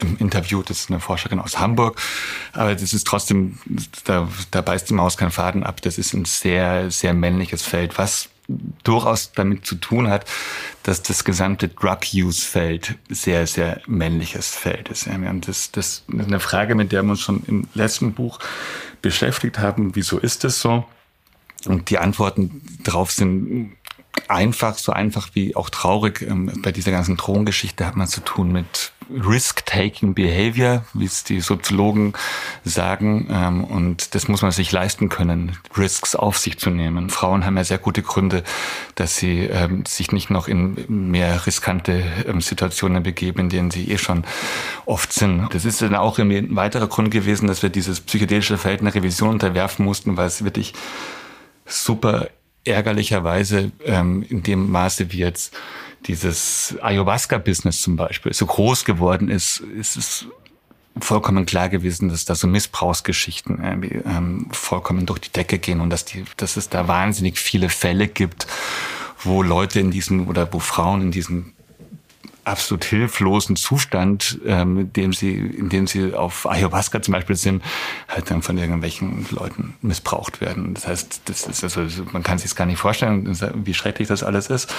im 0.00 0.16
Interview, 0.18 0.62
das 0.62 0.82
ist 0.82 0.90
eine 0.90 1.00
Forscherin 1.00 1.40
aus 1.40 1.58
Hamburg, 1.58 2.00
aber 2.52 2.74
das 2.74 2.92
ist 2.92 3.04
trotzdem, 3.04 3.58
da, 4.04 4.28
da 4.52 4.60
beißt 4.60 4.88
die 4.88 4.94
Maus 4.94 5.16
keinen 5.16 5.32
Faden 5.32 5.64
ab, 5.64 5.82
das 5.82 5.98
ist 5.98 6.14
ein 6.14 6.24
sehr, 6.24 6.92
sehr 6.92 7.14
männliches 7.14 7.62
Feld, 7.62 7.98
was 7.98 8.28
durchaus 8.82 9.32
damit 9.32 9.66
zu 9.66 9.74
tun 9.74 10.08
hat, 10.08 10.24
dass 10.82 11.02
das 11.02 11.24
gesamte 11.24 11.68
Drug-Use-Feld 11.68 12.94
sehr, 13.10 13.46
sehr 13.46 13.82
männliches 13.86 14.54
Feld 14.54 14.88
ist. 14.88 15.06
Das, 15.42 15.70
das 15.70 15.86
ist 15.86 16.04
eine 16.08 16.40
Frage, 16.40 16.74
mit 16.74 16.92
der 16.92 17.02
wir 17.02 17.10
uns 17.10 17.20
schon 17.20 17.42
im 17.46 17.68
letzten 17.74 18.14
Buch 18.14 18.38
beschäftigt 19.02 19.58
haben. 19.58 19.94
Wieso 19.94 20.18
ist 20.18 20.44
das 20.44 20.60
so? 20.60 20.86
Und 21.66 21.90
die 21.90 21.98
Antworten 21.98 22.62
darauf 22.84 23.10
sind 23.10 23.72
einfach, 24.26 24.76
so 24.78 24.92
einfach 24.92 25.30
wie 25.34 25.54
auch 25.54 25.70
traurig. 25.70 26.22
Ähm, 26.22 26.50
bei 26.62 26.72
dieser 26.72 26.90
ganzen 26.90 27.16
Drogengeschichte 27.16 27.86
hat 27.86 27.96
man 27.96 28.08
zu 28.08 28.20
tun 28.20 28.52
mit 28.52 28.92
Risk-Taking 29.10 30.12
Behavior, 30.14 30.84
wie 30.92 31.06
es 31.06 31.24
die 31.24 31.40
Soziologen 31.40 32.12
sagen. 32.64 33.28
Ähm, 33.30 33.64
und 33.64 34.14
das 34.14 34.28
muss 34.28 34.42
man 34.42 34.52
sich 34.52 34.70
leisten 34.70 35.08
können, 35.08 35.56
Risks 35.76 36.14
auf 36.14 36.38
sich 36.38 36.58
zu 36.58 36.70
nehmen. 36.70 37.08
Frauen 37.08 37.46
haben 37.46 37.56
ja 37.56 37.64
sehr 37.64 37.78
gute 37.78 38.02
Gründe, 38.02 38.42
dass 38.96 39.16
sie 39.16 39.44
ähm, 39.44 39.86
sich 39.86 40.12
nicht 40.12 40.30
noch 40.30 40.48
in 40.48 41.10
mehr 41.10 41.46
riskante 41.46 42.02
Situationen 42.40 43.02
begeben, 43.02 43.40
in 43.40 43.48
denen 43.48 43.70
sie 43.70 43.90
eh 43.90 43.98
schon 43.98 44.24
oft 44.84 45.12
sind. 45.12 45.48
Das 45.52 45.64
ist 45.64 45.80
dann 45.80 45.94
auch 45.94 46.18
ein 46.18 46.56
weiterer 46.56 46.86
Grund 46.86 47.10
gewesen, 47.10 47.46
dass 47.46 47.62
wir 47.62 47.70
dieses 47.70 48.00
psychedelische 48.00 48.58
Feld 48.58 48.80
einer 48.80 48.94
Revision 48.94 49.30
unterwerfen 49.30 49.84
mussten, 49.84 50.16
weil 50.16 50.26
es 50.26 50.44
wirklich 50.44 50.74
super 51.68 52.28
ärgerlicherweise 52.64 53.70
ähm, 53.84 54.24
in 54.28 54.42
dem 54.42 54.70
Maße, 54.70 55.12
wie 55.12 55.18
jetzt 55.18 55.54
dieses 56.06 56.76
Ayahuasca-Business 56.80 57.82
zum 57.82 57.96
Beispiel 57.96 58.32
so 58.32 58.46
groß 58.46 58.84
geworden 58.84 59.28
ist, 59.28 59.60
ist 59.60 59.96
es 59.96 60.26
vollkommen 61.00 61.46
klar 61.46 61.68
gewesen, 61.68 62.08
dass 62.08 62.24
da 62.24 62.34
so 62.34 62.46
Missbrauchsgeschichten 62.46 63.60
ähm, 64.04 64.48
vollkommen 64.50 65.06
durch 65.06 65.20
die 65.20 65.32
Decke 65.32 65.58
gehen 65.58 65.80
und 65.80 65.90
dass, 65.90 66.04
die, 66.04 66.24
dass 66.36 66.56
es 66.56 66.68
da 66.68 66.88
wahnsinnig 66.88 67.38
viele 67.38 67.68
Fälle 67.68 68.08
gibt, 68.08 68.46
wo 69.22 69.42
Leute 69.42 69.80
in 69.80 69.90
diesem 69.90 70.28
oder 70.28 70.52
wo 70.52 70.58
Frauen 70.58 71.02
in 71.02 71.10
diesem 71.10 71.52
absolut 72.48 72.84
hilflosen 72.84 73.56
Zustand, 73.56 74.38
ähm, 74.44 74.78
in, 74.78 74.92
dem 74.92 75.12
sie, 75.12 75.34
in 75.34 75.68
dem 75.68 75.86
sie 75.86 76.14
auf 76.14 76.48
Ayahuasca 76.48 77.02
zum 77.02 77.12
Beispiel 77.12 77.36
sind, 77.36 77.62
halt 78.08 78.30
dann 78.30 78.42
von 78.42 78.58
irgendwelchen 78.58 79.26
Leuten 79.30 79.74
missbraucht 79.82 80.40
werden. 80.40 80.74
Das 80.74 80.86
heißt, 80.86 81.22
das 81.26 81.46
ist 81.46 81.64
also, 81.64 81.82
man 82.12 82.22
kann 82.22 82.38
sich 82.38 82.54
gar 82.54 82.66
nicht 82.66 82.78
vorstellen, 82.78 83.38
wie 83.64 83.74
schrecklich 83.74 84.08
das 84.08 84.22
alles 84.22 84.48
ist. 84.48 84.74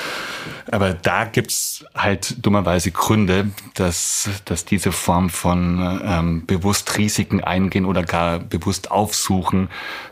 Aber 0.71 0.93
da 0.93 1.25
gibt's 1.25 1.85
halt 1.95 2.45
dummerweise 2.45 2.91
Gründe, 2.91 3.49
dass, 3.75 4.29
dass 4.45 4.65
diese 4.65 4.91
Form 4.91 5.29
von 5.29 6.01
ähm, 6.03 6.45
bewusst 6.45 6.97
Risiken 6.97 7.43
eingehen 7.43 7.85
oder 7.85 8.03
gar 8.03 8.39
bewusst 8.39 8.91
aufsuchen, 8.91 9.69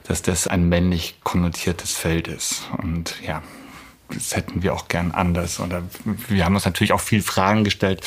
dass 0.07 0.21
das 0.21 0.47
ein 0.47 0.69
männlich 0.69 1.15
konnotiertes 1.23 1.95
Feld 1.95 2.27
ist. 2.27 2.69
Und 2.81 3.15
ja, 3.25 3.41
das 4.09 4.35
hätten 4.35 4.63
wir 4.63 4.73
auch 4.73 4.87
gern 4.87 5.11
anders. 5.11 5.59
Oder 5.59 5.83
wir 6.27 6.45
haben 6.45 6.55
uns 6.55 6.65
natürlich 6.65 6.93
auch 6.93 7.01
viel 7.01 7.21
Fragen 7.21 7.63
gestellt, 7.63 8.01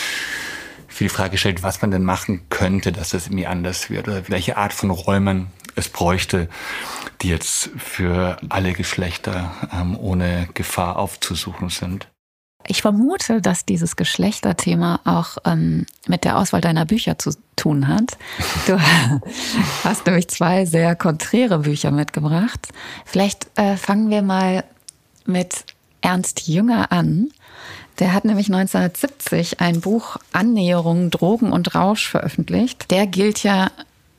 viel 0.88 1.08
Frage 1.08 1.32
gestellt, 1.32 1.62
was 1.62 1.82
man 1.82 1.90
denn 1.90 2.04
machen 2.04 2.42
könnte, 2.50 2.92
dass 2.92 3.10
das 3.10 3.26
irgendwie 3.26 3.46
anders 3.46 3.90
wird 3.90 4.08
oder 4.08 4.28
welche 4.28 4.56
Art 4.56 4.72
von 4.72 4.90
Räumen 4.90 5.48
es 5.76 5.88
bräuchte, 5.88 6.48
die 7.22 7.28
jetzt 7.28 7.70
für 7.76 8.38
alle 8.48 8.72
Geschlechter 8.72 9.52
ähm, 9.72 9.96
ohne 9.98 10.48
Gefahr 10.54 10.96
aufzusuchen 10.96 11.68
sind. 11.68 12.08
Ich 12.66 12.82
vermute, 12.82 13.40
dass 13.40 13.64
dieses 13.64 13.96
Geschlechterthema 13.96 15.00
auch 15.04 15.38
ähm, 15.44 15.86
mit 16.06 16.24
der 16.24 16.38
Auswahl 16.38 16.60
deiner 16.60 16.84
Bücher 16.84 17.18
zu 17.18 17.32
tun 17.56 17.88
hat. 17.88 18.16
Du 18.66 18.78
hast 19.84 20.06
nämlich 20.06 20.28
zwei 20.28 20.66
sehr 20.66 20.94
konträre 20.94 21.60
Bücher 21.60 21.90
mitgebracht. 21.90 22.68
Vielleicht 23.04 23.46
äh, 23.58 23.76
fangen 23.76 24.10
wir 24.10 24.22
mal 24.22 24.64
mit 25.24 25.64
Ernst 26.00 26.48
Jünger 26.48 26.92
an. 26.92 27.30
Der 27.98 28.12
hat 28.12 28.24
nämlich 28.24 28.46
1970 28.46 29.60
ein 29.60 29.80
Buch 29.80 30.16
Annäherung, 30.32 31.10
Drogen 31.10 31.52
und 31.52 31.74
Rausch 31.74 32.08
veröffentlicht. 32.08 32.90
Der 32.90 33.06
gilt 33.06 33.42
ja 33.42 33.70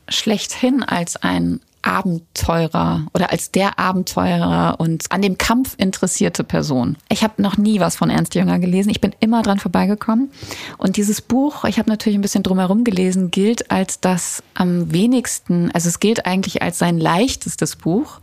schlechthin 0.08 0.84
als 0.84 1.15
ein 1.17 1.62
Abenteurer 1.82 3.08
oder 3.13 3.32
als 3.32 3.52
der 3.52 3.80
Abenteurer 3.80 4.80
und 4.80 5.12
an 5.12 5.22
dem 5.22 5.38
Kampf 5.38 5.74
interessierte 5.78 6.44
Person. 6.44 6.98
Ich 7.10 7.24
habe 7.24 7.41
noch 7.41 7.58
nie 7.58 7.80
was 7.80 7.96
von 7.96 8.10
Ernst 8.10 8.36
Jünger 8.36 8.60
gelesen. 8.60 8.89
Ich 8.89 9.02
bin 9.02 9.15
immer 9.20 9.41
dran 9.41 9.60
vorbeigekommen. 9.60 10.32
Und 10.78 10.98
dieses 10.98 11.22
Buch, 11.22 11.63
ich 11.65 11.80
habe 11.80 11.89
natürlich 11.89 12.17
ein 12.17 12.22
bisschen 12.22 12.44
drumherum 12.44 12.84
gelesen, 12.84 13.32
gilt 13.32 13.72
als 13.72 14.00
das 14.00 14.44
am 14.54 14.91
wenigsten, 14.91 15.72
also 15.72 15.89
es 15.89 16.00
gilt 16.00 16.26
eigentlich 16.26 16.62
als 16.62 16.78
sein 16.78 17.00
leichtestes 17.00 17.76
Buch. 17.76 18.20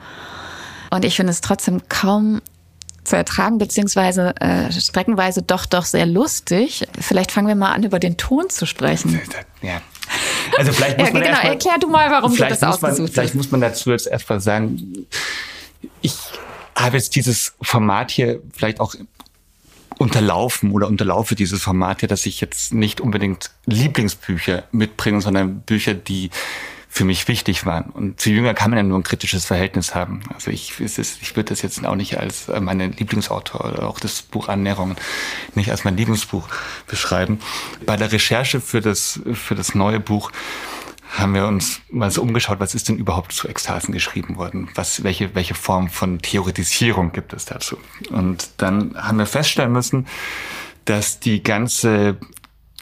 Und 0.91 1.05
ich 1.05 1.17
finde 1.17 1.33
es 1.33 1.41
trotzdem 1.41 1.83
kaum 1.89 2.41
zu 3.05 3.17
ertragen, 3.17 3.59
beziehungsweise 3.59 4.35
äh, 4.41 4.71
streckenweise 4.73 5.43
doch 5.43 5.67
doch 5.67 5.85
sehr 5.85 6.07
lustig. 6.07 6.87
Vielleicht 7.01 7.33
fangen 7.33 7.49
wir 7.49 7.55
mal 7.55 7.73
an, 7.73 7.83
über 7.83 7.99
den 7.99 8.17
Ton 8.17 8.51
zu 8.51 8.67
sprechen. 8.67 9.21
Ja. 9.61 9.83
Also 10.57 10.73
vielleicht 10.73 10.99
muss 10.99 11.09
ja, 11.09 11.13
man 11.15 11.23
genau, 11.23 11.35
mal, 11.35 11.49
erklär 11.49 11.79
du 11.81 11.89
mal, 11.89 12.11
warum 12.13 12.35
du 12.35 12.39
das 12.39 12.63
ausgesucht 12.63 13.09
hast. 13.09 13.15
Vielleicht 13.15 13.35
muss 13.35 13.51
man 13.51 13.61
dazu 13.61 13.91
jetzt 13.91 14.07
erstmal 14.07 14.41
sagen, 14.41 15.07
ich 16.01 16.15
habe 16.77 16.97
jetzt 16.97 17.17
dieses 17.17 17.55
Format 17.61 18.13
hier 18.13 18.41
vielleicht 18.53 18.79
auch 18.79 18.95
unterlaufen 19.99 20.71
oder 20.71 20.87
unterlaufe 20.87 21.35
dieses 21.35 21.61
Format 21.61 22.01
hier, 22.01 22.09
dass 22.09 22.25
ich 22.25 22.41
jetzt 22.41 22.73
nicht 22.73 23.01
unbedingt 23.01 23.51
Lieblingsbücher 23.67 24.65
mitbringe, 24.71 25.21
sondern 25.21 25.61
Bücher, 25.63 25.95
die 25.95 26.31
für 26.99 27.05
mich 27.05 27.29
wichtig 27.29 27.65
waren. 27.65 27.91
Und 27.91 28.21
zu 28.21 28.29
Jünger 28.29 28.55
kann 28.55 28.73
man 28.73 28.79
ja 28.79 28.83
nur 28.83 28.99
ein 28.99 29.05
kritisches 29.05 29.45
Verhältnis 29.45 29.95
haben. 29.95 30.21
Also 30.35 30.51
ich, 30.51 30.81
es 30.81 30.99
ist, 30.99 31.23
ich 31.23 31.37
würde 31.37 31.51
das 31.51 31.63
jetzt 31.63 31.87
auch 31.87 31.95
nicht 31.95 32.19
als 32.19 32.49
äh, 32.49 32.59
meine 32.61 32.89
Lieblingsautor 32.89 33.65
oder 33.65 33.89
auch 33.89 34.01
das 34.01 34.21
Buch 34.23 34.49
Annäherung 34.49 34.97
nicht 35.55 35.71
als 35.71 35.85
mein 35.85 35.97
Lieblingsbuch 35.97 36.49
beschreiben. 36.89 37.39
Bei 37.87 37.97
der 37.97 38.11
Recherche 38.11 38.61
für 38.61 38.81
das, 38.81 39.21
für 39.33 39.55
das 39.55 39.77
neue 39.77 40.01
Buch 40.01 40.33
haben 41.17 41.35
wir 41.35 41.47
uns 41.47 41.83
mal 41.89 42.11
so 42.11 42.21
umgeschaut, 42.21 42.59
was 42.59 42.75
ist 42.75 42.89
denn 42.89 42.99
überhaupt 42.99 43.31
zu 43.31 43.47
Ekstasen 43.47 43.95
geschrieben 43.95 44.37
worden? 44.37 44.69
Was, 44.75 45.05
welche, 45.05 45.37
welche 45.37 45.55
Form 45.55 45.91
von 45.91 46.19
Theoretisierung 46.19 47.13
gibt 47.13 47.33
es 47.33 47.45
dazu? 47.45 47.79
Und 48.11 48.51
dann 48.57 48.97
haben 49.01 49.19
wir 49.19 49.27
feststellen 49.27 49.71
müssen, 49.71 50.09
dass 50.85 51.21
die 51.21 51.45
ganze 51.45 52.19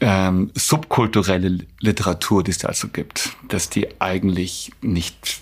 ähm, 0.01 0.51
subkulturelle 0.55 1.59
Literatur, 1.81 2.45
die 2.45 2.51
es 2.51 2.59
da 2.59 2.69
also 2.69 2.89
gibt, 2.89 3.31
dass 3.49 3.71
die 3.71 4.01
eigentlich 4.01 4.73
nicht 4.83 5.41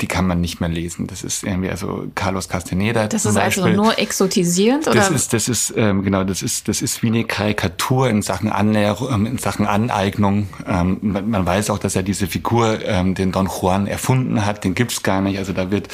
die 0.00 0.06
kann 0.06 0.26
man 0.26 0.40
nicht 0.40 0.60
mehr 0.60 0.68
lesen. 0.68 1.06
Das 1.06 1.22
ist 1.22 1.44
irgendwie 1.44 1.70
also 1.70 2.06
Carlos 2.14 2.48
Castaneda. 2.48 3.06
Das 3.06 3.24
ist 3.24 3.36
also 3.36 3.68
nur 3.68 3.98
exotisierend 3.98 4.88
oder? 4.88 4.96
Das 4.96 5.10
ist 5.10 5.32
das 5.32 5.48
ist 5.48 5.74
ähm, 5.76 6.02
genau 6.02 6.24
das 6.24 6.42
ist 6.42 6.68
das 6.68 6.82
ist 6.82 7.02
wie 7.02 7.08
eine 7.08 7.24
Karikatur 7.24 8.10
in 8.10 8.22
Sachen 8.22 8.50
Annäherung, 8.50 9.12
ähm, 9.12 9.26
in 9.26 9.38
Sachen 9.38 9.66
Aneignung. 9.66 10.48
Ähm, 10.66 10.98
man, 11.02 11.30
man, 11.30 11.46
weiß 11.46 11.70
auch, 11.70 11.78
dass 11.78 11.94
er 11.94 12.02
diese 12.02 12.26
Figur, 12.26 12.84
ähm, 12.84 13.14
den 13.14 13.30
Don 13.30 13.46
Juan 13.46 13.86
erfunden 13.86 14.44
hat. 14.44 14.64
Den 14.64 14.74
gibt's 14.74 15.02
gar 15.02 15.20
nicht. 15.20 15.38
Also 15.38 15.52
da 15.52 15.70
wird 15.70 15.88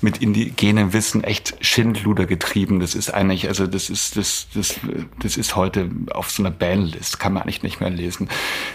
mit 0.00 0.18
indigenem 0.18 0.92
Wissen 0.92 1.24
echt 1.24 1.56
Schindluder 1.60 2.26
getrieben. 2.26 2.78
Das 2.78 2.94
ist 2.94 3.12
eigentlich, 3.12 3.48
also 3.48 3.66
das 3.66 3.90
ist, 3.90 4.16
das, 4.16 4.46
das, 4.54 4.76
das 5.20 5.36
ist 5.36 5.56
heute 5.56 5.90
auf 6.10 6.30
so 6.30 6.42
einer 6.42 6.50
Bandlist, 6.50 7.18
kann 7.18 7.32
man 7.32 7.42
eigentlich 7.42 7.62
nicht 7.62 7.80
mehr 7.80 7.90
lesen. 7.90 8.28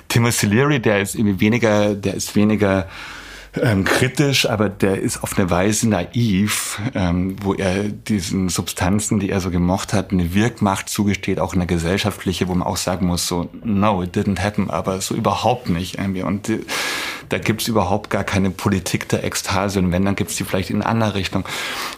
Timothy 0.10 0.48
Leary, 0.48 0.80
der 0.82 1.02
ist 1.02 1.16
irgendwie 1.16 1.40
weniger, 1.40 1.94
der 1.94 2.16
ist 2.16 2.36
weniger 2.36 2.88
ähm, 3.56 3.84
kritisch, 3.84 4.50
aber 4.50 4.70
der 4.70 5.00
ist 5.00 5.24
auf 5.24 5.38
eine 5.38 5.50
Weise 5.50 5.90
naiv, 5.90 6.80
ähm, 6.94 7.36
wo 7.42 7.54
er 7.54 7.84
diesen 7.84 8.50
Substanzen, 8.50 9.20
die 9.20 9.30
er 9.30 9.42
so 9.42 9.50
gemocht 9.50 9.94
hat, 9.94 10.12
eine 10.12 10.34
Wirkmacht 10.34 10.90
zugesteht, 10.90 11.40
auch 11.40 11.54
eine 11.54 11.66
gesellschaftliche, 11.66 12.48
wo 12.48 12.56
man 12.56 12.68
auch 12.68 12.78
sagen 12.78 13.08
muss, 13.08 13.28
so, 13.28 13.50
no, 13.64 14.04
it 14.04 14.16
didn't 14.16 14.40
happen, 14.40 14.70
aber 14.70 15.02
so 15.02 15.16
überhaupt 15.16 15.70
nicht 15.70 15.98
irgendwie. 15.98 16.24
Und 16.24 16.50
da 17.30 17.38
gibt's 17.38 17.68
überhaupt 17.68 18.10
gar 18.10 18.24
keine 18.24 18.50
Politik 18.50 19.08
der 19.10 19.24
Ekstase 19.24 19.80
und 19.80 19.92
wenn, 19.92 20.04
dann 20.06 20.16
gibt's 20.16 20.36
die 20.36 20.44
vielleicht 20.44 20.70
in 20.70 20.82
eine 20.82 20.86
andere 20.88 21.16
Richtung. 21.16 21.46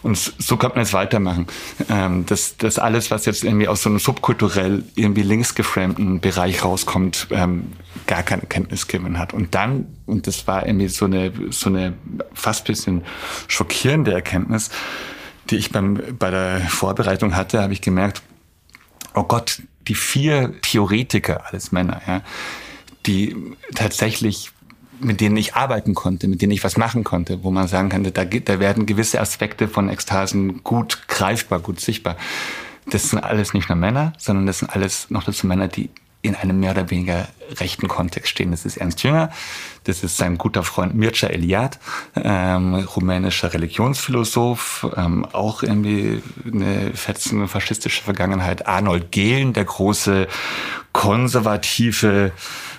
Und 0.04 0.18
so 0.18 0.58
kann 0.58 0.72
man 0.72 0.82
es 0.82 0.94
weitermachen. 0.94 1.48
Ähm, 1.90 2.26
das, 2.26 2.58
das 2.58 2.78
alles, 2.80 3.12
was 3.12 3.26
jetzt 3.26 3.44
irgendwie 3.44 3.68
aus 3.68 3.84
so 3.84 3.90
einem 3.90 4.00
subkulturell 4.00 4.84
irgendwie 4.96 5.24
linksgefremden 5.24 6.20
Bereich 6.20 6.64
rauskommt, 6.64 7.28
ähm, 7.32 7.74
gar 8.08 8.24
keine 8.24 8.44
Kenntnisgewinn 8.44 9.18
hat. 9.18 9.34
Und 9.34 9.56
dann, 9.56 9.88
und 10.06 10.28
das 10.28 10.48
war 10.48 10.66
irgendwie 10.66 10.88
so 10.88 11.06
eine, 11.06 11.32
so 11.50 11.70
eine 11.70 11.94
fast 12.34 12.66
bisschen 12.66 13.04
schockierende 13.48 14.14
Erkenntnis, 14.14 14.70
die 15.50 15.56
ich 15.56 15.72
beim, 15.72 16.00
bei 16.20 16.30
der 16.30 16.62
Vorbereitung 16.62 17.36
hatte, 17.36 17.62
habe 17.62 17.74
ich 17.74 17.82
gemerkt, 17.82 18.22
oh 19.14 19.24
Gott, 19.24 19.62
die 19.88 19.96
vier 19.96 20.54
Theoretiker, 20.62 21.46
alles 21.48 21.72
Männer, 21.72 22.02
ja, 22.08 22.22
die 23.06 23.36
tatsächlich 23.74 24.52
mit 25.02 25.22
denen 25.22 25.38
ich 25.38 25.56
arbeiten 25.56 25.94
konnte, 25.94 26.28
mit 26.28 26.42
denen 26.42 26.52
ich 26.52 26.64
was 26.64 26.78
machen 26.78 27.04
konnte, 27.04 27.44
wo 27.44 27.52
man 27.52 27.68
sagen 27.68 27.90
kann, 27.90 28.04
da, 28.04 28.26
da 28.26 28.60
werden 28.60 28.86
gewisse 28.86 29.20
Aspekte 29.20 29.68
von 29.68 29.90
Ekstasen 29.90 30.64
gut 30.64 31.08
greifbar, 31.08 31.60
gut 31.60 31.80
sichtbar. 31.80 32.18
Das 32.90 33.10
sind 33.10 33.20
alles 33.20 33.54
nicht 33.54 33.70
nur 33.70 33.78
Männer, 33.78 34.14
sondern 34.18 34.46
das 34.46 34.60
sind 34.60 34.70
alles 34.70 35.10
noch 35.10 35.24
dazu 35.24 35.48
Männer, 35.48 35.68
die 35.68 35.90
in 36.24 36.36
einem 36.36 36.60
mehr 36.60 36.72
oder 36.72 36.90
weniger 36.92 37.28
rechten 37.60 37.88
Kontext 37.88 38.30
stehen. 38.30 38.52
Das 38.52 38.66
ist 38.66 38.78
Ernst 38.78 39.02
Jünger, 39.04 39.32
das 39.86 40.04
ist 40.04 40.18
sein 40.18 40.38
guter 40.38 40.64
Freund 40.64 40.94
Mircea 40.94 41.30
Eliade, 41.30 41.78
ähm, 42.16 42.76
rumänischer 42.76 43.54
Religionsphilosoph, 43.54 44.88
ähm, 44.96 45.26
auch 45.26 45.64
irgendwie 45.64 46.22
eine 46.46 46.94
fetzende 46.94 47.48
faschistische 47.48 48.04
Vergangenheit. 48.04 48.68
Arnold 48.68 49.12
Gehlen, 49.12 49.54
der 49.54 49.66
große 49.66 50.28
konservative 50.94 52.32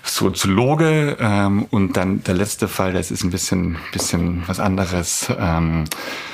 Soziologe 0.04 1.16
ähm, 1.20 1.66
und 1.70 1.96
dann 1.96 2.24
der 2.24 2.34
letzte 2.34 2.66
Fall, 2.66 2.92
das 2.92 3.10
ist 3.10 3.22
ein 3.22 3.30
bisschen, 3.30 3.78
bisschen 3.92 4.42
was 4.46 4.58
anderes. 4.58 5.32
Ähm, 5.38 5.84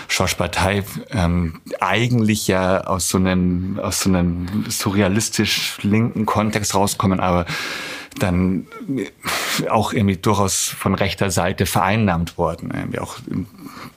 Georges 0.08 0.36
Bataille 0.36 0.84
ähm, 1.10 1.60
eigentlich 1.80 2.48
ja 2.48 2.84
aus 2.84 3.10
so 3.10 3.18
einem 3.18 3.78
aus 3.82 4.00
so 4.00 4.08
einem 4.08 4.64
surrealistisch 4.68 5.78
linken 5.82 6.24
Kontext 6.24 6.74
rauskommen, 6.74 7.20
aber 7.20 7.44
dann 8.18 8.66
auch 9.68 9.92
irgendwie 9.92 10.16
durchaus 10.16 10.64
von 10.64 10.94
rechter 10.94 11.30
Seite 11.30 11.66
vereinnahmt 11.66 12.38
worden. 12.38 12.72
Irgendwie 12.74 12.98
auch 12.98 13.18
in 13.30 13.46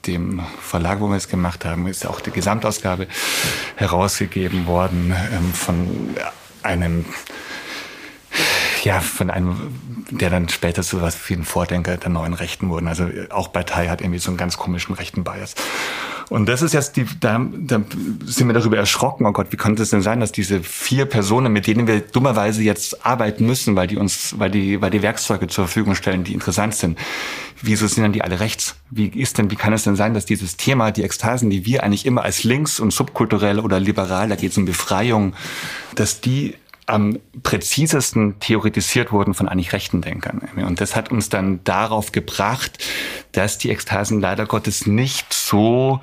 dem 0.06 0.42
Verlag, 0.62 1.00
wo 1.00 1.08
wir 1.08 1.16
es 1.16 1.28
gemacht 1.28 1.66
haben, 1.66 1.88
ist 1.88 2.06
auch 2.06 2.20
die 2.20 2.32
Gesamtausgabe 2.32 3.08
herausgegeben 3.78 4.68
worden 4.68 5.14
ähm, 5.34 5.54
von 5.54 6.16
einem 6.64 7.06
ja, 8.84 9.00
von 9.00 9.30
einem, 9.30 9.56
der 10.10 10.30
dann 10.30 10.50
später 10.50 10.84
so 10.84 11.02
was 11.02 11.30
wie 11.30 11.34
ein 11.34 11.44
Vordenker 11.44 11.98
der 11.98 12.10
neuen 12.10 12.34
Rechten 12.34 12.70
wurden. 12.70 12.88
Also 12.88 13.08
auch 13.30 13.52
Partei 13.52 13.88
hat 13.88 14.02
irgendwie 14.02 14.20
so 14.20 14.32
einen 14.32 14.38
ganz 14.38 14.58
komischen 14.58 14.96
rechten 14.96 15.24
Bias. 15.24 15.56
Und 16.30 16.48
das 16.48 16.62
ist 16.62 16.74
jetzt 16.74 16.96
die, 16.96 17.06
da, 17.20 17.46
da 17.54 17.82
sind 18.24 18.48
wir 18.48 18.54
darüber 18.54 18.78
erschrocken, 18.78 19.26
oh 19.26 19.34
Gott, 19.34 19.48
wie 19.52 19.58
konnte 19.58 19.84
es 19.84 19.90
denn 19.90 20.02
sein, 20.02 20.22
dass 20.22 20.32
diese 20.32 20.64
vier 20.64 21.06
Personen, 21.06 21.52
mit 21.52 21.68
denen 21.68 21.88
wir 21.88 22.00
dummerweise 22.00 22.64
jetzt 22.64 23.06
arbeiten 23.06 23.46
müssen, 23.46 23.76
weil 23.76 23.88
die 23.88 23.98
uns, 23.98 24.40
weil 24.40 24.50
die, 24.50 24.82
weil 24.82 24.92
die 24.92 25.02
Werkzeuge 25.02 25.48
zur 25.48 25.66
Verfügung 25.66 25.94
stellen, 25.94 26.24
die 26.24 26.34
interessant 26.34 26.74
sind, 26.74 26.98
wieso 27.62 27.86
sind 27.86 28.04
dann 28.04 28.14
die 28.14 28.22
alle 28.22 28.40
rechts? 28.40 28.78
Wie 28.90 29.08
ist 29.08 29.40
denn, 29.40 29.52
wie 29.52 29.58
kann 29.58 29.74
es 29.74 29.84
denn 29.84 29.98
sein, 29.98 30.14
dass 30.14 30.26
dieses 30.26 30.56
Thema, 30.56 30.92
die 30.92 31.04
Ekstasen, 31.04 31.50
die 31.50 31.66
wir 31.66 31.84
eigentlich 31.84 32.06
immer 32.06 32.24
als 32.24 32.46
links 32.46 32.80
und 32.80 32.94
subkulturell 32.94 33.60
oder 33.60 33.82
liberal, 33.82 34.30
da 34.30 34.36
geht 34.36 34.52
es 34.52 34.58
um 34.58 34.64
Befreiung, 34.64 35.34
dass 35.96 36.22
die 36.22 36.56
am 36.86 37.20
präzisesten 37.44 38.40
theoretisiert 38.40 39.12
wurden 39.12 39.34
von 39.34 39.48
eigentlich 39.48 39.74
rechten 39.74 40.02
Denkern. 40.02 40.42
Und 40.56 40.82
das 40.82 40.96
hat 40.96 41.12
uns 41.12 41.30
dann 41.30 41.64
darauf 41.64 42.12
gebracht, 42.12 42.84
dass 43.32 43.58
die 43.58 43.70
Ekstasen 43.70 44.20
leider 44.20 44.46
Gottes 44.46 44.88
nicht 44.88 45.34
so 45.34 46.02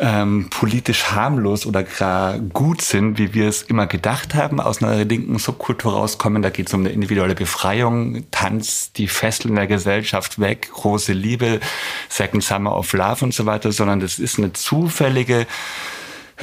ähm, 0.00 0.48
politisch 0.50 1.12
harmlos 1.12 1.66
oder 1.66 1.82
gar 1.82 2.38
gut 2.38 2.82
sind, 2.82 3.18
wie 3.18 3.34
wir 3.34 3.48
es 3.48 3.62
immer 3.62 3.86
gedacht 3.86 4.34
haben, 4.34 4.60
aus 4.60 4.82
einer 4.82 5.04
linken 5.04 5.38
Subkultur 5.38 5.92
rauskommen. 5.92 6.42
Da 6.42 6.50
geht 6.50 6.68
es 6.68 6.74
um 6.74 6.80
eine 6.80 6.90
individuelle 6.90 7.34
Befreiung, 7.34 8.24
Tanz, 8.30 8.92
die 8.92 9.08
Fesseln 9.08 9.54
der 9.54 9.66
Gesellschaft 9.66 10.38
weg, 10.40 10.70
große 10.72 11.12
Liebe, 11.12 11.60
Second 12.08 12.42
Summer 12.44 12.76
of 12.76 12.92
Love 12.92 13.24
und 13.24 13.34
so 13.34 13.46
weiter, 13.46 13.72
sondern 13.72 14.00
das 14.00 14.18
ist 14.18 14.38
eine 14.38 14.52
zufällige 14.52 15.46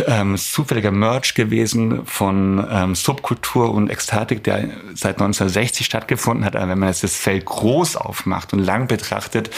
ähm, 0.05 0.37
zufälliger 0.37 0.91
Merch 0.91 1.33
gewesen 1.33 2.05
von 2.05 2.65
ähm, 2.69 2.95
Subkultur 2.95 3.71
und 3.71 3.89
Ekstatik, 3.89 4.43
der 4.43 4.69
seit 4.93 5.15
1960 5.15 5.85
stattgefunden 5.85 6.45
hat. 6.45 6.55
Aber 6.55 6.69
wenn 6.69 6.79
man 6.79 6.89
jetzt 6.89 7.03
das 7.03 7.15
Feld 7.15 7.45
groß 7.45 7.95
aufmacht 7.95 8.53
und 8.53 8.59
lang 8.59 8.87
betrachtet, 8.87 9.49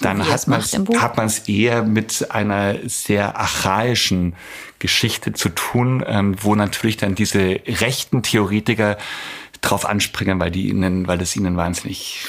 dann 0.00 0.26
hat 0.28 0.48
man 0.48 1.26
es 1.26 1.38
eher 1.48 1.82
mit 1.82 2.30
einer 2.30 2.76
sehr 2.86 3.36
archaischen 3.38 4.34
Geschichte 4.78 5.32
zu 5.32 5.48
tun, 5.48 6.04
ähm, 6.06 6.36
wo 6.40 6.54
natürlich 6.54 6.96
dann 6.96 7.14
diese 7.14 7.60
rechten 7.66 8.22
Theoretiker 8.22 8.98
drauf 9.60 9.86
anspringen, 9.86 10.40
weil 10.40 10.50
die 10.50 10.68
ihnen, 10.68 11.06
weil 11.06 11.20
es 11.20 11.36
ihnen 11.36 11.56
wahnsinnig 11.56 12.26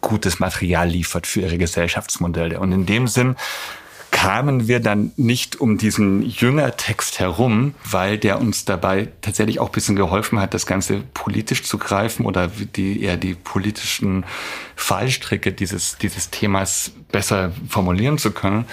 gutes 0.00 0.38
Material 0.38 0.88
liefert 0.88 1.26
für 1.26 1.40
ihre 1.40 1.58
Gesellschaftsmodelle. 1.58 2.60
Und 2.60 2.72
in 2.72 2.86
dem 2.86 3.08
Sinn 3.08 3.36
kamen 4.22 4.68
wir 4.68 4.78
dann 4.78 5.10
nicht 5.16 5.60
um 5.60 5.78
diesen 5.78 6.22
Jüngertext 6.22 7.18
herum, 7.18 7.74
weil 7.90 8.18
der 8.18 8.40
uns 8.40 8.64
dabei 8.64 9.08
tatsächlich 9.20 9.58
auch 9.58 9.70
ein 9.70 9.72
bisschen 9.72 9.96
geholfen 9.96 10.38
hat, 10.38 10.54
das 10.54 10.64
Ganze 10.64 11.02
politisch 11.12 11.64
zu 11.64 11.76
greifen 11.76 12.24
oder 12.24 12.46
die, 12.76 13.02
eher 13.02 13.16
die 13.16 13.34
politischen 13.34 14.24
Fallstricke 14.76 15.50
dieses, 15.50 15.98
dieses 15.98 16.30
Themas 16.30 16.92
besser 17.10 17.50
formulieren 17.68 18.16
zu 18.16 18.30
können. 18.30 18.66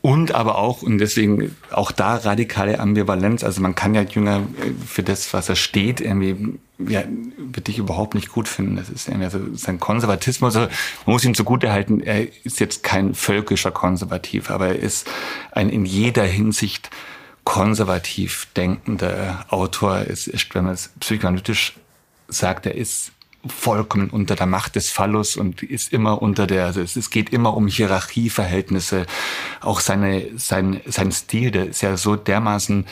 Und 0.00 0.34
aber 0.34 0.56
auch, 0.56 0.80
und 0.80 0.96
deswegen 0.96 1.54
auch 1.70 1.92
da 1.92 2.14
radikale 2.16 2.80
Ambivalenz, 2.80 3.44
also 3.44 3.60
man 3.60 3.74
kann 3.74 3.94
ja 3.94 4.00
Jünger 4.00 4.38
äh, 4.38 4.70
für 4.86 5.02
das, 5.02 5.34
was 5.34 5.50
er 5.50 5.56
steht, 5.56 6.00
irgendwie 6.00 6.58
ja, 6.78 7.04
würde 7.38 7.70
ich 7.70 7.78
überhaupt 7.78 8.14
nicht 8.14 8.30
gut 8.30 8.48
finden. 8.48 8.76
Das 8.76 8.90
ist 8.90 9.08
also 9.08 9.54
sein 9.54 9.80
Konservatismus. 9.80 10.56
Also 10.56 10.68
man 11.06 11.14
muss 11.14 11.24
ihm 11.24 11.34
zugute 11.34 11.72
halten, 11.72 12.00
er 12.00 12.28
ist 12.44 12.60
jetzt 12.60 12.82
kein 12.82 13.14
völkischer 13.14 13.70
Konservativ, 13.70 14.50
aber 14.50 14.68
er 14.68 14.78
ist 14.78 15.08
ein 15.52 15.68
in 15.70 15.86
jeder 15.86 16.24
Hinsicht 16.24 16.90
konservativ 17.44 18.48
denkender 18.56 19.46
Autor. 19.48 20.04
Es 20.08 20.26
ist, 20.26 20.54
wenn 20.54 20.64
man 20.64 20.74
es 20.74 20.90
psychoanalytisch 21.00 21.76
sagt, 22.28 22.66
er 22.66 22.74
ist 22.74 23.12
vollkommen 23.48 24.10
unter 24.10 24.34
der 24.34 24.46
Macht 24.46 24.74
des 24.74 24.90
Phallus 24.90 25.36
und 25.36 25.62
ist 25.62 25.92
immer 25.92 26.20
unter 26.20 26.46
der, 26.46 26.66
also 26.66 26.80
es, 26.80 27.10
geht 27.10 27.30
immer 27.30 27.56
um 27.56 27.68
Hierarchieverhältnisse. 27.68 29.06
Auch 29.60 29.80
seine, 29.80 30.26
sein, 30.36 30.80
sein 30.86 31.12
Stil, 31.12 31.52
der 31.52 31.68
ist 31.68 31.82
ja 31.82 31.96
so 31.96 32.16
dermaßen 32.16 32.86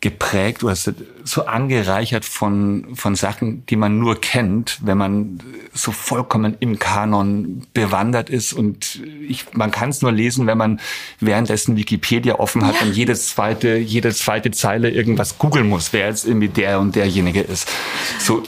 geprägt 0.00 0.62
oder 0.62 0.76
so 1.24 1.46
angereichert 1.46 2.24
von, 2.24 2.94
von 2.94 3.16
Sachen, 3.16 3.66
die 3.66 3.74
man 3.74 3.98
nur 3.98 4.20
kennt, 4.20 4.78
wenn 4.82 4.96
man 4.96 5.40
so 5.72 5.90
vollkommen 5.90 6.56
im 6.60 6.78
Kanon 6.78 7.66
bewandert 7.74 8.30
ist. 8.30 8.52
Und 8.52 9.02
ich, 9.28 9.46
man 9.54 9.72
kann 9.72 9.90
es 9.90 10.00
nur 10.00 10.12
lesen, 10.12 10.46
wenn 10.46 10.56
man 10.56 10.80
währenddessen 11.18 11.76
Wikipedia 11.76 12.36
offen 12.36 12.64
hat 12.64 12.76
ja. 12.76 12.86
und 12.86 12.92
jede 12.92 13.14
zweite, 13.14 13.76
jede 13.76 14.14
zweite 14.14 14.52
Zeile 14.52 14.90
irgendwas 14.90 15.36
googeln 15.38 15.68
muss, 15.68 15.92
wer 15.92 16.06
jetzt 16.06 16.26
irgendwie 16.26 16.48
der 16.48 16.78
und 16.78 16.94
derjenige 16.94 17.40
ist. 17.40 17.68
So 18.20 18.44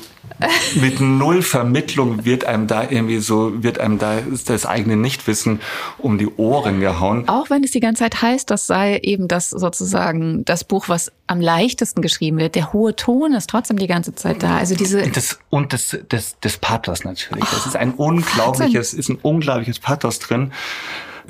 mit 0.74 1.00
null 1.00 1.42
Vermittlung 1.42 2.24
wird 2.24 2.44
einem 2.44 2.66
da 2.66 2.82
irgendwie 2.82 3.18
so, 3.18 3.62
wird 3.62 3.78
einem 3.78 3.98
da 3.98 4.18
das 4.46 4.66
eigene 4.66 4.96
Nichtwissen 4.96 5.60
um 5.98 6.18
die 6.18 6.28
Ohren 6.36 6.80
gehauen. 6.80 7.28
Auch 7.28 7.50
wenn 7.50 7.64
es 7.64 7.70
die 7.70 7.80
ganze 7.80 8.04
Zeit 8.04 8.22
heißt, 8.22 8.50
das 8.50 8.66
sei 8.66 8.98
eben 8.98 9.28
das 9.28 9.50
sozusagen 9.50 10.44
das 10.44 10.64
Buch, 10.64 10.88
was 10.88 11.12
am 11.26 11.40
leichtesten 11.40 12.02
geschrieben 12.02 12.38
wird. 12.38 12.54
Der 12.54 12.72
hohe 12.72 12.96
Ton 12.96 13.34
ist 13.34 13.50
trotzdem 13.50 13.78
die 13.78 13.86
ganze 13.86 14.14
Zeit 14.14 14.42
da. 14.42 14.56
Also 14.56 14.74
diese 14.74 15.02
das, 15.08 15.38
und 15.50 15.72
das, 15.72 15.96
das, 16.08 16.36
das 16.40 16.56
Pathos 16.56 17.04
natürlich. 17.04 17.44
Das 17.50 17.66
ist 17.66 17.76
ein 17.76 17.92
unglaubliches, 17.94 18.94
ist 18.94 19.08
ein 19.08 19.18
unglaubliches 19.22 19.78
Pathos 19.78 20.18
drin 20.18 20.52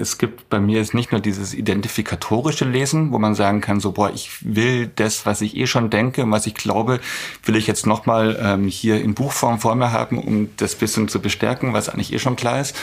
es 0.00 0.18
gibt 0.18 0.48
bei 0.48 0.58
mir 0.58 0.78
jetzt 0.78 0.94
nicht 0.94 1.12
nur 1.12 1.20
dieses 1.20 1.54
identifikatorische 1.54 2.64
Lesen, 2.64 3.12
wo 3.12 3.18
man 3.18 3.34
sagen 3.34 3.60
kann, 3.60 3.80
so, 3.80 3.92
boah, 3.92 4.10
ich 4.12 4.30
will 4.40 4.90
das, 4.96 5.26
was 5.26 5.40
ich 5.40 5.56
eh 5.56 5.66
schon 5.66 5.90
denke 5.90 6.24
und 6.24 6.30
was 6.30 6.46
ich 6.46 6.54
glaube, 6.54 7.00
will 7.44 7.56
ich 7.56 7.66
jetzt 7.66 7.86
nochmal 7.86 8.38
ähm, 8.42 8.66
hier 8.66 9.00
in 9.00 9.14
Buchform 9.14 9.60
vor 9.60 9.74
mir 9.74 9.92
haben, 9.92 10.18
um 10.18 10.48
das 10.56 10.74
bisschen 10.74 11.08
zu 11.08 11.20
bestärken, 11.20 11.72
was 11.72 11.88
eigentlich 11.88 12.12
eh 12.12 12.18
schon 12.18 12.36
klar 12.36 12.60
ist, 12.60 12.74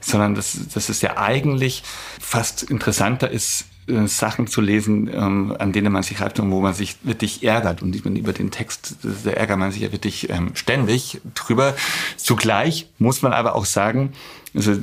sondern 0.00 0.34
das, 0.34 0.56
das 0.72 0.90
ist 0.90 1.02
ja 1.02 1.16
eigentlich 1.16 1.82
fast 2.20 2.62
interessanter 2.62 3.30
ist, 3.30 3.64
äh, 3.88 4.06
Sachen 4.06 4.46
zu 4.46 4.60
lesen, 4.60 5.10
ähm, 5.12 5.56
an 5.58 5.72
denen 5.72 5.92
man 5.92 6.02
sich 6.02 6.20
reibt 6.20 6.38
und 6.40 6.50
wo 6.50 6.60
man 6.60 6.74
sich 6.74 6.96
wirklich 7.02 7.42
ärgert. 7.42 7.82
Und 7.82 7.94
über 7.94 8.32
den 8.32 8.50
Text, 8.50 8.96
da 9.24 9.30
ärgert 9.30 9.58
man 9.58 9.72
sich 9.72 9.82
ja 9.82 9.92
wirklich 9.92 10.28
ähm, 10.30 10.50
ständig 10.54 11.20
drüber. 11.34 11.74
Zugleich 12.16 12.88
muss 12.98 13.22
man 13.22 13.32
aber 13.32 13.54
auch 13.54 13.64
sagen, 13.64 14.12
also 14.54 14.76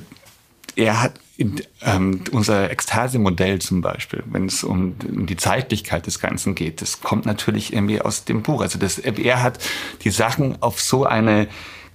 er 0.75 1.01
hat 1.01 1.13
in, 1.37 1.61
ähm, 1.81 2.21
unser 2.31 2.71
Ekstase-Modell 2.71 3.59
zum 3.59 3.81
Beispiel, 3.81 4.23
wenn 4.27 4.45
es 4.45 4.63
um, 4.63 4.95
um, 5.07 5.25
die 5.25 5.35
Zeitlichkeit 5.35 6.07
des 6.07 6.19
Ganzen 6.19 6.55
geht, 6.55 6.81
das 6.81 7.01
kommt 7.01 7.25
natürlich 7.25 7.73
irgendwie 7.73 8.01
aus 8.01 8.25
dem 8.25 8.41
Buch. 8.41 8.61
Also 8.61 8.79
das, 8.79 8.99
er 8.99 9.43
hat 9.43 9.59
die 10.03 10.11
Sachen 10.11 10.61
auf 10.61 10.79
so 10.79 11.05
eine 11.05 11.47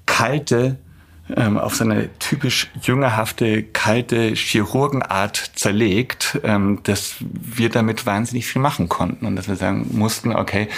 kalte, 0.04 0.78
ähm, 1.34 1.58
auf 1.58 1.74
so 1.74 1.84
eine 1.84 2.10
typisch 2.18 2.70
jüngerhafte, 2.82 3.62
kalte 3.62 4.34
Chirurgenart 4.34 5.52
zerlegt, 5.54 6.38
ähm, 6.42 6.80
dass 6.82 7.16
wir 7.20 7.70
damit 7.70 8.04
wahnsinnig 8.04 8.46
viel 8.46 8.60
machen 8.60 8.88
konnten 8.88 9.26
und 9.26 9.36
dass 9.36 9.48
wir 9.48 9.56
sagen 9.56 9.86
mussten, 9.92 10.34
okay, 10.34 10.68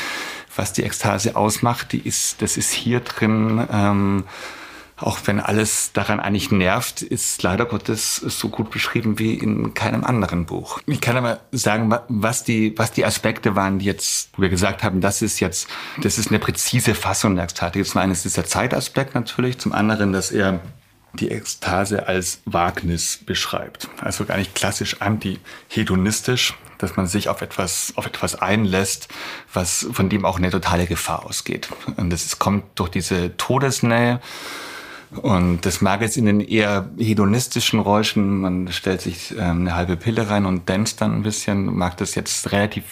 was 0.54 0.72
die 0.72 0.84
Ekstase 0.84 1.34
ausmacht, 1.34 1.92
die 1.92 2.00
ist, 2.06 2.42
das 2.42 2.56
ist 2.56 2.70
hier 2.70 3.00
drin. 3.00 3.66
Ähm, 3.72 4.24
auch 5.02 5.18
wenn 5.24 5.40
alles 5.40 5.92
daran 5.92 6.20
eigentlich 6.20 6.50
nervt, 6.50 7.02
ist 7.02 7.42
leider 7.42 7.66
Gottes 7.66 8.16
so 8.16 8.48
gut 8.48 8.70
beschrieben 8.70 9.18
wie 9.18 9.34
in 9.34 9.74
keinem 9.74 10.04
anderen 10.04 10.46
Buch. 10.46 10.80
Ich 10.86 11.00
kann 11.00 11.16
aber 11.16 11.40
sagen, 11.50 11.94
was 12.08 12.44
die, 12.44 12.74
was 12.78 12.92
die 12.92 13.04
Aspekte 13.04 13.56
waren, 13.56 13.78
die 13.78 13.86
jetzt, 13.86 14.30
wo 14.36 14.42
wir 14.42 14.48
gesagt 14.48 14.82
haben, 14.82 15.00
das 15.00 15.22
ist 15.22 15.40
jetzt, 15.40 15.68
das 16.00 16.18
ist 16.18 16.28
eine 16.28 16.38
präzise 16.38 16.94
Fassung 16.94 17.34
der 17.34 17.44
Ekstase. 17.44 17.82
Zum 17.82 18.00
einen 18.00 18.12
ist 18.12 18.24
dieser 18.24 18.44
Zeitaspekt 18.44 19.14
natürlich, 19.14 19.58
zum 19.58 19.72
anderen, 19.72 20.12
dass 20.12 20.30
er 20.30 20.60
die 21.14 21.30
Ekstase 21.30 22.08
als 22.08 22.40
Wagnis 22.46 23.18
beschreibt. 23.24 23.88
Also 24.00 24.24
gar 24.24 24.38
nicht 24.38 24.54
klassisch 24.54 25.00
anti-hedonistisch, 25.00 26.54
dass 26.78 26.96
man 26.96 27.06
sich 27.06 27.28
auf 27.28 27.42
etwas, 27.42 27.92
auf 27.96 28.06
etwas 28.06 28.34
einlässt, 28.40 29.08
was, 29.52 29.86
von 29.92 30.08
dem 30.08 30.24
auch 30.24 30.38
eine 30.38 30.50
totale 30.50 30.86
Gefahr 30.86 31.26
ausgeht. 31.26 31.68
Und 31.96 32.10
das 32.10 32.38
kommt 32.38 32.64
durch 32.76 32.88
diese 32.88 33.36
Todesnähe, 33.36 34.20
und 35.20 35.66
das 35.66 35.80
mag 35.80 36.00
jetzt 36.00 36.16
in 36.16 36.26
den 36.26 36.40
eher 36.40 36.90
hedonistischen 36.98 37.80
Räuschen, 37.80 38.40
man 38.40 38.68
stellt 38.72 39.02
sich 39.02 39.32
ähm, 39.32 39.60
eine 39.60 39.76
halbe 39.76 39.96
Pille 39.96 40.30
rein 40.30 40.46
und 40.46 40.68
dänzt 40.68 41.00
dann 41.00 41.14
ein 41.14 41.22
bisschen, 41.22 41.66
mag 41.66 41.96
das 41.98 42.14
jetzt 42.14 42.52
relativ 42.52 42.84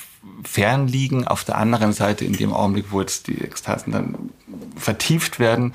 fern 0.45 0.87
liegen. 0.87 1.27
Auf 1.27 1.45
der 1.45 1.57
anderen 1.57 1.93
Seite, 1.93 2.25
in 2.25 2.35
dem 2.35 2.53
Augenblick, 2.53 2.87
wo 2.91 3.01
jetzt 3.01 3.29
die 3.29 3.41
Ekstasen 3.41 3.93
dann 3.93 4.31
vertieft 4.77 5.39
werden, 5.39 5.73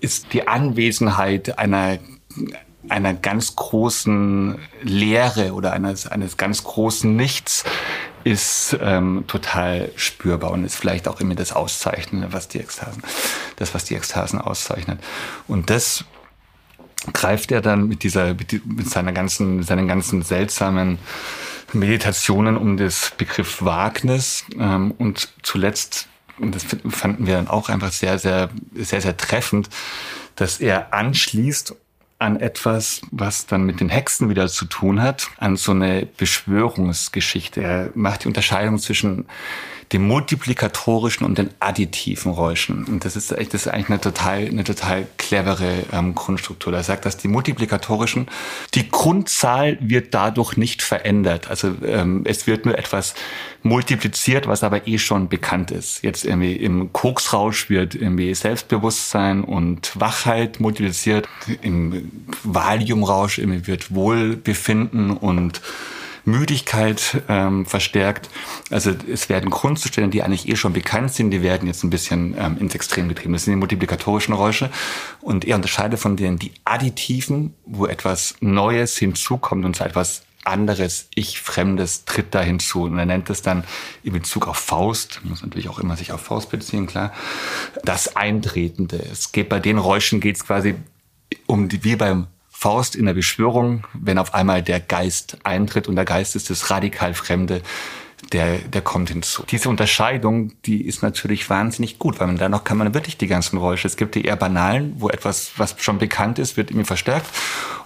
ist 0.00 0.32
die 0.32 0.48
Anwesenheit 0.48 1.58
einer 1.58 1.98
einer 2.88 3.14
ganz 3.14 3.56
großen 3.56 4.58
Leere 4.82 5.52
oder 5.52 5.72
eines, 5.72 6.06
eines 6.06 6.36
ganz 6.36 6.64
großen 6.64 7.14
Nichts 7.14 7.64
ist 8.24 8.76
ähm, 8.80 9.24
total 9.26 9.90
spürbar 9.96 10.50
und 10.50 10.64
ist 10.64 10.76
vielleicht 10.76 11.08
auch 11.08 11.20
immer 11.20 11.34
das 11.34 11.52
Auszeichnende, 11.52 12.32
was 12.32 12.48
die 12.48 12.58
Ekstasen, 12.58 13.02
das, 13.56 13.74
was 13.74 13.84
die 13.84 13.94
Ekstasen 13.94 14.40
auszeichnet. 14.40 15.00
Und 15.48 15.70
das 15.70 16.04
greift 17.12 17.50
er 17.50 17.60
dann 17.60 17.88
mit 17.88 18.02
dieser, 18.02 18.34
mit 18.34 18.88
seiner 18.88 19.12
ganzen, 19.12 19.62
seinen 19.62 19.88
ganzen 19.88 20.22
seltsamen 20.22 20.98
Meditationen 21.72 22.56
um 22.56 22.76
das 22.76 23.12
Begriff 23.16 23.62
Wagnis 23.62 24.44
ähm, 24.58 24.92
und 24.98 25.28
zuletzt, 25.42 26.08
und 26.38 26.54
das 26.54 26.64
fanden 26.88 27.26
wir 27.26 27.36
dann 27.36 27.48
auch 27.48 27.68
einfach 27.68 27.92
sehr, 27.92 28.18
sehr, 28.18 28.50
sehr, 28.74 29.00
sehr 29.00 29.16
treffend, 29.16 29.68
dass 30.36 30.60
er 30.60 30.92
anschließt 30.92 31.74
an 32.20 32.38
etwas, 32.38 33.00
was 33.10 33.46
dann 33.46 33.64
mit 33.64 33.80
den 33.80 33.88
Hexen 33.88 34.28
wieder 34.28 34.46
zu 34.46 34.66
tun 34.66 35.02
hat, 35.02 35.28
an 35.38 35.56
so 35.56 35.72
eine 35.72 36.06
Beschwörungsgeschichte. 36.06 37.62
Er 37.62 37.90
macht 37.94 38.24
die 38.24 38.28
Unterscheidung 38.28 38.78
zwischen 38.78 39.26
dem 39.92 40.06
multiplikatorischen 40.06 41.26
und 41.26 41.38
den 41.38 41.50
additiven 41.58 42.30
Räuschen. 42.30 42.84
Und 42.84 43.04
das 43.04 43.16
ist, 43.16 43.32
das 43.32 43.38
ist 43.38 43.68
eigentlich 43.68 43.88
eine 43.88 44.00
total, 44.00 44.46
eine 44.46 44.62
total 44.62 45.06
clevere 45.18 45.84
ähm, 45.92 46.14
Grundstruktur. 46.14 46.72
Er 46.72 46.84
sagt, 46.84 47.06
dass 47.06 47.16
die 47.16 47.26
multiplikatorischen, 47.26 48.28
die 48.74 48.88
Grundzahl 48.88 49.78
wird 49.80 50.14
dadurch 50.14 50.56
nicht 50.56 50.82
verändert. 50.82 51.50
Also 51.50 51.74
ähm, 51.84 52.22
es 52.24 52.46
wird 52.46 52.66
nur 52.66 52.78
etwas 52.78 53.14
multipliziert, 53.62 54.46
was 54.46 54.62
aber 54.62 54.86
eh 54.86 54.98
schon 54.98 55.28
bekannt 55.28 55.72
ist. 55.72 56.02
Jetzt 56.04 56.24
irgendwie 56.24 56.54
im 56.54 56.92
Koksrausch 56.92 57.68
wird 57.68 57.96
irgendwie 57.96 58.32
Selbstbewusstsein 58.32 59.42
und 59.42 59.98
Wachheit 60.00 60.60
multipliziert. 60.60 61.28
Im 61.62 62.10
Valiumrausch 62.44 63.38
irgendwie 63.38 63.66
wird 63.66 63.92
Wohlbefinden 63.92 65.10
und 65.10 65.60
Müdigkeit 66.24 67.22
ähm, 67.28 67.66
verstärkt. 67.66 68.28
Also 68.70 68.92
es 69.10 69.28
werden 69.28 69.50
Grundzustände, 69.50 70.10
die 70.10 70.22
eigentlich 70.22 70.48
eh 70.48 70.56
schon 70.56 70.72
bekannt 70.72 71.12
sind, 71.12 71.30
die 71.30 71.42
werden 71.42 71.66
jetzt 71.66 71.84
ein 71.84 71.90
bisschen 71.90 72.34
ähm, 72.38 72.58
ins 72.58 72.74
Extrem 72.74 73.08
getrieben. 73.08 73.32
Das 73.32 73.44
sind 73.44 73.52
die 73.52 73.58
multiplikatorischen 73.58 74.34
Räusche. 74.34 74.70
Und 75.20 75.44
er 75.44 75.56
unterscheidet 75.56 75.98
von 75.98 76.16
denen 76.16 76.38
die 76.38 76.52
additiven, 76.64 77.54
wo 77.64 77.86
etwas 77.86 78.36
Neues 78.40 78.96
hinzukommt 78.96 79.64
und 79.64 79.76
zwar 79.76 79.86
etwas 79.86 80.22
anderes, 80.44 81.08
ich 81.14 81.40
Fremdes 81.40 82.04
tritt 82.04 82.34
da 82.34 82.40
hinzu. 82.40 82.84
Und 82.84 82.98
er 82.98 83.06
nennt 83.06 83.30
es 83.30 83.42
dann 83.42 83.64
in 84.02 84.12
Bezug 84.12 84.48
auf 84.48 84.56
Faust, 84.56 85.20
muss 85.24 85.42
natürlich 85.42 85.68
auch 85.68 85.78
immer 85.78 85.96
sich 85.96 86.12
auf 86.12 86.20
Faust 86.20 86.50
beziehen, 86.50 86.86
klar, 86.86 87.12
das 87.84 88.16
Eintretende. 88.16 89.04
Es 89.10 89.32
geht 89.32 89.48
bei 89.48 89.60
den 89.60 89.78
Räuschen 89.78 90.20
geht 90.20 90.36
es 90.36 90.46
quasi 90.46 90.74
um 91.46 91.68
die, 91.68 91.84
wie 91.84 91.96
beim 91.96 92.26
Faust 92.60 92.94
in 92.94 93.06
der 93.06 93.14
Beschwörung, 93.14 93.86
wenn 93.94 94.18
auf 94.18 94.34
einmal 94.34 94.62
der 94.62 94.80
Geist 94.80 95.38
eintritt 95.44 95.88
und 95.88 95.96
der 95.96 96.04
Geist 96.04 96.36
ist 96.36 96.50
das 96.50 96.68
radikal 96.68 97.14
Fremde, 97.14 97.62
der, 98.34 98.58
der 98.58 98.82
kommt 98.82 99.08
hinzu. 99.08 99.44
Diese 99.50 99.70
Unterscheidung, 99.70 100.52
die 100.66 100.84
ist 100.84 101.02
natürlich 101.02 101.48
wahnsinnig 101.48 101.98
gut, 101.98 102.20
weil 102.20 102.26
man 102.26 102.36
da 102.36 102.50
noch 102.50 102.64
kann 102.64 102.76
man 102.76 102.92
wirklich 102.92 103.16
die 103.16 103.28
ganzen 103.28 103.56
Räusche. 103.56 103.88
Es 103.88 103.96
gibt 103.96 104.14
die 104.14 104.26
eher 104.26 104.36
banalen, 104.36 104.92
wo 104.98 105.08
etwas, 105.08 105.52
was 105.56 105.74
schon 105.78 105.96
bekannt 105.96 106.38
ist, 106.38 106.58
wird 106.58 106.70
irgendwie 106.70 106.86
verstärkt. 106.86 107.30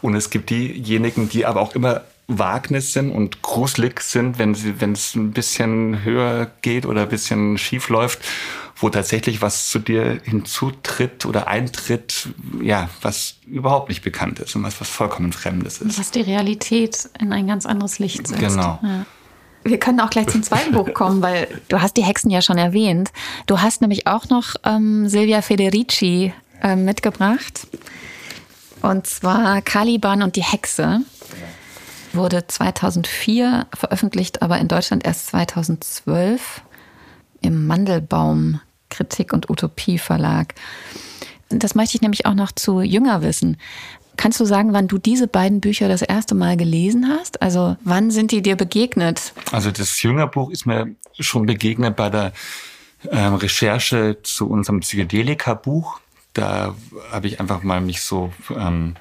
Und 0.03 0.17
es 0.17 0.29
gibt 0.31 0.51
diejenigen, 0.51 1.29
die 1.29 1.47
aber 1.47 1.61
auch 1.61 1.77
immer 1.77 2.01
Wagnis 2.27 2.93
sind 2.93 3.11
und 3.11 3.43
gruselig 3.43 4.01
sind, 4.01 4.39
wenn 4.39 4.55
sie, 4.55 4.81
wenn 4.81 4.93
es 4.93 5.15
ein 5.15 5.33
bisschen 5.33 6.05
höher 6.05 6.51
geht 6.63 6.87
oder 6.87 7.03
ein 7.03 7.09
bisschen 7.09 7.59
schief 7.59 7.89
läuft 7.89 8.21
wo 8.77 8.91
tatsächlich 8.91 9.41
was 9.41 9.69
zu 9.71 9.79
dir 9.79 10.21
hinzutritt 10.25 11.27
oder 11.27 11.47
eintritt, 11.47 12.29
ja, 12.61 12.89
was 13.03 13.37
überhaupt 13.47 13.89
nicht 13.89 14.03
bekannt 14.03 14.41
ist 14.41 14.57
und 14.57 14.63
was, 14.63 14.81
was 14.81 14.89
vollkommen 14.89 15.33
Fremdes 15.33 15.81
ist. 15.81 15.99
Was 15.99 16.11
die 16.11 16.23
Realität 16.23 17.09
in 17.21 17.33
ein 17.33 17.47
ganz 17.47 17.67
anderes 17.67 17.99
Licht 17.99 18.27
setzt. 18.27 18.41
Genau. 18.41 18.79
Ja. 18.83 19.07
Wir 19.63 19.79
können 19.79 20.01
auch 20.01 20.11
gleich 20.11 20.27
zum 20.27 20.43
zweiten 20.43 20.73
Buch 20.73 20.93
kommen, 20.93 21.23
weil 21.23 21.63
du 21.69 21.81
hast 21.81 21.97
die 21.97 22.05
Hexen 22.05 22.31
ja 22.31 22.43
schon 22.43 22.59
erwähnt. 22.59 23.11
Du 23.47 23.63
hast 23.63 23.81
nämlich 23.81 24.07
auch 24.07 24.29
noch 24.29 24.57
ähm, 24.65 25.09
Silvia 25.09 25.41
Federici 25.41 26.35
äh, 26.63 26.77
mitgebracht. 26.77 27.67
Und 28.83 29.07
zwar 29.07 29.63
Caliban 29.63 30.23
und 30.23 30.37
die 30.37 30.43
Hexe. 30.43 31.01
Wurde 32.15 32.47
2004 32.47 33.67
veröffentlicht, 33.75 34.43
aber 34.43 34.59
in 34.59 34.69
Deutschland 34.69 35.05
erst 35.05 35.27
2012 35.29 36.63
im 37.41 37.67
Mandelbaum 37.67 38.61
Kritik 38.89 39.33
und 39.33 39.51
Utopie 39.51 39.99
Verlag. 39.99 40.55
Das 41.49 41.75
möchte 41.75 41.97
ich 41.97 42.03
nämlich 42.03 42.27
auch 42.27 42.35
noch 42.35 42.53
zu 42.53 42.81
Jünger 42.81 43.23
wissen. 43.23 43.57
Kannst 44.17 44.39
du 44.39 44.45
sagen, 44.45 44.73
wann 44.73 44.87
du 44.87 44.99
diese 44.99 45.27
beiden 45.27 45.61
Bücher 45.61 45.89
das 45.89 46.03
erste 46.03 46.35
Mal 46.35 46.57
gelesen 46.57 47.09
hast? 47.09 47.43
Also 47.43 47.77
wann 47.83 48.11
sind 48.11 48.31
die 48.31 48.43
dir 48.43 48.57
begegnet? 48.57 49.33
Also 49.51 49.71
das 49.71 50.01
Jüngerbuch 50.03 50.51
ist 50.51 50.67
mir 50.67 50.95
schon 51.19 51.47
begegnet 51.47 51.97
bei 51.97 52.11
der 52.11 52.33
ähm, 53.11 53.35
Recherche 53.35 54.19
zu 54.23 54.49
unserem 54.49 54.81
Psychedelika-Buch. 54.81 56.01
Da 56.33 56.75
habe 57.11 57.27
ich 57.27 57.41
einfach 57.41 57.63
mal 57.63 57.81
mich 57.81 58.03
so 58.03 58.33
ähm, 58.51 58.95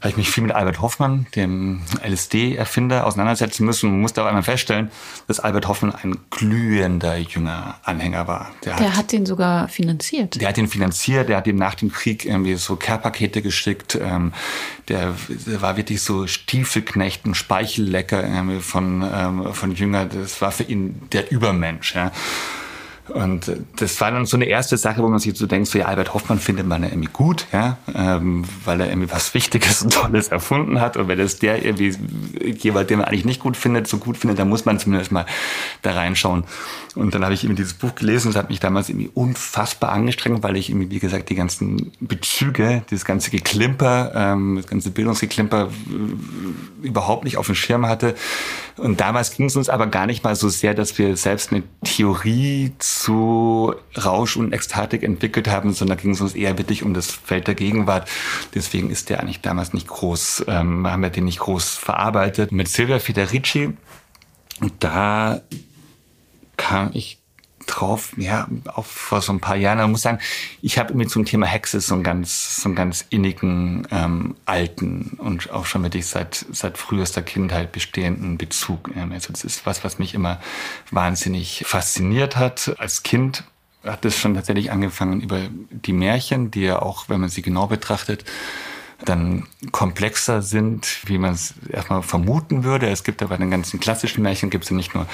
habe 0.00 0.10
ich 0.10 0.16
mich 0.16 0.30
viel 0.30 0.42
mit 0.42 0.52
Albert 0.52 0.80
Hoffmann, 0.80 1.26
dem 1.34 1.82
LSD-Erfinder, 2.06 3.06
auseinandersetzen 3.06 3.64
müssen 3.64 3.90
und 3.90 4.00
musste 4.00 4.22
auch 4.22 4.26
einmal 4.26 4.42
feststellen, 4.42 4.90
dass 5.26 5.40
Albert 5.40 5.68
Hoffmann 5.68 5.94
ein 5.94 6.16
glühender 6.30 7.16
junger 7.16 7.78
Anhänger 7.82 8.26
war. 8.26 8.50
Der, 8.64 8.76
der 8.76 8.88
hat, 8.88 8.96
hat, 8.96 9.12
den 9.12 9.26
sogar 9.26 9.68
finanziert. 9.68 10.40
Der 10.40 10.48
hat 10.48 10.56
den 10.56 10.68
finanziert, 10.68 11.28
der 11.28 11.38
hat 11.38 11.46
ihm 11.46 11.56
nach 11.56 11.74
dem 11.74 11.90
Krieg 11.90 12.24
irgendwie 12.24 12.56
so 12.56 12.76
Care-Pakete 12.76 13.42
geschickt. 13.42 13.98
Ähm, 14.00 14.32
der, 14.88 15.14
der, 15.28 15.62
war 15.62 15.76
wirklich 15.76 16.02
so 16.02 16.26
Stiefelknecht 16.26 17.24
und 17.24 17.34
Speichellecker 17.34 18.22
irgendwie 18.22 18.60
von, 18.60 19.04
ähm, 19.12 19.54
von 19.54 19.72
Jünger. 19.72 20.06
Das 20.06 20.40
war 20.40 20.52
für 20.52 20.64
ihn 20.64 21.00
der 21.12 21.30
Übermensch. 21.30 21.94
Ja. 21.94 22.12
Und 23.08 23.52
das 23.76 24.00
war 24.00 24.10
dann 24.10 24.26
so 24.26 24.36
eine 24.36 24.46
erste 24.46 24.76
Sache, 24.76 25.02
wo 25.02 25.08
man 25.08 25.20
sich 25.20 25.36
so 25.36 25.46
denkt, 25.46 25.68
so 25.68 25.78
ja, 25.78 25.86
Albert 25.86 26.12
Hoffmann 26.12 26.40
findet 26.40 26.66
man 26.66 26.82
ja 26.82 26.88
irgendwie 26.88 27.10
gut, 27.12 27.46
ja, 27.52 27.78
ähm, 27.94 28.44
weil 28.64 28.80
er 28.80 28.88
irgendwie 28.88 29.10
was 29.10 29.32
Wichtiges 29.32 29.82
und 29.82 29.92
Tolles 29.92 30.28
erfunden 30.28 30.80
hat. 30.80 30.96
Und 30.96 31.08
wenn 31.08 31.20
es 31.20 31.38
der 31.38 31.64
irgendwie 31.64 31.94
jemand, 32.58 32.90
den 32.90 32.98
man 32.98 33.08
eigentlich 33.08 33.24
nicht 33.24 33.40
gut 33.40 33.56
findet, 33.56 33.86
so 33.86 33.98
gut 33.98 34.16
findet, 34.16 34.38
dann 34.38 34.48
muss 34.48 34.64
man 34.64 34.78
zumindest 34.78 35.12
mal 35.12 35.26
da 35.82 35.92
reinschauen. 35.92 36.44
Und 36.96 37.14
dann 37.14 37.22
habe 37.22 37.34
ich 37.34 37.44
eben 37.44 37.54
dieses 37.54 37.74
Buch 37.74 37.94
gelesen. 37.94 38.30
Es 38.30 38.36
hat 38.36 38.48
mich 38.48 38.58
damals 38.58 38.88
irgendwie 38.88 39.10
unfassbar 39.12 39.92
angestrengt, 39.92 40.42
weil 40.42 40.56
ich 40.56 40.70
irgendwie, 40.70 40.90
wie 40.90 40.98
gesagt, 40.98 41.28
die 41.28 41.34
ganzen 41.34 41.92
Bezüge, 42.00 42.82
dieses 42.90 43.04
ganze 43.04 43.30
Geklimper, 43.30 44.12
ähm, 44.14 44.56
das 44.56 44.66
ganze 44.66 44.90
Bildungsgeklimper 44.90 45.68
äh, 45.68 46.86
überhaupt 46.86 47.24
nicht 47.24 47.36
auf 47.36 47.46
dem 47.46 47.54
Schirm 47.54 47.86
hatte. 47.86 48.14
Und 48.78 49.00
damals 49.00 49.34
ging 49.36 49.46
es 49.46 49.56
uns 49.56 49.68
aber 49.68 49.86
gar 49.86 50.06
nicht 50.06 50.24
mal 50.24 50.34
so 50.34 50.48
sehr, 50.48 50.74
dass 50.74 50.96
wir 50.98 51.16
selbst 51.16 51.52
eine 51.52 51.62
Theorie 51.84 52.72
Rausch 53.96 54.36
und 54.36 54.52
Ekstatik 54.52 55.02
entwickelt 55.02 55.48
haben, 55.48 55.72
sondern 55.72 55.98
ging 55.98 56.12
es 56.12 56.20
uns 56.20 56.34
eher 56.34 56.58
wirklich 56.58 56.82
um 56.82 56.94
das 56.94 57.10
Feld 57.10 57.46
der 57.46 57.54
Gegenwart. 57.54 58.08
Deswegen 58.54 58.90
ist 58.90 59.10
der 59.10 59.20
eigentlich 59.20 59.40
damals 59.40 59.72
nicht 59.72 59.86
groß, 59.86 60.46
ähm, 60.48 60.86
haben 60.86 61.02
wir 61.02 61.10
den 61.10 61.24
nicht 61.24 61.40
groß 61.40 61.74
verarbeitet. 61.74 62.52
Mit 62.52 62.68
Silvia 62.68 62.98
Federici, 62.98 63.76
da 64.78 65.40
kam 66.56 66.90
ich 66.94 67.20
drauf, 67.66 68.12
ja, 68.16 68.48
auch 68.66 68.86
vor 68.86 69.20
so 69.20 69.32
ein 69.32 69.40
paar 69.40 69.56
Jahren. 69.56 69.80
Ich 69.80 69.86
muss 69.86 70.02
sagen, 70.02 70.18
ich 70.62 70.78
habe 70.78 70.94
mir 70.94 71.06
zum 71.06 71.24
Thema 71.24 71.46
Hexe 71.46 71.80
so 71.80 71.94
einen 71.94 72.02
ganz, 72.02 72.56
so 72.56 72.68
einen 72.68 72.76
ganz 72.76 73.04
innigen, 73.10 73.86
ähm, 73.90 74.36
alten 74.46 75.16
und 75.18 75.50
auch 75.50 75.66
schon 75.66 75.82
wirklich 75.82 76.06
seit, 76.06 76.46
seit 76.50 76.78
frühester 76.78 77.22
Kindheit 77.22 77.72
bestehenden 77.72 78.38
Bezug. 78.38 78.90
Also 79.10 79.32
das 79.32 79.44
ist 79.44 79.66
was, 79.66 79.84
was 79.84 79.98
mich 79.98 80.14
immer 80.14 80.40
wahnsinnig 80.90 81.64
fasziniert 81.66 82.36
hat. 82.36 82.74
Als 82.78 83.02
Kind 83.02 83.44
hat 83.84 84.04
es 84.04 84.16
schon 84.16 84.34
tatsächlich 84.34 84.70
angefangen 84.70 85.20
über 85.20 85.40
die 85.70 85.92
Märchen, 85.92 86.50
die 86.50 86.62
ja 86.62 86.80
auch, 86.80 87.08
wenn 87.08 87.20
man 87.20 87.30
sie 87.30 87.42
genau 87.42 87.66
betrachtet, 87.66 88.24
dann 89.04 89.46
komplexer 89.72 90.42
sind, 90.42 91.00
wie 91.04 91.18
man 91.18 91.34
es 91.34 91.54
erstmal 91.70 92.02
vermuten 92.02 92.64
würde. 92.64 92.88
Es 92.88 93.04
gibt 93.04 93.22
aber 93.22 93.30
bei 93.30 93.36
den 93.36 93.50
ganzen 93.50 93.78
klassischen 93.78 94.22
Märchen 94.22 94.50
gibt 94.50 94.64
es 94.64 94.70
ja 94.70 94.76
nicht 94.76 94.94
nur 94.94 95.06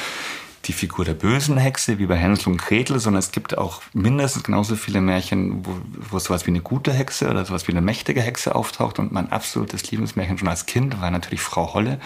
die 0.64 0.72
Figur 0.72 1.04
der 1.04 1.14
bösen 1.14 1.56
Hexe, 1.56 1.98
wie 1.98 2.06
bei 2.06 2.16
Hänsel 2.16 2.52
und 2.52 2.58
Gretel, 2.58 3.00
sondern 3.00 3.18
es 3.18 3.32
gibt 3.32 3.58
auch 3.58 3.82
mindestens 3.92 4.44
genauso 4.44 4.76
viele 4.76 5.00
Märchen, 5.00 5.66
wo, 5.66 5.76
wo 6.10 6.18
sowas 6.18 6.46
wie 6.46 6.50
eine 6.50 6.60
gute 6.60 6.92
Hexe 6.92 7.28
oder 7.28 7.44
sowas 7.44 7.66
wie 7.66 7.72
eine 7.72 7.80
mächtige 7.80 8.22
Hexe 8.22 8.54
auftaucht. 8.54 8.98
Und 8.98 9.12
mein 9.12 9.32
absolutes 9.32 9.90
Lieblingsmärchen 9.90 10.38
schon 10.38 10.48
als 10.48 10.66
Kind 10.66 11.00
war 11.00 11.10
natürlich 11.10 11.40
Frau 11.40 11.74
Holle. 11.74 11.98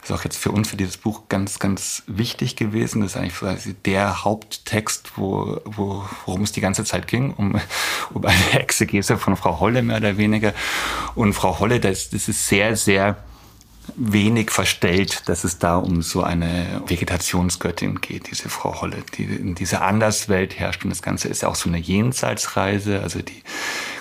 Das 0.00 0.10
ist 0.10 0.16
auch 0.16 0.24
jetzt 0.24 0.36
für 0.36 0.50
uns, 0.50 0.68
für 0.68 0.76
dieses 0.76 0.96
Buch 0.96 1.28
ganz, 1.28 1.60
ganz 1.60 2.02
wichtig 2.08 2.56
gewesen. 2.56 3.02
Das 3.02 3.12
ist 3.12 3.16
eigentlich 3.16 3.76
der 3.84 4.24
Haupttext, 4.24 5.12
wo, 5.14 5.60
wo, 5.64 6.04
worum 6.26 6.42
es 6.42 6.50
die 6.50 6.60
ganze 6.60 6.84
Zeit 6.84 7.06
ging, 7.06 7.32
um, 7.32 7.60
um 8.12 8.24
eine 8.24 8.60
Exegese 8.60 9.16
von 9.16 9.36
Frau 9.36 9.60
Holle 9.60 9.80
mehr 9.82 9.98
oder 9.98 10.16
weniger. 10.16 10.54
Und 11.14 11.34
Frau 11.34 11.60
Holle, 11.60 11.78
das, 11.78 12.10
das 12.10 12.26
ist 12.26 12.48
sehr, 12.48 12.74
sehr 12.74 13.16
wenig 13.96 14.50
verstellt, 14.50 15.28
dass 15.28 15.44
es 15.44 15.58
da 15.58 15.76
um 15.76 16.02
so 16.02 16.22
eine 16.22 16.82
Vegetationsgöttin 16.86 18.00
geht, 18.00 18.30
diese 18.30 18.48
Frau 18.48 18.80
Holle, 18.80 18.98
die 19.16 19.24
in 19.24 19.54
dieser 19.54 19.82
Anderswelt 19.82 20.58
herrscht. 20.58 20.84
Und 20.84 20.90
das 20.90 21.02
Ganze 21.02 21.28
ist 21.28 21.44
auch 21.44 21.54
so 21.54 21.68
eine 21.68 21.78
Jenseitsreise. 21.78 23.00
Also 23.00 23.20
die 23.20 23.42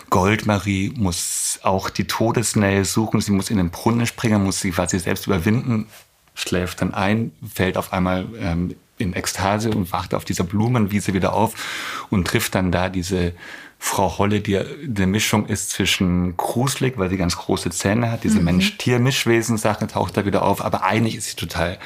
Goldmarie 0.10 0.94
muss 0.96 1.60
auch 1.64 1.90
die 1.90 2.06
Todesnähe 2.06 2.86
suchen. 2.86 3.22
Sie 3.22 3.32
muss 3.32 3.50
in 3.50 3.58
den 3.58 3.70
Brunnen 3.70 4.06
springen, 4.06 4.44
muss 4.44 4.60
sie 4.60 4.72
quasi 4.72 5.00
selbst 5.00 5.28
überwinden, 5.28 5.88
schläft 6.34 6.82
dann 6.82 6.94
ein, 6.94 7.32
fällt 7.54 7.78
auf 7.78 7.94
einmal 7.94 8.28
ähm, 8.40 8.76
in 8.98 9.14
Ekstase 9.14 9.72
und 9.72 9.92
wacht 9.92 10.14
auf 10.14 10.26
dieser 10.26 10.44
Blumenwiese 10.44 11.14
wieder 11.14 11.34
auf 11.34 12.06
und 12.10 12.28
trifft 12.28 12.56
dann 12.56 12.72
da 12.72 12.90
diese 12.90 13.34
Frau 13.84 14.20
Holle, 14.20 14.42
die 14.42 14.60
eine 14.60 15.08
Mischung 15.08 15.48
ist 15.48 15.72
zwischen 15.72 16.38
gruselig, 16.38 17.00
weil 17.00 17.10
sie 17.10 17.18
ganz 17.18 17.36
große 17.36 17.72
Zähne 17.72 18.12
hat, 18.12 18.24
diese 18.24 18.38
mhm. 18.38 18.46
Mensch-Tier-Mischwesen-Sache 18.46 19.88
taucht 19.88 20.16
da 20.16 20.24
wieder 20.24 20.44
auf, 20.44 20.64
aber 20.64 20.84
eigentlich 20.84 21.16
ist 21.16 21.32
sie 21.32 21.36
total, 21.36 21.80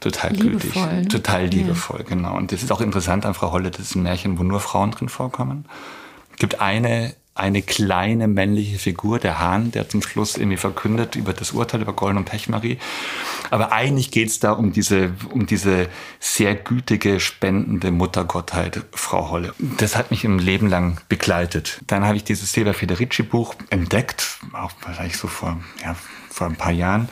total 0.00 0.32
liebevoll, 0.32 0.60
gültig, 0.60 1.02
ne? 1.02 1.08
total 1.08 1.46
liebevoll, 1.48 2.00
ja. 2.00 2.06
genau. 2.08 2.36
Und 2.38 2.52
das 2.52 2.62
ist 2.62 2.72
auch 2.72 2.80
interessant 2.80 3.26
an 3.26 3.34
Frau 3.34 3.52
Holle, 3.52 3.70
das 3.70 3.82
ist 3.82 3.94
ein 3.94 4.02
Märchen, 4.02 4.38
wo 4.38 4.44
nur 4.44 4.60
Frauen 4.60 4.92
drin 4.92 5.10
vorkommen. 5.10 5.66
Es 6.30 6.38
gibt 6.38 6.62
eine 6.62 7.14
eine 7.34 7.62
kleine 7.62 8.28
männliche 8.28 8.78
Figur, 8.78 9.18
der 9.18 9.38
Hahn, 9.38 9.70
der 9.70 9.88
zum 9.88 10.02
Schluss 10.02 10.36
irgendwie 10.36 10.58
verkündet 10.58 11.16
über 11.16 11.32
das 11.32 11.52
Urteil 11.52 11.80
über 11.80 11.94
Golden 11.94 12.18
und 12.18 12.24
Pechmarie. 12.26 12.78
Aber 13.50 13.72
eigentlich 13.72 14.10
geht 14.10 14.28
es 14.28 14.38
da 14.38 14.52
um 14.52 14.72
diese, 14.72 15.12
um 15.30 15.46
diese 15.46 15.88
sehr 16.20 16.54
gütige, 16.54 17.20
spendende 17.20 17.90
Muttergottheit, 17.90 18.84
Frau 18.92 19.30
Holle. 19.30 19.54
Das 19.78 19.96
hat 19.96 20.10
mich 20.10 20.24
im 20.24 20.38
Leben 20.38 20.68
lang 20.68 21.00
begleitet. 21.08 21.80
Dann 21.86 22.04
habe 22.04 22.16
ich 22.16 22.24
dieses 22.24 22.52
Silva 22.52 22.74
Federici 22.74 23.22
Buch 23.22 23.54
entdeckt, 23.70 24.38
auch 24.52 24.72
wahrscheinlich 24.82 25.16
so 25.16 25.26
vor, 25.26 25.58
ja, 25.82 25.96
vor 26.28 26.46
ein 26.46 26.56
paar 26.56 26.72
Jahren 26.72 27.08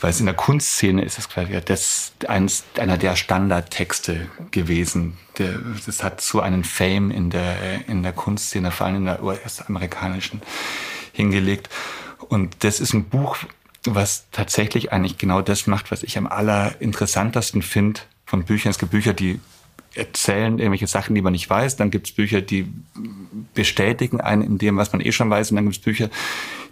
weil 0.00 0.10
es 0.10 0.20
in 0.20 0.26
der 0.26 0.34
Kunstszene 0.34 1.02
ist 1.02 1.18
es 1.18 1.28
quasi 1.28 1.58
das 1.64 2.12
eins, 2.26 2.64
einer 2.78 2.98
der 2.98 3.16
Standardtexte 3.16 4.28
gewesen. 4.50 5.16
Der, 5.38 5.58
das 5.86 6.02
hat 6.04 6.20
so 6.20 6.40
einen 6.40 6.64
Fame 6.64 7.10
in 7.10 7.30
der, 7.30 7.88
in 7.88 8.02
der 8.02 8.12
Kunstszene, 8.12 8.70
vor 8.70 8.86
allem 8.86 8.96
in 8.96 9.04
der 9.06 9.22
US-amerikanischen, 9.22 10.40
hingelegt. 11.12 11.68
Und 12.28 12.62
das 12.64 12.80
ist 12.80 12.92
ein 12.92 13.04
Buch, 13.04 13.38
was 13.84 14.26
tatsächlich 14.30 14.92
eigentlich 14.92 15.18
genau 15.18 15.42
das 15.42 15.66
macht, 15.66 15.90
was 15.90 16.02
ich 16.02 16.18
am 16.18 16.26
allerinteressantesten 16.26 17.62
finde 17.62 18.00
von 18.24 18.44
Büchern. 18.44 18.70
Es 18.70 18.78
gibt 18.78 18.92
Bücher, 18.92 19.14
die 19.14 19.40
erzählen 19.94 20.58
irgendwelche 20.58 20.86
Sachen, 20.86 21.14
die 21.14 21.22
man 21.22 21.32
nicht 21.32 21.48
weiß. 21.48 21.76
Dann 21.76 21.90
gibt 21.90 22.08
es 22.08 22.12
Bücher, 22.12 22.40
die 22.40 22.72
bestätigen 23.54 24.20
einen 24.20 24.42
in 24.42 24.58
dem, 24.58 24.76
was 24.76 24.92
man 24.92 25.00
eh 25.00 25.12
schon 25.12 25.30
weiß. 25.30 25.50
Und 25.50 25.56
dann 25.56 25.64
gibt 25.64 25.76
es 25.76 25.82
Bücher, 25.82 26.10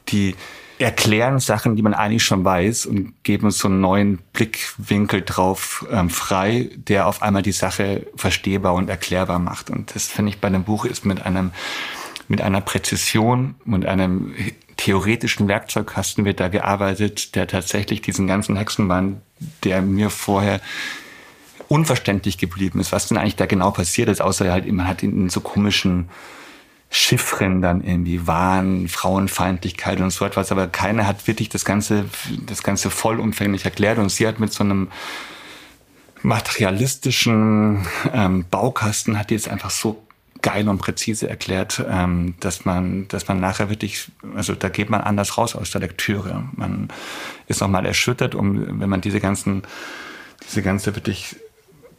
die 0.09 0.37
erklären 0.79 1.39
Sachen, 1.39 1.77
die 1.77 1.83
man 1.83 1.95
eigentlich 1.95 2.25
schon 2.25 2.45
weiß 2.45 2.87
und 2.87 3.15
geben 3.23 3.51
so 3.51 3.69
einen 3.69 3.81
neuen 3.81 4.19
Blickwinkel 4.33 5.23
drauf 5.23 5.87
ähm, 5.91 6.11
frei, 6.11 6.71
der 6.77 7.07
auf 7.07 7.23
einmal 7.23 7.43
die 7.43 7.53
Sache 7.53 8.07
verstehbar 8.17 8.75
und 8.75 8.91
erklärbar 8.91 9.39
macht. 9.39 9.71
Und 9.71 9.95
das 9.95 10.09
finde 10.09 10.31
ich 10.31 10.41
bei 10.41 10.51
dem 10.51 10.65
Buch 10.65 10.85
ist 10.85 11.05
mit 11.05 11.25
einem 11.25 11.53
mit 12.29 12.41
einer 12.41 12.61
Präzision, 12.61 13.55
mit 13.65 13.87
einem 13.87 14.35
theoretischen 14.77 15.47
Werkzeugkasten 15.49 16.25
wird 16.25 16.41
da 16.41 16.49
gearbeitet, 16.49 17.37
der 17.37 17.47
tatsächlich 17.47 18.03
diesen 18.03 18.27
ganzen 18.27 18.57
Hexenwahn, 18.57 19.23
der 19.63 19.81
mir 19.81 20.11
vorher 20.11 20.61
unverständlich 21.69 22.39
geblieben 22.39 22.81
ist, 22.81 22.93
was 22.93 23.09
denn 23.09 23.17
eigentlich 23.17 23.37
da 23.37 23.47
genau 23.47 23.71
passiert 23.71 24.09
ist, 24.09 24.21
außer 24.21 24.51
halt, 24.51 24.71
man 24.71 24.87
hat 24.87 25.03
ihn 25.03 25.13
in 25.13 25.31
so 25.31 25.41
komischen 25.41 26.09
Chiffren 26.91 27.63
dann 27.63 27.83
irgendwie 27.83 28.27
Wahn, 28.27 28.89
Frauenfeindlichkeit 28.89 30.01
und 30.01 30.11
so 30.11 30.25
etwas, 30.25 30.53
aber 30.53 30.69
keiner 30.69 31.07
hat 31.07 31.27
wirklich 31.27 31.49
das 31.49 31.65
Ganze, 31.65 32.05
das 32.47 32.63
Ganze 32.63 32.91
vollumfänglich 32.91 33.65
erklärt 33.65 33.99
und 33.99 34.11
sie 34.11 34.27
hat 34.27 34.39
mit 34.39 34.53
so 34.53 34.65
einem 34.65 34.89
materialistischen 36.23 37.87
ähm, 38.13 38.45
Baukasten 38.51 39.19
hat 39.19 39.31
die 39.31 39.35
jetzt 39.35 39.49
einfach 39.49 39.71
so 39.71 40.07
geil 40.43 40.69
und 40.69 40.79
präzise 40.79 41.29
erklärt, 41.29 41.85
ähm, 41.89 42.35
dass 42.41 42.65
man, 42.65 43.09
dass 43.09 43.27
man 43.29 43.41
nachher 43.41 43.69
wirklich, 43.69 44.11
also 44.35 44.55
da 44.55 44.69
geht 44.69 44.91
man 44.91 45.01
anders 45.01 45.39
raus 45.39 45.57
aus 45.57 45.71
der 45.71 45.81
Lektüre. 45.81 46.45
Man 46.53 46.89
ist 47.49 47.61
nochmal 47.61 47.87
erschüttert, 47.87 48.35
um, 48.35 48.81
wenn 48.81 48.89
man 48.89 49.01
diese 49.01 49.21
ganzen, 49.21 49.63
diese 50.47 50.63
ganze 50.63 50.95
wirklich 50.95 51.37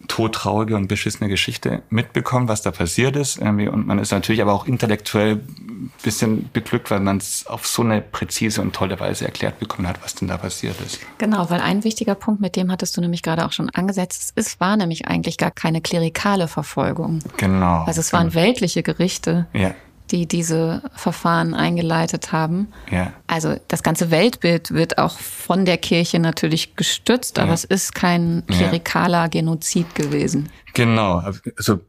todtraurige 0.07 0.75
und 0.75 0.87
beschissene 0.87 1.29
Geschichte 1.29 1.81
mitbekommen, 1.89 2.47
was 2.47 2.61
da 2.61 2.71
passiert 2.71 3.15
ist. 3.15 3.39
Und 3.39 3.87
man 3.87 3.99
ist 3.99 4.11
natürlich 4.11 4.41
aber 4.41 4.53
auch 4.53 4.67
intellektuell 4.67 5.35
ein 5.35 5.91
bisschen 6.03 6.49
beglückt, 6.53 6.89
weil 6.91 6.99
man 6.99 7.17
es 7.17 7.45
auf 7.47 7.67
so 7.67 7.83
eine 7.83 8.01
präzise 8.01 8.61
und 8.61 8.73
tolle 8.73 8.99
Weise 8.99 9.25
erklärt 9.25 9.59
bekommen 9.59 9.87
hat, 9.87 10.03
was 10.03 10.15
denn 10.15 10.27
da 10.27 10.37
passiert 10.37 10.79
ist. 10.81 10.99
Genau, 11.17 11.49
weil 11.49 11.61
ein 11.61 11.83
wichtiger 11.83 12.15
Punkt, 12.15 12.41
mit 12.41 12.55
dem 12.55 12.71
hattest 12.71 12.97
du 12.97 13.01
nämlich 13.01 13.21
gerade 13.21 13.45
auch 13.45 13.51
schon 13.51 13.69
angesetzt, 13.69 14.33
es 14.35 14.59
war 14.59 14.77
nämlich 14.77 15.07
eigentlich 15.07 15.37
gar 15.37 15.51
keine 15.51 15.81
klerikale 15.81 16.47
Verfolgung. 16.47 17.19
Genau. 17.37 17.83
Also 17.83 17.99
es 18.01 18.13
waren 18.13 18.33
weltliche 18.33 18.83
Gerichte. 18.83 19.47
Ja 19.53 19.73
die 20.11 20.27
diese 20.27 20.81
Verfahren 20.95 21.53
eingeleitet 21.53 22.31
haben. 22.31 22.67
Ja. 22.91 23.13
Also 23.27 23.55
das 23.67 23.83
ganze 23.83 24.11
Weltbild 24.11 24.71
wird 24.71 24.97
auch 24.97 25.19
von 25.19 25.65
der 25.65 25.77
Kirche 25.77 26.19
natürlich 26.19 26.75
gestützt, 26.75 27.39
aber 27.39 27.49
ja. 27.49 27.53
es 27.53 27.63
ist 27.63 27.95
kein 27.95 28.43
klerikaler 28.47 29.29
Genozid 29.29 29.95
gewesen. 29.95 30.49
Genau. 30.73 31.23
Also 31.55 31.79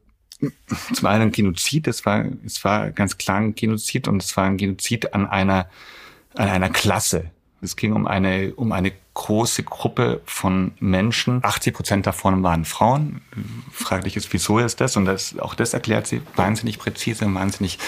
zum 0.95 1.07
einen 1.07 1.23
ein 1.23 1.33
Genozid, 1.33 1.89
es 1.89 2.07
war, 2.07 2.25
es 2.45 2.63
war 2.65 2.91
ganz 2.91 3.19
klar 3.19 3.39
ein 3.39 3.55
Genozid 3.55 4.07
und 4.09 4.23
es 4.23 4.37
war 4.37 4.45
ein 4.45 4.57
Genozid 4.57 5.13
an 5.15 5.27
einer, 5.27 5.67
an 6.35 6.49
einer 6.49 6.71
Klasse. 6.71 7.31
Es 7.61 7.75
ging 7.77 7.93
um 7.93 8.07
eine, 8.07 8.53
um 8.55 8.73
eine 8.73 8.93
große 9.15 9.65
Gruppe 9.65 10.21
von 10.25 10.73
Menschen. 10.79 11.41
80 11.43 11.75
Prozent 11.75 12.07
davon 12.07 12.43
waren 12.45 12.65
Frauen. 12.65 13.21
Fraglich 13.73 14.17
ist, 14.17 14.33
wieso 14.33 14.61
ist 14.61 14.81
das? 14.81 14.97
Und 14.97 15.07
das, 15.07 15.39
auch 15.39 15.55
das 15.55 15.75
erklärt 15.75 16.07
sie 16.07 16.23
wahnsinnig 16.37 16.79
präzise, 16.79 17.33
wahnsinnig 17.35 17.79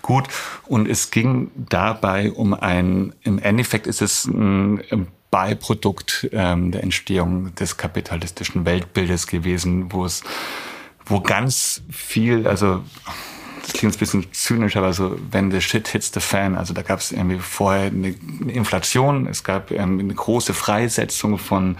gut. 0.00 0.28
Und 0.66 0.88
es 0.88 1.10
ging 1.10 1.50
dabei 1.56 2.30
um 2.30 2.54
ein, 2.54 3.14
im 3.22 3.40
Endeffekt 3.40 3.88
ist 3.88 4.00
es 4.00 4.26
ein 4.26 5.08
Beiprodukt 5.30 6.28
ähm, 6.32 6.70
der 6.70 6.84
Entstehung 6.84 7.54
des 7.56 7.76
kapitalistischen 7.76 8.64
Weltbildes 8.64 9.26
gewesen, 9.26 9.92
wo 9.92 10.04
es, 10.04 10.22
wo 11.04 11.20
ganz 11.20 11.82
viel, 11.90 12.46
also 12.46 12.84
das 13.66 13.72
klingt 13.72 13.96
ein 13.96 13.98
bisschen 13.98 14.32
zynisch, 14.32 14.76
aber 14.76 14.92
so, 14.92 15.18
wenn 15.32 15.50
the 15.50 15.60
shit 15.60 15.88
hits 15.88 16.12
the 16.14 16.20
fan, 16.20 16.54
also 16.54 16.72
da 16.72 16.82
gab 16.82 17.00
es 17.00 17.10
irgendwie 17.10 17.40
vorher 17.40 17.86
eine 17.86 18.14
Inflation, 18.46 19.26
es 19.26 19.42
gab 19.42 19.72
ähm, 19.72 19.98
eine 19.98 20.14
große 20.14 20.54
Freisetzung 20.54 21.36
von 21.36 21.76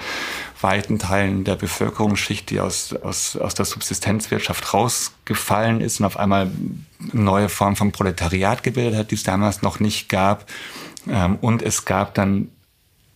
weiten 0.61 0.99
Teilen 0.99 1.45
der 1.45 1.55
Bevölkerungsschicht, 1.55 2.51
die 2.51 2.59
aus, 2.59 2.93
aus, 2.93 3.37
aus 3.37 3.55
der 3.55 3.67
Subsistenzwirtschaft 3.67 4.75
rausgefallen 4.75 5.81
ist 5.81 6.01
und 6.01 6.07
auf 6.07 6.19
einmal 6.19 6.51
eine 7.13 7.23
neue 7.23 7.49
Form 7.49 7.77
von 7.77 7.93
Proletariat 7.93 8.65
gebildet 8.65 8.99
hat, 8.99 9.11
die 9.13 9.15
es 9.15 9.23
damals 9.23 9.63
noch 9.63 9.79
nicht 9.79 10.09
gab. 10.09 10.51
Ähm, 11.09 11.37
und 11.41 11.63
es 11.63 11.85
gab 11.85 12.15
dann 12.15 12.51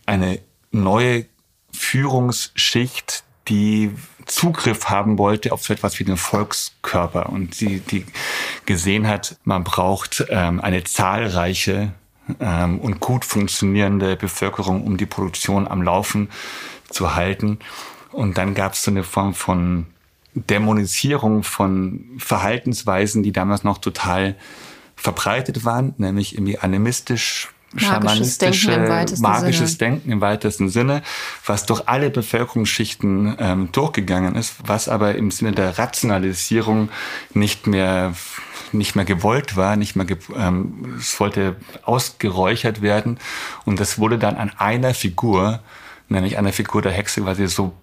eine 0.05 0.39
neue 0.71 1.25
Führungsschicht, 1.73 3.25
die 3.49 3.91
Zugriff 4.25 4.85
haben 4.89 5.17
wollte 5.17 5.51
auf 5.51 5.63
so 5.63 5.73
etwas 5.73 5.99
wie 5.99 6.03
den 6.03 6.17
Volkskörper 6.17 7.29
und 7.29 7.59
die, 7.59 7.79
die 7.79 8.05
gesehen 8.65 9.07
hat, 9.07 9.37
man 9.43 9.63
braucht 9.63 10.25
ähm, 10.29 10.59
eine 10.61 10.83
zahlreiche 10.83 11.93
ähm, 12.39 12.79
und 12.79 12.99
gut 12.99 13.25
funktionierende 13.25 14.15
Bevölkerung, 14.15 14.83
um 14.83 14.97
die 14.97 15.05
Produktion 15.05 15.67
am 15.67 15.81
Laufen 15.81 16.29
zu 16.89 17.15
halten. 17.15 17.59
Und 18.11 18.37
dann 18.37 18.53
gab 18.53 18.73
es 18.73 18.83
so 18.83 18.91
eine 18.91 19.03
Form 19.03 19.33
von 19.33 19.87
Dämonisierung 20.33 21.43
von 21.43 22.05
Verhaltensweisen, 22.17 23.23
die 23.23 23.31
damals 23.31 23.63
noch 23.63 23.77
total 23.77 24.35
verbreitet 24.95 25.65
waren, 25.65 25.93
nämlich 25.97 26.35
irgendwie 26.35 26.59
animistisch, 26.59 27.49
magisches 27.73 28.37
Denken 28.37 28.69
im 28.71 28.89
weitesten 28.89 29.21
magisches 29.21 29.71
Sinne. 29.71 29.77
Denken 29.77 30.11
im 30.11 30.21
weitesten 30.21 30.69
Sinne, 30.69 31.01
was 31.45 31.65
durch 31.65 31.87
alle 31.87 32.09
Bevölkerungsschichten 32.09 33.35
ähm, 33.39 33.71
durchgegangen 33.71 34.35
ist, 34.35 34.55
was 34.65 34.89
aber 34.89 35.15
im 35.15 35.31
Sinne 35.31 35.53
der 35.53 35.77
Rationalisierung 35.77 36.89
nicht 37.33 37.67
mehr 37.67 38.13
nicht 38.73 38.95
mehr 38.95 39.03
gewollt 39.03 39.57
war, 39.57 39.75
nicht 39.75 39.97
mehr 39.97 40.05
ähm, 40.35 40.95
es 40.97 41.19
wollte 41.19 41.57
ausgeräuchert 41.83 42.81
werden 42.81 43.19
und 43.65 43.79
das 43.79 43.99
wurde 43.99 44.17
dann 44.17 44.37
an 44.37 44.51
einer 44.57 44.93
Figur, 44.93 45.59
nämlich 46.07 46.37
einer 46.37 46.53
Figur 46.53 46.81
der 46.81 46.93
Hexe, 46.93 47.21
quasi 47.21 47.47
so 47.47 47.73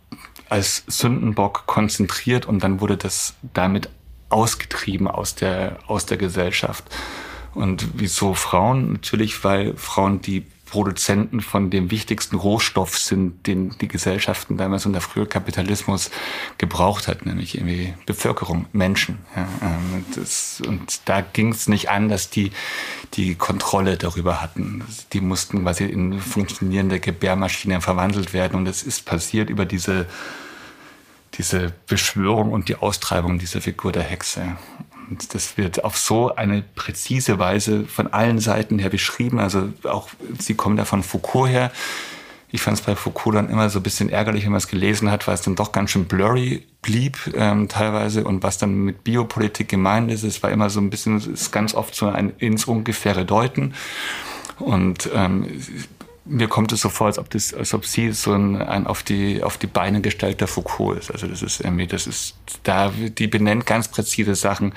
als 0.49 0.85
Sündenbock 0.87 1.67
konzentriert 1.67 2.47
und 2.47 2.65
dann 2.65 2.81
wurde 2.81 2.97
das 2.97 3.35
damit 3.53 3.91
ausgetrieben 4.31 5.09
aus 5.09 5.35
der 5.35 5.79
aus 5.87 6.07
der 6.07 6.17
Gesellschaft. 6.17 6.85
Und 7.55 7.89
wieso 7.95 8.35
Frauen? 8.35 8.93
Natürlich, 8.93 9.43
weil 9.45 9.77
Frauen 9.77 10.21
die 10.21 10.45
Produzenten 10.69 11.41
von 11.41 11.71
dem 11.71 11.91
wichtigsten 11.91 12.37
Rohstoff 12.37 12.99
sind, 12.99 13.47
den 13.47 13.77
die 13.79 13.89
Gesellschaften 13.89 14.59
damals 14.59 14.85
unter 14.87 15.01
früher 15.01 15.27
Kapitalismus 15.27 16.11
gebraucht 16.59 17.09
hat, 17.09 17.25
nämlich 17.25 17.57
irgendwie 17.57 17.95
Bevölkerung, 18.07 18.67
Menschen. 18.73 19.19
Ja, 19.35 19.49
ähm, 19.63 20.05
das, 20.15 20.61
und 20.67 21.01
da 21.07 21.23
ging 21.23 21.53
es 21.53 21.69
nicht 21.69 21.91
an, 21.91 22.09
dass 22.09 22.29
die 22.31 22.51
die 23.15 23.35
Kontrolle 23.35 23.97
darüber 23.97 24.43
hatten. 24.43 24.85
Die 25.15 25.21
mussten 25.21 25.63
quasi 25.63 25.85
in 25.85 26.21
funktionierende 26.21 27.01
Gebärmaschinen 27.01 27.81
verwandelt 27.81 28.35
werden 28.35 28.57
und 28.57 28.69
es 28.69 28.83
ist 28.83 29.07
passiert 29.07 29.49
über 29.51 29.65
diese 29.65 30.07
diese 31.35 31.73
Beschwörung 31.87 32.53
und 32.53 32.69
die 32.69 32.77
Austreibung 32.77 33.39
dieser 33.39 33.61
Figur 33.61 33.93
der 33.93 34.03
Hexe. 34.03 34.57
Und 35.09 35.35
das 35.35 35.57
wird 35.57 35.85
auf 35.85 35.97
so 35.97 36.35
eine 36.35 36.63
präzise 36.75 37.39
Weise 37.39 37.85
von 37.85 38.13
allen 38.13 38.39
Seiten 38.39 38.79
her 38.79 38.91
beschrieben. 38.91 39.39
Also 39.39 39.71
auch, 39.85 40.09
sie 40.39 40.55
kommen 40.55 40.77
da 40.77 40.85
von 40.85 41.03
Foucault 41.03 41.49
her. 41.49 41.73
Ich 42.51 42.63
fand 42.63 42.79
es 42.79 42.85
bei 42.85 42.97
Foucault 42.97 43.37
dann 43.37 43.51
immer 43.51 43.69
so 43.69 43.79
ein 43.79 43.83
bisschen 43.83 44.09
ärgerlich, 44.09 44.45
wenn 44.45 44.53
man 44.53 44.59
es 44.59 44.69
gelesen 44.69 45.11
hat, 45.11 45.27
weil 45.27 45.35
es 45.35 45.43
dann 45.43 45.55
doch 45.55 45.73
ganz 45.73 45.91
schön 45.91 46.07
blurry 46.07 46.67
blieb 46.81 47.19
ähm, 47.35 47.69
teilweise 47.69 48.25
und 48.25 48.43
was 48.43 48.57
dann 48.57 48.85
mit 48.85 49.05
Biopolitik 49.05 49.69
gemeint 49.69 50.11
ist, 50.11 50.23
es 50.23 50.43
war 50.43 50.51
immer 50.51 50.71
so 50.71 50.81
ein 50.81 50.89
bisschen, 50.91 51.17
es 51.17 51.27
ist 51.27 51.53
ganz 51.53 51.75
oft 51.75 51.95
so 51.95 52.07
ein 52.07 52.33
ins 52.39 52.65
Ungefähre 52.65 53.27
Deuten 53.27 53.75
und 54.59 55.11
ähm, 55.15 55.47
mir 56.29 56.49
kommt 56.49 56.73
es 56.73 56.83
so 56.83 56.89
vor, 56.89 57.07
als 57.07 57.19
ob, 57.19 57.31
das, 57.31 57.55
als 57.55 57.75
ob 57.75 57.87
sie 57.87 58.13
so 58.13 58.33
ein, 58.33 58.61
ein 58.61 58.87
auf, 58.87 59.03
die, 59.03 59.43
auf 59.43 59.57
die 59.57 59.67
Beine 59.67 60.01
gestellter 60.01 60.47
Foucault 60.47 60.99
ist. 60.99 61.11
Also 61.11 61.27
das 61.27 61.43
ist 61.43 61.61
irgendwie, 61.61 61.87
das 61.87 62.07
ist, 62.07 62.35
da, 62.63 62.91
die 62.91 63.27
benennt 63.27 63.67
ganz 63.67 63.89
präzise 63.89 64.35
Sachen, 64.35 64.75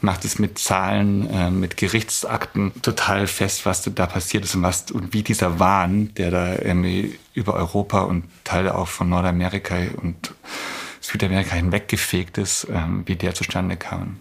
macht 0.00 0.24
es 0.24 0.38
mit 0.38 0.58
Zahlen, 0.58 1.28
äh, 1.30 1.50
mit 1.50 1.76
Gerichtsakten 1.76 2.72
total 2.82 3.26
fest, 3.26 3.66
was 3.66 3.82
da 3.82 4.06
passiert 4.06 4.44
ist 4.44 4.54
und 4.54 4.62
was, 4.62 4.90
und 4.90 5.12
wie 5.12 5.22
dieser 5.22 5.58
Wahn, 5.58 6.14
der 6.14 6.30
da 6.30 6.54
irgendwie 6.54 7.18
über 7.34 7.54
Europa 7.54 8.00
und 8.00 8.24
Teile 8.44 8.74
auch 8.74 8.88
von 8.88 9.08
Nordamerika 9.08 9.76
und 10.00 10.34
Südamerika 11.00 11.54
hinweggefegt 11.54 12.38
ist, 12.38 12.66
ähm, 12.70 13.02
wie 13.06 13.16
der 13.16 13.34
zustande 13.34 13.76
kam. 13.76 14.18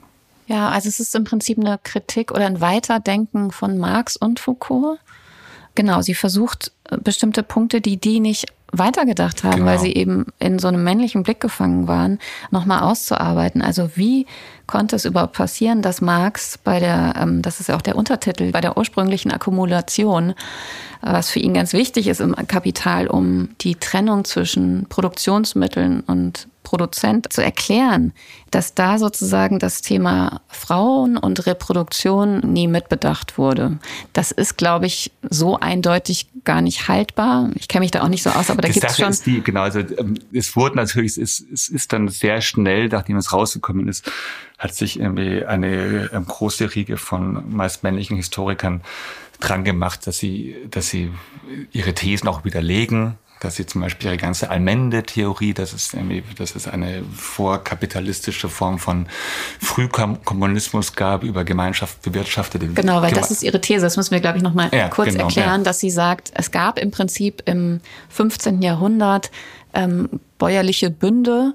Ja, 0.47 0.69
also 0.69 0.89
es 0.89 0.99
ist 0.99 1.15
im 1.15 1.23
Prinzip 1.23 1.57
eine 1.57 1.79
Kritik 1.81 2.31
oder 2.31 2.45
ein 2.45 2.61
Weiterdenken 2.61 3.51
von 3.51 3.79
Marx 3.79 4.15
und 4.15 4.39
Foucault. 4.39 4.99
Genau, 5.75 6.01
sie 6.01 6.15
versucht 6.15 6.71
äh, 6.89 6.97
bestimmte 6.97 7.43
Punkte, 7.43 7.81
die 7.81 7.97
die 7.97 8.19
nicht 8.19 8.45
weitergedacht 8.71 9.43
haben, 9.43 9.57
Genau. 9.57 9.65
weil 9.67 9.79
sie 9.79 9.93
eben 9.93 10.25
in 10.39 10.59
so 10.59 10.67
einem 10.67 10.83
männlichen 10.83 11.23
Blick 11.23 11.39
gefangen 11.39 11.87
waren, 11.87 12.19
nochmal 12.51 12.81
auszuarbeiten. 12.81 13.61
Also 13.61 13.91
wie 13.95 14.25
konnte 14.67 14.95
es 14.95 15.05
überhaupt 15.05 15.33
passieren, 15.33 15.81
dass 15.81 16.01
Marx 16.01 16.57
bei 16.57 16.79
der, 16.79 17.13
ähm, 17.17 17.41
das 17.41 17.59
ist 17.59 17.67
ja 17.69 17.75
auch 17.75 17.81
der 17.81 17.95
Untertitel, 17.95 18.51
bei 18.51 18.61
der 18.61 18.77
ursprünglichen 18.77 19.31
Akkumulation, 19.31 20.33
was 21.01 21.29
für 21.29 21.39
ihn 21.39 21.53
ganz 21.53 21.73
wichtig 21.73 22.07
ist 22.07 22.19
im 22.19 22.35
Kapital, 22.47 23.07
um 23.07 23.49
die 23.61 23.75
Trennung 23.75 24.25
zwischen 24.25 24.87
Produktionsmitteln 24.89 26.01
und 26.01 26.47
Produzent 26.65 27.31
zu 27.31 27.41
erklären, 27.41 28.11
dass 28.51 28.75
da 28.75 28.97
sozusagen 28.97 29.59
das 29.59 29.81
Thema 29.81 30.41
Frauen 30.49 31.15
und 31.15 31.45
Reproduktion 31.45 32.39
nie 32.39 32.67
mitbedacht 32.67 33.37
wurde. 33.37 33.79
Das 34.11 34.31
ist, 34.31 34.57
glaube 34.57 34.87
ich, 34.87 35.13
so 35.29 35.57
eindeutig 35.57 36.27
gar 36.43 36.61
nicht 36.61 36.89
haltbar. 36.89 37.49
Ich 37.55 37.69
kenne 37.69 37.85
mich 37.85 37.91
da 37.91 38.01
auch 38.01 38.09
nicht 38.09 38.23
so 38.23 38.31
aus, 38.31 38.49
aber 38.49 38.61
da 38.61 38.67
gibt 38.67 38.85
es 38.85 38.97
schon. 38.97 39.09
ist 39.09 39.25
die, 39.25 39.41
genau, 39.41 39.61
also 39.61 39.79
ähm, 39.79 40.15
es 40.33 40.55
wurde 40.57 40.75
natürlich, 40.75 41.11
es 41.11 41.39
ist, 41.39 41.51
es 41.51 41.69
ist 41.69 41.93
dann 41.93 42.09
sehr 42.09 42.41
schnell, 42.41 42.89
nachdem 42.89 43.15
es 43.15 43.31
rausgekommen 43.31 43.87
ist, 43.87 44.11
hat 44.57 44.73
sich 44.75 44.99
irgendwie 44.99 45.45
eine 45.45 46.09
ähm, 46.11 46.25
große 46.25 46.75
Riege 46.75 46.97
von 46.97 47.55
meist 47.55 47.83
männlichen 47.83 48.17
Historikern 48.17 48.81
dran 49.39 49.63
gemacht, 49.63 50.07
dass 50.07 50.17
sie, 50.17 50.55
dass 50.69 50.89
sie 50.89 51.11
ihre 51.71 51.93
Thesen 51.93 52.27
auch 52.27 52.45
widerlegen, 52.45 53.17
dass 53.41 53.55
sie 53.55 53.65
zum 53.65 53.81
Beispiel 53.81 54.07
ihre 54.07 54.17
ganze 54.17 54.49
Allmende-Theorie, 54.49 55.53
dass 55.53 55.73
es 55.73 55.93
irgendwie, 55.93 56.23
dass 56.37 56.55
es 56.55 56.67
eine 56.67 57.03
vorkapitalistische 57.15 58.49
Form 58.49 58.79
von 58.79 59.07
Frühkommunismus 59.61 60.93
gab 60.95 61.23
über 61.23 61.43
Gemeinschaft 61.43 62.01
bewirtschaftete. 62.01 62.67
Genau, 62.67 63.01
weil 63.01 63.11
Geme- 63.11 63.15
das 63.19 63.31
ist 63.31 63.43
ihre 63.43 63.61
These. 63.61 63.81
Das 63.81 63.97
müssen 63.97 64.11
wir, 64.11 64.19
glaube 64.19 64.37
ich, 64.37 64.43
noch 64.43 64.53
mal 64.53 64.69
Ja, 64.73 64.87
kurz 64.89 65.09
genau, 65.09 65.25
erklären, 65.25 65.61
ja. 65.61 65.63
dass 65.65 65.79
sie 65.79 65.89
sagt, 65.89 66.31
es 66.33 66.51
gab 66.51 66.79
im 66.79 66.91
Prinzip 66.91 67.43
im 67.45 67.81
15. 68.09 68.61
Jahrhundert 68.61 69.31
ähm, 69.73 70.09
bäuerliche 70.37 70.89
Bünde 70.89 71.53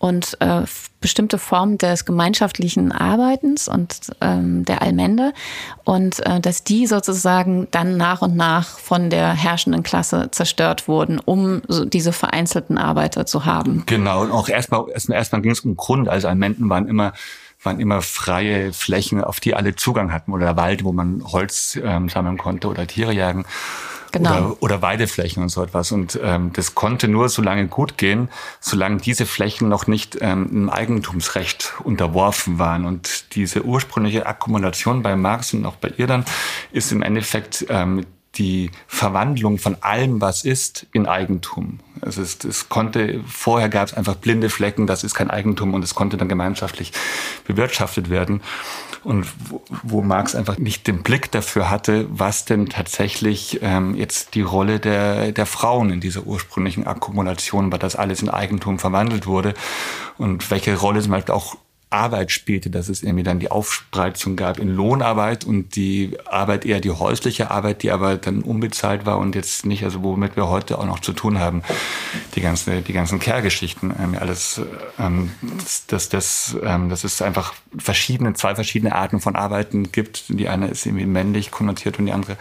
und 0.00 0.38
äh, 0.40 0.62
bestimmte 1.00 1.38
Formen 1.38 1.78
des 1.78 2.04
gemeinschaftlichen 2.04 2.90
Arbeitens 2.90 3.68
und 3.68 4.10
ähm, 4.20 4.64
der 4.64 4.82
Allmende 4.82 5.32
und 5.84 6.24
äh, 6.26 6.40
dass 6.40 6.64
die 6.64 6.86
sozusagen 6.86 7.68
dann 7.70 7.96
nach 7.96 8.22
und 8.22 8.34
nach 8.34 8.78
von 8.78 9.10
der 9.10 9.32
herrschenden 9.32 9.82
Klasse 9.82 10.30
zerstört 10.30 10.88
wurden, 10.88 11.20
um 11.20 11.62
so 11.68 11.84
diese 11.84 12.12
vereinzelten 12.12 12.78
Arbeiter 12.78 13.26
zu 13.26 13.44
haben. 13.44 13.84
Genau, 13.86 14.22
und 14.22 14.32
auch 14.32 14.48
erstmal, 14.48 14.88
erstmal, 14.90 15.18
erstmal 15.18 15.42
ging 15.42 15.52
es 15.52 15.60
um 15.60 15.76
Grund. 15.76 16.08
Also 16.08 16.28
Almenden 16.28 16.70
waren 16.70 16.88
immer, 16.88 17.12
waren 17.62 17.78
immer 17.78 18.00
freie 18.00 18.72
Flächen, 18.72 19.22
auf 19.22 19.38
die 19.38 19.54
alle 19.54 19.76
Zugang 19.76 20.12
hatten 20.12 20.32
oder 20.32 20.56
Wald, 20.56 20.82
wo 20.82 20.92
man 20.92 21.22
Holz 21.24 21.78
ähm, 21.82 22.08
sammeln 22.08 22.38
konnte 22.38 22.68
oder 22.68 22.86
Tiere 22.86 23.12
jagen. 23.12 23.44
Genau. 24.12 24.30
Oder, 24.30 24.62
oder 24.62 24.82
Weideflächen 24.82 25.42
und 25.42 25.48
so 25.48 25.62
etwas. 25.62 25.92
Und 25.92 26.18
ähm, 26.22 26.52
das 26.52 26.74
konnte 26.74 27.08
nur 27.08 27.28
so 27.28 27.42
lange 27.42 27.68
gut 27.68 27.96
gehen, 27.98 28.28
solange 28.60 28.98
diese 28.98 29.26
Flächen 29.26 29.68
noch 29.68 29.86
nicht 29.86 30.18
ähm, 30.20 30.48
im 30.50 30.70
Eigentumsrecht 30.70 31.74
unterworfen 31.84 32.58
waren. 32.58 32.84
Und 32.84 33.34
diese 33.34 33.64
ursprüngliche 33.64 34.26
Akkumulation 34.26 35.02
bei 35.02 35.16
Marx 35.16 35.54
und 35.54 35.64
auch 35.64 35.76
bei 35.76 35.92
ihr 35.96 36.06
dann 36.06 36.24
ist 36.72 36.92
im 36.92 37.02
Endeffekt 37.02 37.66
ähm, 37.68 38.04
die 38.36 38.70
Verwandlung 38.86 39.58
von 39.58 39.76
allem, 39.80 40.20
was 40.20 40.44
ist, 40.44 40.86
in 40.92 41.06
Eigentum. 41.06 41.80
Also 42.00 42.22
es, 42.22 42.42
es 42.44 42.68
konnte, 42.68 43.20
vorher 43.26 43.68
gab 43.68 43.88
es 43.88 43.94
einfach 43.94 44.14
blinde 44.14 44.50
Flecken, 44.50 44.86
das 44.86 45.02
ist 45.04 45.14
kein 45.14 45.30
Eigentum 45.30 45.74
und 45.74 45.82
es 45.82 45.94
konnte 45.94 46.16
dann 46.16 46.28
gemeinschaftlich 46.28 46.92
bewirtschaftet 47.46 48.08
werden. 48.08 48.40
Und 49.04 49.26
wo, 49.48 49.62
wo 49.82 50.02
Marx 50.02 50.34
einfach 50.34 50.58
nicht 50.58 50.86
den 50.86 51.02
Blick 51.02 51.30
dafür 51.30 51.70
hatte, 51.70 52.06
was 52.10 52.44
denn 52.44 52.68
tatsächlich 52.68 53.60
ähm, 53.62 53.94
jetzt 53.94 54.34
die 54.34 54.42
Rolle 54.42 54.78
der, 54.78 55.32
der 55.32 55.46
Frauen 55.46 55.90
in 55.90 56.00
dieser 56.00 56.26
ursprünglichen 56.26 56.86
Akkumulation 56.86 57.72
war, 57.72 57.78
dass 57.78 57.96
alles 57.96 58.22
in 58.22 58.28
Eigentum 58.28 58.78
verwandelt 58.78 59.26
wurde 59.26 59.54
und 60.18 60.50
welche 60.50 60.76
Rolle 60.76 61.00
zum 61.00 61.12
Beispiel 61.12 61.34
auch 61.34 61.56
Arbeit 61.90 62.30
spielte, 62.30 62.70
dass 62.70 62.88
es 62.88 63.02
irgendwie 63.02 63.24
dann 63.24 63.40
die 63.40 63.50
Aufspreizung 63.50 64.36
gab 64.36 64.58
in 64.58 64.68
Lohnarbeit 64.68 65.44
und 65.44 65.74
die 65.74 66.16
Arbeit 66.24 66.64
eher 66.64 66.80
die 66.80 66.90
häusliche 66.90 67.50
Arbeit, 67.50 67.82
die 67.82 67.90
aber 67.90 68.16
dann 68.16 68.42
unbezahlt 68.42 69.06
war 69.06 69.18
und 69.18 69.34
jetzt 69.34 69.66
nicht, 69.66 69.84
also 69.84 70.02
womit 70.02 70.36
wir 70.36 70.48
heute 70.48 70.78
auch 70.78 70.86
noch 70.86 71.00
zu 71.00 71.12
tun 71.12 71.40
haben, 71.40 71.62
die 72.36 72.40
ganzen, 72.40 72.84
die 72.84 72.92
ganzen 72.92 73.18
Care-Geschichten, 73.18 73.92
ähm, 74.00 74.16
alles, 74.18 74.60
ähm, 75.00 75.32
dass 75.66 75.86
das, 75.86 76.08
das, 76.08 76.56
ähm, 76.62 76.88
dass 76.88 77.02
es 77.02 77.20
einfach 77.22 77.54
verschiedene, 77.76 78.34
zwei 78.34 78.54
verschiedene 78.54 78.94
Arten 78.94 79.20
von 79.20 79.34
Arbeiten 79.34 79.90
gibt. 79.90 80.24
Die 80.28 80.48
eine 80.48 80.68
ist 80.68 80.86
irgendwie 80.86 81.06
männlich 81.06 81.50
konnotiert 81.50 81.98
und 81.98 82.06
die 82.06 82.12
andere 82.12 82.36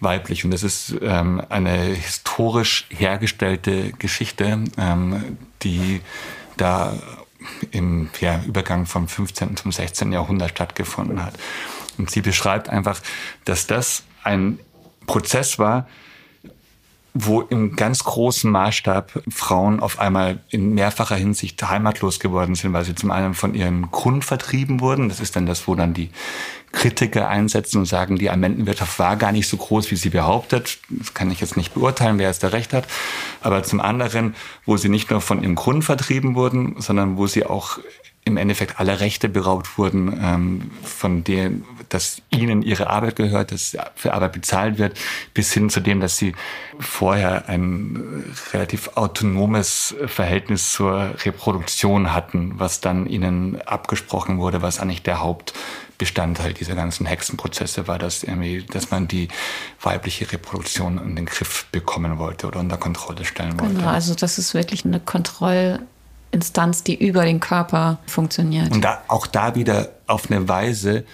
weiblich. 0.00 0.44
Und 0.44 0.50
das 0.50 0.62
ist 0.62 0.94
ähm, 1.00 1.42
eine 1.48 1.72
historisch 1.72 2.86
hergestellte 2.90 3.92
Geschichte, 3.98 4.64
ähm, 4.76 5.38
die 5.62 6.02
da 6.56 6.94
im 7.70 8.10
ja, 8.20 8.40
Übergang 8.46 8.86
vom 8.86 9.08
15. 9.08 9.56
zum 9.56 9.72
16. 9.72 10.12
Jahrhundert 10.12 10.50
stattgefunden 10.50 11.24
hat. 11.24 11.34
Und 11.98 12.10
sie 12.10 12.20
beschreibt 12.20 12.68
einfach, 12.68 13.00
dass 13.44 13.66
das 13.66 14.04
ein 14.22 14.58
Prozess 15.06 15.58
war, 15.58 15.86
wo 17.18 17.40
im 17.40 17.76
ganz 17.76 18.04
großen 18.04 18.50
Maßstab 18.50 19.22
Frauen 19.30 19.80
auf 19.80 19.98
einmal 19.98 20.40
in 20.50 20.74
mehrfacher 20.74 21.16
Hinsicht 21.16 21.62
heimatlos 21.62 22.20
geworden 22.20 22.54
sind, 22.54 22.74
weil 22.74 22.84
sie 22.84 22.94
zum 22.94 23.10
einen 23.10 23.32
von 23.32 23.54
ihrem 23.54 23.90
Grund 23.90 24.24
vertrieben 24.24 24.80
wurden. 24.80 25.08
Das 25.08 25.20
ist 25.20 25.34
dann 25.34 25.46
das, 25.46 25.66
wo 25.66 25.74
dann 25.74 25.94
die 25.94 26.10
Kritiker 26.76 27.28
einsetzen 27.28 27.78
und 27.78 27.86
sagen, 27.86 28.16
die 28.16 28.30
Amendenwirtschaft 28.30 28.98
war 28.98 29.16
gar 29.16 29.32
nicht 29.32 29.48
so 29.48 29.56
groß, 29.56 29.90
wie 29.90 29.96
sie 29.96 30.10
behauptet. 30.10 30.78
Das 30.90 31.14
kann 31.14 31.30
ich 31.30 31.40
jetzt 31.40 31.56
nicht 31.56 31.72
beurteilen, 31.72 32.18
wer 32.18 32.28
es 32.28 32.38
da 32.38 32.48
recht 32.48 32.74
hat. 32.74 32.86
Aber 33.40 33.62
zum 33.62 33.80
anderen, 33.80 34.34
wo 34.66 34.76
sie 34.76 34.90
nicht 34.90 35.10
nur 35.10 35.22
von 35.22 35.42
ihrem 35.42 35.54
Grund 35.54 35.84
vertrieben 35.84 36.34
wurden, 36.34 36.76
sondern 36.78 37.16
wo 37.16 37.26
sie 37.26 37.46
auch 37.46 37.78
im 38.26 38.36
Endeffekt 38.36 38.78
alle 38.80 38.98
Rechte 39.00 39.28
beraubt 39.28 39.78
wurden, 39.78 40.20
ähm, 40.20 40.70
von 40.82 41.22
denen, 41.22 41.64
dass 41.88 42.20
ihnen 42.30 42.60
ihre 42.60 42.90
Arbeit 42.90 43.14
gehört, 43.14 43.52
dass 43.52 43.76
für 43.94 44.12
Arbeit 44.12 44.32
bezahlt 44.32 44.78
wird, 44.78 44.98
bis 45.32 45.52
hin 45.52 45.70
zu 45.70 45.80
dem, 45.80 46.00
dass 46.00 46.18
sie 46.18 46.34
vorher 46.78 47.48
ein 47.48 48.34
relativ 48.52 48.90
autonomes 48.96 49.94
Verhältnis 50.06 50.72
zur 50.72 51.14
Reproduktion 51.24 52.12
hatten, 52.12 52.54
was 52.58 52.80
dann 52.80 53.06
ihnen 53.06 53.62
abgesprochen 53.62 54.38
wurde, 54.38 54.60
was 54.60 54.80
eigentlich 54.80 55.04
der 55.04 55.22
Hauptbestandteil 55.96 56.52
dieser 56.52 56.74
ganzen 56.74 57.06
Hexenprozesse 57.06 57.88
war, 57.88 57.98
dass, 57.98 58.22
irgendwie, 58.22 58.62
dass 58.70 58.90
man 58.90 59.08
die 59.08 59.28
weibliche 59.80 60.30
Reproduktion 60.30 60.98
in 60.98 61.16
den 61.16 61.24
Griff 61.24 61.66
bekommen 61.72 62.18
wollte 62.18 62.46
oder 62.46 62.60
unter 62.60 62.76
Kontrolle 62.76 63.24
stellen 63.24 63.58
wollte. 63.58 63.76
Genau, 63.76 63.88
also 63.88 64.14
das 64.14 64.38
ist 64.38 64.52
wirklich 64.54 64.84
eine 64.84 65.00
Kontroll- 65.00 65.80
Instanz, 66.32 66.82
die 66.82 66.96
über 66.96 67.24
den 67.24 67.40
Körper 67.40 67.98
funktioniert. 68.06 68.70
Und 68.72 68.84
da, 68.84 69.00
auch 69.08 69.26
da 69.26 69.54
wieder 69.54 69.92
auf 70.06 70.28
eine 70.28 70.48
Weise 70.48 71.04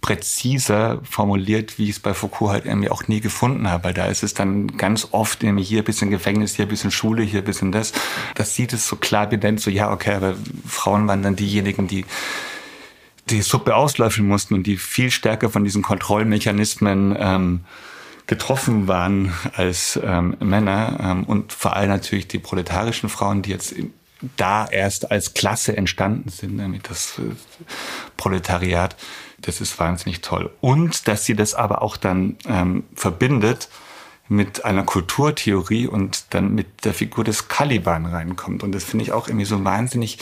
präziser 0.00 1.00
formuliert, 1.04 1.78
wie 1.78 1.84
ich 1.84 1.90
es 1.90 2.00
bei 2.00 2.12
Foucault 2.12 2.50
halt 2.50 2.64
irgendwie 2.64 2.88
auch 2.88 3.06
nie 3.06 3.20
gefunden 3.20 3.70
habe. 3.70 3.84
Weil 3.84 3.94
da 3.94 4.06
ist 4.06 4.24
es 4.24 4.34
dann 4.34 4.76
ganz 4.78 5.08
oft 5.12 5.44
irgendwie 5.44 5.62
hier 5.62 5.82
ein 5.82 5.84
bisschen 5.84 6.10
Gefängnis, 6.10 6.56
hier 6.56 6.64
ein 6.64 6.70
bisschen 6.70 6.90
Schule, 6.90 7.22
hier 7.22 7.40
ein 7.40 7.44
bisschen 7.44 7.72
das. 7.72 7.92
Das 8.34 8.54
sieht 8.54 8.72
es 8.72 8.88
so 8.88 8.96
klar 8.96 9.28
benennt, 9.28 9.60
so 9.60 9.70
ja, 9.70 9.92
okay, 9.92 10.14
aber 10.14 10.34
Frauen 10.66 11.06
waren 11.06 11.22
dann 11.22 11.36
diejenigen, 11.36 11.86
die 11.86 12.04
die 13.30 13.42
Suppe 13.42 13.74
auslöffeln 13.74 14.26
mussten 14.26 14.54
und 14.54 14.64
die 14.64 14.76
viel 14.76 15.10
stärker 15.10 15.50
von 15.50 15.64
diesen 15.64 15.82
Kontrollmechanismen 15.82 17.16
ähm, 17.18 17.60
getroffen 18.26 18.88
waren 18.88 19.32
als 19.54 19.98
ähm, 20.02 20.36
Männer 20.40 20.98
ähm, 21.00 21.24
und 21.24 21.52
vor 21.52 21.76
allem 21.76 21.90
natürlich 21.90 22.28
die 22.28 22.38
proletarischen 22.38 23.08
Frauen, 23.08 23.42
die 23.42 23.50
jetzt 23.50 23.74
da 24.36 24.66
erst 24.66 25.10
als 25.10 25.34
Klasse 25.34 25.76
entstanden 25.76 26.30
sind, 26.30 26.56
nämlich 26.56 26.82
das 26.82 27.18
äh, 27.18 27.34
Proletariat. 28.16 28.96
Das 29.40 29.60
ist 29.60 29.78
wahnsinnig 29.78 30.22
toll. 30.22 30.50
Und 30.60 31.06
dass 31.06 31.26
sie 31.26 31.34
das 31.34 31.54
aber 31.54 31.82
auch 31.82 31.98
dann 31.98 32.36
ähm, 32.46 32.84
verbindet 32.94 33.68
mit 34.28 34.64
einer 34.64 34.84
Kulturtheorie 34.84 35.86
und 35.86 36.26
dann 36.30 36.54
mit 36.54 36.84
der 36.84 36.94
Figur 36.94 37.24
des 37.24 37.48
Caliban 37.48 38.06
reinkommt. 38.06 38.62
Und 38.62 38.72
das 38.72 38.84
finde 38.84 39.04
ich 39.04 39.12
auch 39.12 39.28
irgendwie 39.28 39.44
so 39.44 39.62
wahnsinnig, 39.64 40.18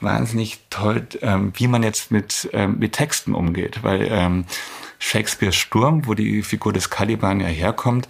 wahnsinnig 0.00 0.60
toll, 0.70 1.06
ähm, 1.20 1.52
wie 1.56 1.66
man 1.66 1.82
jetzt 1.82 2.10
mit, 2.10 2.48
ähm, 2.52 2.78
mit 2.78 2.92
Texten 2.92 3.34
umgeht. 3.34 3.82
Weil 3.82 4.06
ähm, 4.10 4.44
Shakespeares 4.98 5.56
Sturm, 5.56 6.06
wo 6.06 6.14
die 6.14 6.42
Figur 6.42 6.72
des 6.72 6.90
Caliban 6.90 7.40
ja 7.40 7.48
herkommt, 7.48 8.06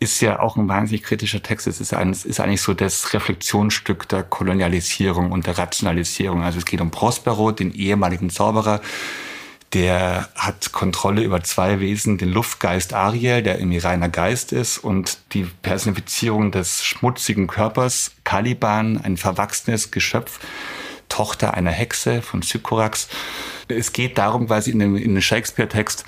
ist 0.00 0.20
ja 0.20 0.38
auch 0.38 0.56
ein 0.56 0.68
wahnsinnig 0.68 1.02
kritischer 1.02 1.42
Text. 1.42 1.66
Es 1.66 1.80
ist, 1.80 1.94
ein, 1.94 2.10
es 2.10 2.24
ist 2.24 2.38
eigentlich 2.38 2.62
so 2.62 2.74
das 2.74 3.14
Reflexionsstück 3.14 4.08
der 4.08 4.22
Kolonialisierung 4.22 5.32
und 5.32 5.46
der 5.46 5.58
Rationalisierung. 5.58 6.42
Also 6.42 6.58
es 6.58 6.66
geht 6.66 6.80
um 6.80 6.90
Prospero, 6.90 7.50
den 7.52 7.72
ehemaligen 7.72 8.30
Zauberer, 8.30 8.80
der 9.72 10.28
hat 10.34 10.72
Kontrolle 10.72 11.22
über 11.22 11.42
zwei 11.42 11.80
Wesen, 11.80 12.16
den 12.16 12.30
Luftgeist 12.30 12.94
Ariel, 12.94 13.42
der 13.42 13.58
irgendwie 13.58 13.78
reiner 13.78 14.08
Geist 14.08 14.52
ist, 14.52 14.78
und 14.78 15.18
die 15.32 15.44
Personifizierung 15.62 16.50
des 16.52 16.84
schmutzigen 16.84 17.46
Körpers, 17.48 18.12
Caliban, 18.24 18.98
ein 18.98 19.16
verwachsenes 19.16 19.90
Geschöpf, 19.90 20.40
Tochter 21.08 21.54
einer 21.54 21.70
Hexe 21.70 22.22
von 22.22 22.42
Sycorax. 22.42 23.08
Es 23.68 23.92
geht 23.92 24.18
darum, 24.18 24.46
quasi 24.46 24.70
in 24.70 24.78
dem, 24.78 24.96
in 24.96 25.14
dem 25.14 25.22
Shakespeare-Text, 25.22 26.04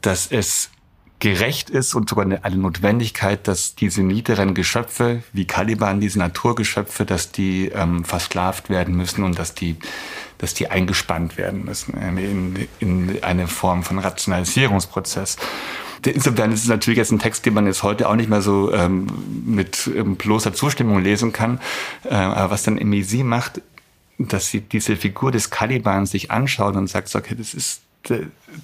dass 0.00 0.26
es 0.30 0.70
gerecht 1.18 1.70
ist 1.70 1.94
und 1.94 2.08
sogar 2.08 2.26
eine, 2.26 2.44
eine 2.44 2.56
Notwendigkeit, 2.56 3.48
dass 3.48 3.74
diese 3.74 4.02
niederen 4.02 4.54
Geschöpfe 4.54 5.22
wie 5.32 5.46
Caliban, 5.46 6.00
diese 6.00 6.18
Naturgeschöpfe, 6.18 7.06
dass 7.06 7.32
die 7.32 7.68
ähm, 7.68 8.04
versklavt 8.04 8.68
werden 8.68 8.94
müssen 8.96 9.24
und 9.24 9.38
dass 9.38 9.54
die, 9.54 9.76
dass 10.38 10.54
die 10.54 10.68
eingespannt 10.70 11.36
werden 11.36 11.64
müssen 11.64 11.94
in, 11.96 12.68
in 12.78 13.22
eine 13.22 13.46
Form 13.46 13.82
von 13.82 13.98
Rationalisierungsprozess. 13.98 15.36
Insofern 16.04 16.52
ist 16.52 16.62
es 16.62 16.68
natürlich 16.68 16.98
jetzt 16.98 17.10
ein 17.10 17.18
Text, 17.18 17.46
den 17.46 17.54
man 17.54 17.66
jetzt 17.66 17.82
heute 17.82 18.08
auch 18.08 18.14
nicht 18.14 18.28
mehr 18.28 18.42
so 18.42 18.72
ähm, 18.72 19.08
mit 19.44 19.90
ähm, 19.94 20.16
bloßer 20.16 20.52
Zustimmung 20.54 21.02
lesen 21.02 21.32
kann. 21.32 21.58
Äh, 22.04 22.14
aber 22.14 22.52
was 22.52 22.62
dann 22.62 22.78
Emisi 22.78 23.24
macht, 23.24 23.60
dass 24.18 24.48
sie 24.48 24.60
diese 24.60 24.96
Figur 24.96 25.32
des 25.32 25.50
Caliban 25.50 26.06
sich 26.06 26.30
anschaut 26.30 26.76
und 26.76 26.88
sagt, 26.88 27.14
okay, 27.14 27.34
das 27.36 27.54
ist 27.54 27.80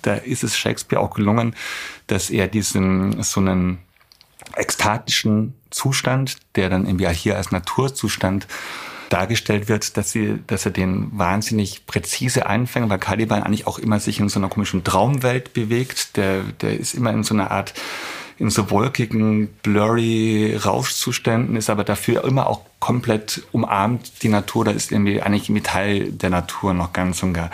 da 0.02 0.14
ist 0.14 0.44
es 0.44 0.56
Shakespeare 0.56 1.02
auch 1.02 1.14
gelungen, 1.14 1.56
dass 2.06 2.30
er 2.30 2.46
diesen 2.46 3.22
so 3.24 3.40
einen 3.40 3.78
ekstatischen 4.54 5.54
Zustand, 5.70 6.36
der 6.56 6.68
dann 6.68 6.86
irgendwie 6.86 7.08
hier 7.08 7.36
als 7.36 7.50
Naturzustand 7.50 8.46
dargestellt 9.12 9.68
wird, 9.68 9.96
dass 9.96 10.12
sie, 10.12 10.38
dass 10.46 10.64
er 10.64 10.72
den 10.72 11.10
wahnsinnig 11.12 11.86
präzise 11.86 12.46
einfängt, 12.46 12.88
weil 12.88 12.98
Caliban 12.98 13.42
eigentlich 13.42 13.66
auch 13.66 13.78
immer 13.78 14.00
sich 14.00 14.20
in 14.20 14.28
so 14.28 14.38
einer 14.38 14.48
komischen 14.48 14.84
Traumwelt 14.84 15.52
bewegt. 15.52 16.16
Der, 16.16 16.42
der 16.60 16.78
ist 16.78 16.94
immer 16.94 17.12
in 17.12 17.24
so 17.24 17.34
einer 17.34 17.50
Art, 17.50 17.74
in 18.38 18.50
so 18.50 18.70
wolkigen, 18.70 19.48
blurry 19.62 20.56
Rauschzuständen, 20.56 21.56
ist 21.56 21.70
aber 21.70 21.84
dafür 21.84 22.24
immer 22.24 22.46
auch 22.46 22.62
komplett 22.80 23.42
umarmt 23.52 24.22
die 24.22 24.28
Natur. 24.28 24.64
Da 24.64 24.70
ist 24.70 24.90
irgendwie 24.90 25.20
eigentlich 25.20 25.48
ein 25.48 25.62
Teil 25.62 26.10
der 26.10 26.30
Natur 26.30 26.74
noch 26.74 26.92
ganz 26.92 27.22
und 27.22 27.34
gar. 27.34 27.50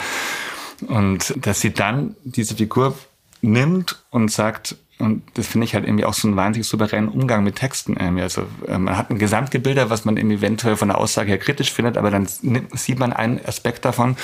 Und 0.87 1.35
dass 1.45 1.61
sie 1.61 1.75
dann 1.75 2.15
diese 2.25 2.55
Figur 2.55 2.97
nimmt 3.41 4.03
und 4.11 4.31
sagt, 4.31 4.77
und 4.99 5.23
das 5.35 5.47
finde 5.47 5.65
ich 5.65 5.75
halt 5.75 5.85
irgendwie 5.85 6.05
auch 6.05 6.15
so 6.15 6.27
einen 6.27 6.37
wahnsinnig 6.37 6.67
souveränen 6.67 7.09
Umgang 7.09 7.45
mit 7.45 7.57
Texten. 7.57 7.97
Irgendwie. 7.97 8.23
Also 8.23 8.43
äh, 8.67 8.79
man 8.79 8.97
hat 8.97 9.11
ein 9.11 9.19
Gesamtgebilde, 9.19 9.91
was 9.91 10.05
man 10.05 10.17
eben 10.17 10.31
eventuell 10.31 10.77
von 10.77 10.89
der 10.89 10.99
Aussage 10.99 11.29
her 11.29 11.39
kritisch 11.39 11.73
findet, 11.73 11.97
aber 11.97 12.11
dann 12.11 12.27
sieht 12.27 12.99
man 12.99 13.13
einen 13.13 13.45
Aspekt 13.45 13.85
davon 13.85 14.17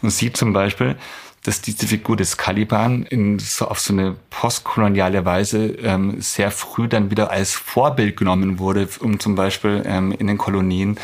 und 0.00 0.10
sieht 0.10 0.36
zum 0.36 0.52
Beispiel, 0.52 0.96
dass 1.44 1.60
diese 1.60 1.88
Figur 1.88 2.16
des 2.16 2.36
Caliban 2.36 3.02
in 3.02 3.38
so 3.38 3.66
auf 3.66 3.80
so 3.80 3.92
eine 3.92 4.14
postkoloniale 4.30 5.24
Weise 5.24 5.66
ähm, 5.82 6.20
sehr 6.20 6.50
früh 6.52 6.86
dann 6.86 7.10
wieder 7.10 7.30
als 7.30 7.54
Vorbild 7.54 8.16
genommen 8.16 8.58
wurde, 8.58 8.88
um 9.00 9.18
zum 9.18 9.34
Beispiel 9.34 9.82
ähm, 9.84 10.12
in 10.12 10.28
den 10.28 10.38
Kolonien 10.38 10.98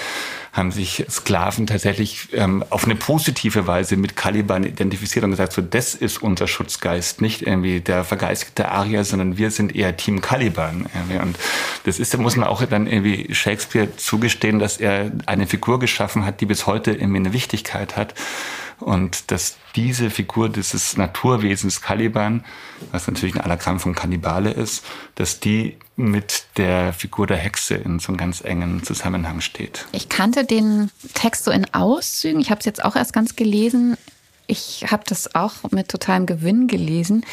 haben 0.53 0.73
sich 0.73 1.05
Sklaven 1.09 1.67
tatsächlich 1.67 2.29
ähm, 2.33 2.65
auf 2.71 2.85
eine 2.85 2.97
positive 2.97 3.67
Weise 3.67 3.97
mit 3.97 4.17
Caliban 4.17 4.65
identifiziert 4.65 5.25
und 5.25 5.31
gesagt, 5.31 5.53
so 5.53 5.63
das 5.63 5.95
ist 5.95 6.23
unser 6.23 6.49
Schutzgeist, 6.49 7.21
nicht 7.21 7.43
irgendwie 7.43 7.81
der 7.81 8.05
vergeistigte 8.05 8.71
Arier, 8.71 9.05
sondern 9.05 9.39
wir 9.39 9.51
sind 9.51 9.75
eher 9.75 9.97
Team 9.97 10.21
Caliban. 10.21 10.87
Irgendwie. 10.95 11.19
Und 11.19 11.39
das 11.85 11.99
ist, 11.99 12.13
da 12.13 12.19
muss 12.19 12.37
man 12.37 12.49
auch 12.49 12.65
dann 12.65 12.87
irgendwie 12.87 13.33
Shakespeare 13.35 13.97
zugestehen, 13.97 14.59
dass 14.59 14.79
er 14.79 15.13
eine 15.27 15.47
Figur 15.47 15.79
geschaffen 15.79 16.25
hat, 16.25 16.41
die 16.41 16.47
bis 16.47 16.67
heute 16.67 16.93
irgendwie 16.93 17.19
eine 17.19 17.33
Wichtigkeit 17.33 17.97
hat. 17.97 18.15
Und 18.81 19.31
dass 19.31 19.57
diese 19.75 20.11
Figur 20.11 20.49
dieses 20.49 20.97
Naturwesens 20.97 21.81
Caliban, 21.81 22.45
was 22.93 23.07
natürlich 23.07 23.35
ein 23.35 23.41
Anagramm 23.41 23.81
von 23.81 23.95
Kannibale 23.95 24.51
ist, 24.51 24.85
dass 25.17 25.41
die 25.41 25.77
mit 25.97 26.45
der 26.57 26.93
Figur 26.93 27.27
der 27.27 27.37
Hexe 27.37 27.75
in 27.75 27.99
so 27.99 28.09
einem 28.09 28.19
ganz 28.19 28.41
engen 28.41 28.83
Zusammenhang 28.85 29.41
steht. 29.41 29.87
Ich 29.93 30.09
kannte 30.09 30.45
den 30.45 30.91
Text 31.15 31.45
so 31.45 31.51
in 31.51 31.73
Auszügen. 31.75 32.41
Ich 32.41 32.51
habe 32.51 32.61
es 32.61 32.67
jetzt 32.67 32.85
auch 32.85 32.95
erst 32.95 33.13
ganz 33.13 33.37
gelesen. 33.37 33.97
ich 34.47 34.87
habe 34.91 35.03
das 35.07 35.35
auch 35.35 35.53
mit 35.71 35.89
totalem 35.89 36.25
Gewinn 36.25 36.69
gelesen. 36.69 37.25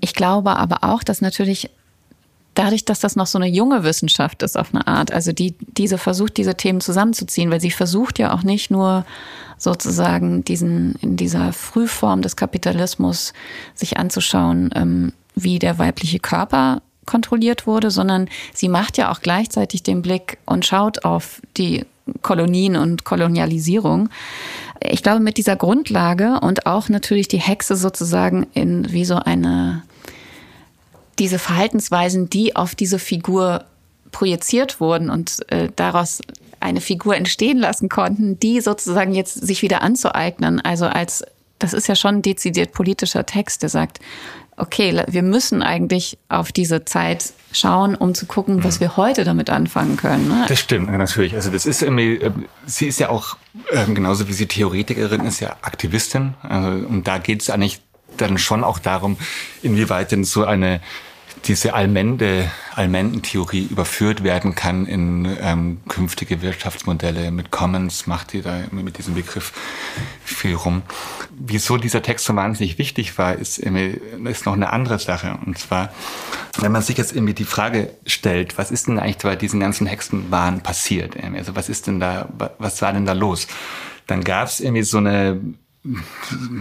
Ich 0.00 0.14
glaube 0.14 0.56
aber 0.56 0.84
auch, 0.84 1.02
dass 1.02 1.20
natürlich 1.20 1.70
dadurch, 2.54 2.84
dass 2.84 3.00
das 3.00 3.16
noch 3.16 3.26
so 3.26 3.38
eine 3.38 3.48
junge 3.48 3.84
Wissenschaft 3.84 4.42
ist 4.42 4.58
auf 4.58 4.74
eine 4.74 4.86
Art, 4.86 5.12
also 5.12 5.32
die 5.32 5.54
diese 5.58 5.98
versucht, 5.98 6.36
diese 6.36 6.56
Themen 6.56 6.80
zusammenzuziehen, 6.80 7.50
weil 7.50 7.60
sie 7.60 7.70
versucht 7.70 8.18
ja 8.18 8.34
auch 8.34 8.42
nicht 8.42 8.70
nur 8.70 9.04
sozusagen 9.58 10.44
diesen 10.44 10.96
in 11.00 11.16
dieser 11.16 11.52
Frühform 11.52 12.22
des 12.22 12.36
Kapitalismus 12.36 13.32
sich 13.74 13.96
anzuschauen, 13.96 14.70
ähm, 14.74 15.12
wie 15.34 15.58
der 15.58 15.78
weibliche 15.78 16.18
Körper 16.18 16.82
kontrolliert 17.06 17.66
wurde, 17.66 17.90
sondern 17.90 18.28
sie 18.52 18.68
macht 18.68 18.98
ja 18.98 19.10
auch 19.10 19.20
gleichzeitig 19.20 19.82
den 19.82 20.02
Blick 20.02 20.38
und 20.44 20.66
schaut 20.66 21.04
auf 21.04 21.40
die 21.56 21.84
Kolonien 22.20 22.76
und 22.76 23.04
Kolonialisierung. 23.04 24.08
Ich 24.80 25.02
glaube, 25.02 25.20
mit 25.20 25.36
dieser 25.36 25.56
Grundlage 25.56 26.40
und 26.40 26.66
auch 26.66 26.88
natürlich 26.88 27.28
die 27.28 27.40
Hexe 27.40 27.76
sozusagen 27.76 28.46
in 28.54 28.92
wie 28.92 29.04
so 29.04 29.16
eine 29.16 29.82
diese 31.22 31.38
Verhaltensweisen, 31.38 32.28
die 32.28 32.56
auf 32.56 32.74
diese 32.74 32.98
Figur 32.98 33.64
projiziert 34.10 34.80
wurden 34.80 35.08
und 35.08 35.48
äh, 35.52 35.68
daraus 35.76 36.20
eine 36.58 36.80
Figur 36.80 37.14
entstehen 37.14 37.58
lassen 37.58 37.88
konnten, 37.88 38.40
die 38.40 38.60
sozusagen 38.60 39.14
jetzt 39.14 39.34
sich 39.34 39.62
wieder 39.62 39.82
anzueignen. 39.82 40.60
Also 40.60 40.86
als, 40.86 41.24
das 41.60 41.74
ist 41.74 41.86
ja 41.86 41.94
schon 41.94 42.16
ein 42.16 42.22
dezidiert 42.22 42.72
politischer 42.72 43.24
Text, 43.24 43.62
der 43.62 43.68
sagt, 43.68 44.00
okay, 44.56 45.04
wir 45.06 45.22
müssen 45.22 45.62
eigentlich 45.62 46.18
auf 46.28 46.50
diese 46.50 46.84
Zeit 46.84 47.32
schauen, 47.52 47.94
um 47.94 48.16
zu 48.16 48.26
gucken, 48.26 48.64
was 48.64 48.80
wir 48.80 48.96
heute 48.96 49.22
damit 49.22 49.48
anfangen 49.48 49.96
können. 49.96 50.26
Ne? 50.26 50.44
Das 50.48 50.58
stimmt, 50.58 50.90
natürlich. 50.90 51.34
Also 51.34 51.50
das 51.50 51.66
ist 51.66 51.82
irgendwie, 51.82 52.16
äh, 52.16 52.32
sie 52.66 52.88
ist 52.88 52.98
ja 52.98 53.10
auch, 53.10 53.36
ähm, 53.70 53.94
genauso 53.94 54.26
wie 54.26 54.32
sie 54.32 54.46
Theoretikerin 54.46 55.24
ist, 55.24 55.38
ja 55.38 55.56
Aktivistin. 55.62 56.34
Also, 56.42 56.84
und 56.84 57.06
da 57.06 57.18
geht 57.18 57.42
es 57.42 57.50
eigentlich 57.50 57.80
dann 58.16 58.38
schon 58.38 58.64
auch 58.64 58.80
darum, 58.80 59.16
inwieweit 59.62 60.10
denn 60.10 60.24
so 60.24 60.44
eine 60.44 60.80
diese 61.44 61.74
Allmende, 61.74 62.50
Allmendentheorie 62.74 63.66
überführt 63.70 64.22
werden 64.22 64.54
kann 64.54 64.86
in 64.86 65.36
ähm, 65.40 65.80
künftige 65.88 66.40
Wirtschaftsmodelle. 66.40 67.30
Mit 67.30 67.50
Commons 67.50 68.06
macht 68.06 68.32
ihr 68.34 68.42
da 68.42 68.60
mit 68.70 68.98
diesem 68.98 69.14
Begriff 69.14 69.52
viel 70.24 70.54
rum. 70.54 70.82
Wieso 71.30 71.76
dieser 71.76 72.02
Text 72.02 72.26
so 72.26 72.36
wahnsinnig 72.36 72.78
wichtig 72.78 73.18
war, 73.18 73.34
ist, 73.34 73.58
ist 73.58 74.46
noch 74.46 74.52
eine 74.52 74.72
andere 74.72 74.98
Sache. 74.98 75.38
Und 75.44 75.58
zwar, 75.58 75.92
wenn 76.58 76.72
man 76.72 76.82
sich 76.82 76.96
jetzt 76.96 77.14
irgendwie 77.14 77.34
die 77.34 77.44
Frage 77.44 77.90
stellt, 78.06 78.56
was 78.58 78.70
ist 78.70 78.86
denn 78.86 78.98
eigentlich 78.98 79.18
bei 79.18 79.36
diesen 79.36 79.60
ganzen 79.60 79.86
Hexenwahn 79.86 80.62
passiert? 80.62 81.16
Also 81.34 81.56
was 81.56 81.68
ist 81.68 81.86
denn 81.86 81.98
da, 81.98 82.28
was 82.58 82.80
war 82.82 82.92
denn 82.92 83.06
da 83.06 83.12
los? 83.12 83.48
Dann 84.06 84.22
gab 84.22 84.48
es 84.48 84.60
irgendwie 84.60 84.82
so 84.82 84.98
eine, 84.98 85.40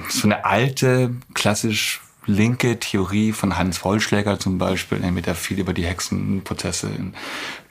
so 0.10 0.28
eine 0.28 0.46
alte, 0.46 1.16
klassisch 1.34 2.02
linke 2.26 2.80
Theorie 2.80 3.32
von 3.32 3.58
Hans 3.58 3.78
Vollschläger 3.78 4.40
zum 4.40 4.58
Beispiel, 4.58 5.00
mit 5.12 5.26
der 5.26 5.36
viel 5.36 5.60
über 5.60 5.74
die 5.74 5.86
Hexenprozesse 5.86 6.88
in 6.88 7.14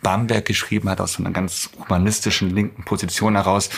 Bamberg 0.02 0.44
geschrieben 0.44 0.88
hat, 0.88 1.00
aus 1.00 1.14
so 1.14 1.22
einer 1.22 1.32
ganz 1.32 1.70
humanistischen 1.78 2.54
linken 2.54 2.84
Position 2.84 3.36
heraus, 3.36 3.70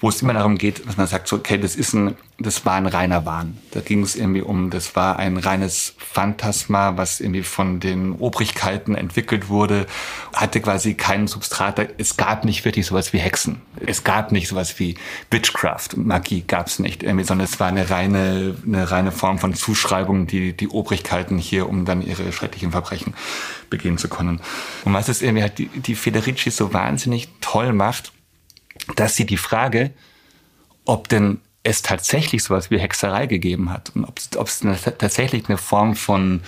wo 0.00 0.08
es 0.08 0.20
immer 0.20 0.34
darum 0.34 0.58
geht, 0.58 0.86
dass 0.86 0.96
man 0.96 1.06
sagt, 1.06 1.28
so, 1.28 1.36
okay, 1.36 1.58
das 1.58 1.74
ist 1.74 1.94
ein, 1.94 2.16
das 2.38 2.66
war 2.66 2.74
ein 2.74 2.86
reiner 2.86 3.24
Wahn. 3.24 3.58
Da 3.70 3.80
ging 3.80 4.02
es 4.02 4.14
irgendwie 4.14 4.42
um, 4.42 4.68
das 4.68 4.94
war 4.94 5.18
ein 5.18 5.38
reines 5.38 5.94
Phantasma, 5.96 6.96
was 6.96 7.20
irgendwie 7.20 7.42
von 7.42 7.80
den 7.80 8.12
Obrigkeiten 8.12 8.94
entwickelt 8.94 9.48
wurde, 9.48 9.86
hatte 10.34 10.60
quasi 10.60 10.94
keinen 10.94 11.28
Substrat. 11.28 11.80
Es 11.98 12.16
gab 12.16 12.44
nicht 12.44 12.64
wirklich 12.64 12.86
sowas 12.86 13.12
wie 13.14 13.18
Hexen. 13.18 13.62
Es 13.86 14.04
gab 14.04 14.32
nicht 14.32 14.48
sowas 14.48 14.78
wie 14.78 14.96
Witchcraft. 15.30 15.96
Magie 15.96 16.44
gab 16.46 16.66
es 16.66 16.78
nicht, 16.78 17.02
irgendwie, 17.02 17.24
sondern 17.24 17.46
es 17.46 17.58
war 17.58 17.68
eine 17.68 17.88
reine, 17.88 18.54
eine 18.66 18.90
reine 18.90 19.12
Form 19.12 19.38
von 19.38 19.54
Zuschreibung, 19.54 20.26
die 20.26 20.54
die 20.54 20.68
Obrigkeiten 20.68 21.38
hier, 21.38 21.68
um 21.68 21.86
dann 21.86 22.02
ihre 22.02 22.32
schrecklichen 22.32 22.70
Verbrechen 22.70 23.14
begehen 23.70 23.98
zu 23.98 24.08
können. 24.08 24.40
Und 24.84 24.92
was 24.92 25.08
es 25.08 25.22
irgendwie 25.22 25.42
halt 25.42 25.58
die, 25.58 25.65
die 25.74 25.94
Federici 25.94 26.50
so 26.50 26.72
wahnsinnig 26.72 27.28
toll 27.40 27.72
macht, 27.72 28.12
dass 28.96 29.16
sie 29.16 29.26
die 29.26 29.36
Frage, 29.36 29.92
ob 30.84 31.08
denn 31.08 31.40
es 31.62 31.82
tatsächlich 31.82 32.44
sowas 32.44 32.70
wie 32.70 32.78
Hexerei 32.78 33.26
gegeben 33.26 33.70
hat 33.70 33.92
und 33.94 34.04
ob 34.04 34.18
es 34.48 34.60
tatsächlich 34.98 35.48
eine 35.48 35.58
Form 35.58 35.96
von 35.96 36.42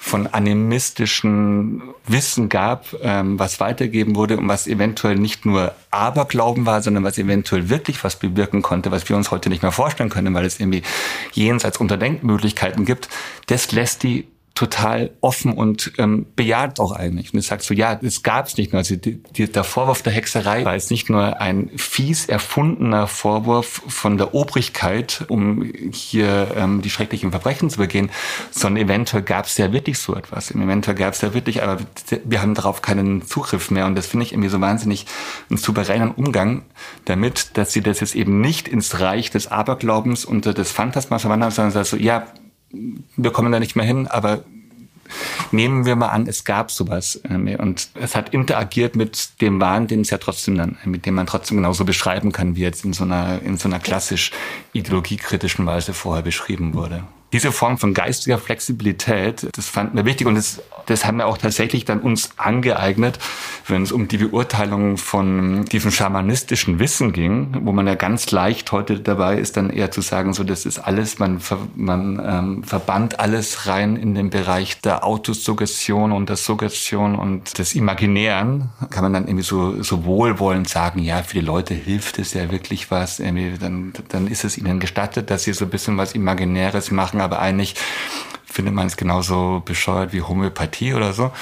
von 0.00 0.28
animistischen 0.28 1.82
Wissen 2.06 2.48
gab, 2.48 2.94
ähm, 3.02 3.36
was 3.38 3.58
weitergeben 3.58 4.14
wurde 4.14 4.36
und 4.36 4.46
was 4.46 4.68
eventuell 4.68 5.16
nicht 5.16 5.44
nur 5.44 5.74
Aberglauben 5.90 6.66
war, 6.66 6.82
sondern 6.82 7.02
was 7.02 7.18
eventuell 7.18 7.68
wirklich 7.68 8.04
was 8.04 8.16
bewirken 8.16 8.62
konnte, 8.62 8.92
was 8.92 9.08
wir 9.08 9.16
uns 9.16 9.32
heute 9.32 9.48
nicht 9.48 9.62
mehr 9.62 9.72
vorstellen 9.72 10.08
können, 10.08 10.32
weil 10.34 10.44
es 10.44 10.60
irgendwie 10.60 10.82
jenseits 11.32 11.78
unter 11.78 11.96
Denkmöglichkeiten 11.96 12.84
gibt, 12.84 13.08
das 13.46 13.72
lässt 13.72 14.04
die 14.04 14.28
total 14.58 15.10
offen 15.20 15.52
und 15.52 15.92
ähm, 15.98 16.26
bejaht 16.34 16.80
auch 16.80 16.90
eigentlich. 16.90 17.32
Und 17.32 17.38
es 17.38 17.46
sagt 17.46 17.62
so, 17.62 17.74
ja, 17.74 17.96
es 18.02 18.24
gab 18.24 18.48
es 18.48 18.56
nicht 18.56 18.72
nur. 18.72 18.78
Also 18.78 18.96
die, 18.96 19.22
die, 19.36 19.46
der 19.46 19.62
Vorwurf 19.62 20.02
der 20.02 20.12
Hexerei 20.12 20.64
war 20.64 20.74
jetzt 20.74 20.90
nicht 20.90 21.08
nur 21.08 21.40
ein 21.40 21.70
fies 21.76 22.26
erfundener 22.26 23.06
Vorwurf 23.06 23.82
von 23.86 24.18
der 24.18 24.34
Obrigkeit, 24.34 25.24
um 25.28 25.62
hier 25.92 26.48
ähm, 26.56 26.82
die 26.82 26.90
schrecklichen 26.90 27.30
Verbrechen 27.30 27.70
zu 27.70 27.78
begehen, 27.78 28.10
sondern 28.50 28.84
eventuell 28.84 29.22
gab 29.22 29.44
es 29.44 29.56
ja 29.58 29.72
wirklich 29.72 30.00
so 30.00 30.16
etwas. 30.16 30.50
Eventuell 30.50 30.96
gab 30.96 31.14
es 31.14 31.20
ja 31.20 31.34
wirklich, 31.34 31.62
aber 31.62 31.78
wir 32.24 32.42
haben 32.42 32.54
darauf 32.54 32.82
keinen 32.82 33.22
Zugriff 33.22 33.70
mehr. 33.70 33.86
Und 33.86 33.94
das 33.94 34.08
finde 34.08 34.26
ich 34.26 34.32
irgendwie 34.32 34.48
so 34.48 34.60
wahnsinnig 34.60 35.06
einen 35.50 35.58
souveränen 35.58 36.10
Umgang 36.10 36.64
damit, 37.04 37.56
dass 37.56 37.72
sie 37.72 37.80
das 37.80 38.00
jetzt 38.00 38.16
eben 38.16 38.40
nicht 38.40 38.66
ins 38.66 38.98
Reich 38.98 39.30
des 39.30 39.46
Aberglaubens 39.46 40.24
und 40.24 40.46
des 40.46 40.72
Phantasmas 40.72 41.22
verwandeln, 41.22 41.52
sondern 41.52 41.70
sagt 41.70 41.86
so, 41.86 41.96
ja, 41.96 42.26
wir 42.70 43.30
kommen 43.30 43.52
da 43.52 43.60
nicht 43.60 43.76
mehr 43.76 43.86
hin, 43.86 44.06
aber 44.06 44.44
nehmen 45.52 45.86
wir 45.86 45.96
mal 45.96 46.08
an, 46.08 46.26
es 46.26 46.44
gab 46.44 46.70
sowas 46.70 47.20
ähm, 47.28 47.46
und 47.58 47.88
es 47.94 48.14
hat 48.14 48.34
interagiert 48.34 48.94
mit 48.94 49.40
dem 49.40 49.60
Wahn, 49.60 49.86
den 49.86 50.02
es 50.02 50.10
ja 50.10 50.18
trotzdem 50.18 50.56
dann, 50.56 50.76
mit 50.84 51.06
dem 51.06 51.14
man 51.14 51.26
trotzdem 51.26 51.56
genauso 51.56 51.84
beschreiben 51.84 52.32
kann, 52.32 52.56
wie 52.56 52.62
jetzt 52.62 52.84
in 52.84 52.92
so 52.92 53.04
einer, 53.04 53.40
in 53.42 53.56
so 53.56 53.68
einer 53.68 53.78
klassisch 53.78 54.32
ideologiekritischen 54.72 55.64
Weise 55.66 55.94
vorher 55.94 56.22
beschrieben 56.22 56.74
wurde 56.74 57.04
diese 57.32 57.52
Form 57.52 57.76
von 57.78 57.92
geistiger 57.92 58.38
Flexibilität, 58.38 59.46
das 59.52 59.68
fanden 59.68 59.96
wir 59.96 60.06
wichtig 60.06 60.26
und 60.26 60.34
das, 60.34 60.62
das 60.86 61.04
haben 61.04 61.18
wir 61.18 61.26
auch 61.26 61.36
tatsächlich 61.36 61.84
dann 61.84 62.00
uns 62.00 62.30
angeeignet, 62.38 63.18
wenn 63.66 63.82
es 63.82 63.92
um 63.92 64.08
die 64.08 64.16
Beurteilung 64.16 64.96
von 64.96 65.66
diesem 65.66 65.90
schamanistischen 65.90 66.78
Wissen 66.78 67.12
ging, 67.12 67.54
wo 67.62 67.72
man 67.72 67.86
ja 67.86 67.96
ganz 67.96 68.30
leicht 68.30 68.72
heute 68.72 69.00
dabei 69.00 69.36
ist, 69.36 69.58
dann 69.58 69.68
eher 69.68 69.90
zu 69.90 70.00
sagen, 70.00 70.32
so 70.32 70.42
das 70.42 70.64
ist 70.64 70.78
alles, 70.78 71.18
man, 71.18 71.40
man 71.74 72.22
ähm, 72.24 72.64
verbannt 72.64 73.20
alles 73.20 73.66
rein 73.66 73.96
in 73.96 74.14
den 74.14 74.30
Bereich 74.30 74.80
der 74.80 75.04
Autosuggestion 75.04 76.12
und 76.12 76.30
der 76.30 76.36
Suggestion 76.36 77.14
und 77.14 77.58
des 77.58 77.74
Imaginären, 77.74 78.70
kann 78.90 79.02
man 79.02 79.12
dann 79.12 79.26
irgendwie 79.26 79.44
so, 79.44 79.82
so 79.82 80.06
wohlwollend 80.06 80.68
sagen, 80.68 81.00
ja, 81.00 81.22
für 81.22 81.40
die 81.40 81.44
Leute 81.44 81.74
hilft 81.74 82.18
es 82.18 82.32
ja 82.32 82.50
wirklich 82.50 82.90
was, 82.90 83.20
irgendwie, 83.20 83.58
dann, 83.58 83.92
dann 84.08 84.26
ist 84.28 84.44
es 84.44 84.56
ihnen 84.56 84.80
gestattet, 84.80 85.30
dass 85.30 85.44
sie 85.44 85.52
so 85.52 85.66
ein 85.66 85.70
bisschen 85.70 85.98
was 85.98 86.12
Imaginäres 86.12 86.90
machen 86.90 87.17
machen, 87.18 87.20
aber 87.20 87.40
eigentlich 87.40 87.74
findet 88.44 88.74
man 88.74 88.86
es 88.86 88.96
genauso 88.96 89.62
bescheuert 89.64 90.12
wie 90.12 90.22
Homöopathie 90.22 90.94
oder 90.94 91.12
so. 91.12 91.32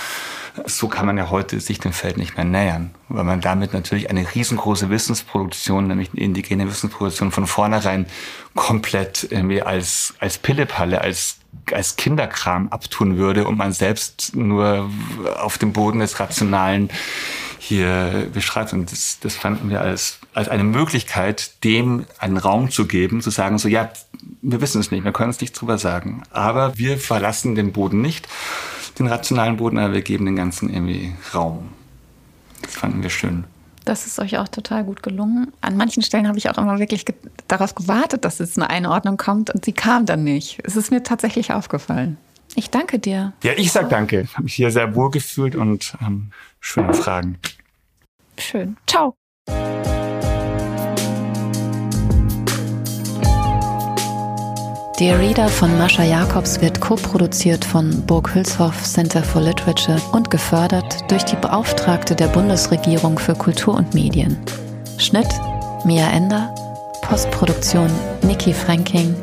So 0.65 0.89
kann 0.89 1.05
man 1.05 1.19
ja 1.19 1.29
heute 1.29 1.61
sich 1.61 1.81
dem 1.81 1.93
Feld 1.93 2.17
nicht 2.17 2.37
mehr 2.37 2.47
nähern, 2.47 2.95
weil 3.11 3.25
man 3.25 3.43
damit 3.43 3.75
natürlich 3.75 4.09
eine 4.09 4.27
riesengroße 4.35 4.89
Wissensproduktion, 4.89 5.87
nämlich 5.87 6.11
eine 6.13 6.23
indigene 6.23 6.67
Wissensproduktion 6.67 7.31
von 7.31 7.47
vornherein 7.47 8.07
komplett 8.55 9.29
irgendwie 9.31 9.61
als, 9.61 10.15
als 10.19 10.39
Pillepalle, 10.39 11.01
als 11.01 11.39
als 11.73 11.97
Kinderkram 11.97 12.69
abtun 12.69 13.17
würde 13.17 13.47
und 13.47 13.57
man 13.57 13.73
selbst 13.73 14.37
nur 14.37 14.91
auf 15.39 15.59
dem 15.59 15.73
Boden 15.73 16.01
des 16.01 16.21
Rationalen 16.21 16.91
hier 17.59 18.29
beschreibt. 18.33 18.73
Und 18.73 18.93
das, 18.93 19.19
das 19.21 19.35
fanden 19.35 19.71
wir 19.71 19.81
als, 19.81 20.19
als 20.35 20.49
eine 20.49 20.65
Möglichkeit, 20.65 21.65
dem 21.65 22.07
einen 22.19 22.37
Raum 22.37 22.71
zu 22.71 22.87
geben, 22.87 23.21
zu 23.21 23.31
sagen, 23.31 23.59
so 23.59 23.69
ja, 23.69 23.91
wir 24.43 24.61
wissen 24.61 24.81
es 24.81 24.91
nicht, 24.91 25.05
wir 25.05 25.13
können 25.13 25.31
es 25.31 25.41
nicht 25.41 25.53
drüber 25.53 25.79
sagen. 25.79 26.23
Aber 26.31 26.77
wir 26.79 26.99
verlassen 26.99 27.55
den 27.55 27.73
Boden 27.73 28.01
nicht, 28.01 28.29
den 28.99 29.07
rationalen 29.07 29.57
Boden, 29.57 29.79
aber 29.79 29.95
wir 29.95 30.03
geben 30.03 30.27
den 30.27 30.37
Ganzen 30.37 30.73
irgendwie 30.73 31.15
Raum. 31.35 31.69
Das 32.63 32.75
fanden 32.75 33.03
wir 33.03 33.11
schön. 33.11 33.45
Das 33.85 34.05
ist 34.05 34.19
euch 34.19 34.37
auch 34.39 34.49
total 34.49 34.83
gut 34.83 35.05
gelungen. 35.05 35.53
An 35.61 35.77
manchen 35.77 36.03
Stellen 36.03 36.27
habe 36.27 36.39
ich 36.39 36.51
auch 36.51 36.59
immer 36.59 36.81
wirklich 36.81 37.05
ge 37.05 37.15
darauf 37.47 37.77
gewartet, 37.77 38.25
dass 38.25 38.41
jetzt 38.41 38.59
eine 38.59 38.69
Einordnung 38.69 39.17
kommt 39.17 39.51
und 39.51 39.65
sie 39.65 39.73
kam 39.73 40.07
dann 40.07 40.25
nicht. 40.25 40.59
Es 40.65 40.75
ist 40.75 40.91
mir 40.91 41.05
tatsächlich 41.05 41.53
aufgefallen. 41.53 42.17
Ich 42.57 42.71
danke 42.71 42.99
dir. 42.99 43.33
Ja, 43.45 43.53
ich 43.57 43.71
sag 43.71 43.91
danke. 43.91 44.23
Ich 44.23 44.33
habe 44.33 44.45
mich 44.45 44.55
hier 44.55 44.73
sehr 44.73 44.97
wohl 44.97 45.11
gefühlt 45.11 45.55
und 45.55 45.97
ähm, 46.01 46.33
schöne 46.59 46.95
Fragen. 46.95 47.39
Schön. 48.39 48.77
Ciao. 48.89 49.15
Dear 54.99 55.19
Reader 55.19 55.51
von 55.51 55.77
Mascha 55.77 56.05
Jacobs 56.05 56.59
wird 56.63 56.81
co-produziert 56.81 57.67
von 57.67 57.91
Burg 58.07 58.35
Hülshoff 58.35 58.83
Center 58.83 59.23
for 59.23 59.43
Literature 59.43 60.01
und 60.13 60.31
gefördert 60.31 61.11
durch 61.11 61.23
die 61.23 61.37
Beauftragte 61.37 62.15
der 62.15 62.29
Bundesregierung 62.29 63.19
für 63.19 63.35
Kultur 63.35 63.75
und 63.75 63.93
Medien. 63.93 64.39
Schnitt 64.97 65.29
Mia 65.85 66.09
Ender, 66.09 66.55
Postproduktion 67.03 67.91
Niki 68.23 68.55
Franking, 68.55 69.15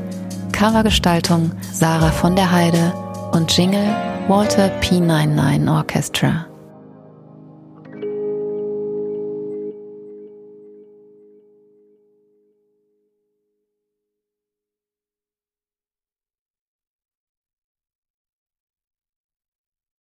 Covergestaltung 0.51 1.51
Sarah 1.71 2.11
von 2.11 2.35
der 2.35 2.51
Heide 2.51 2.93
und 3.31 3.51
Jingle 3.57 3.95
Walter 4.27 4.69
P99 4.79 5.75
Orchestra. 5.75 6.52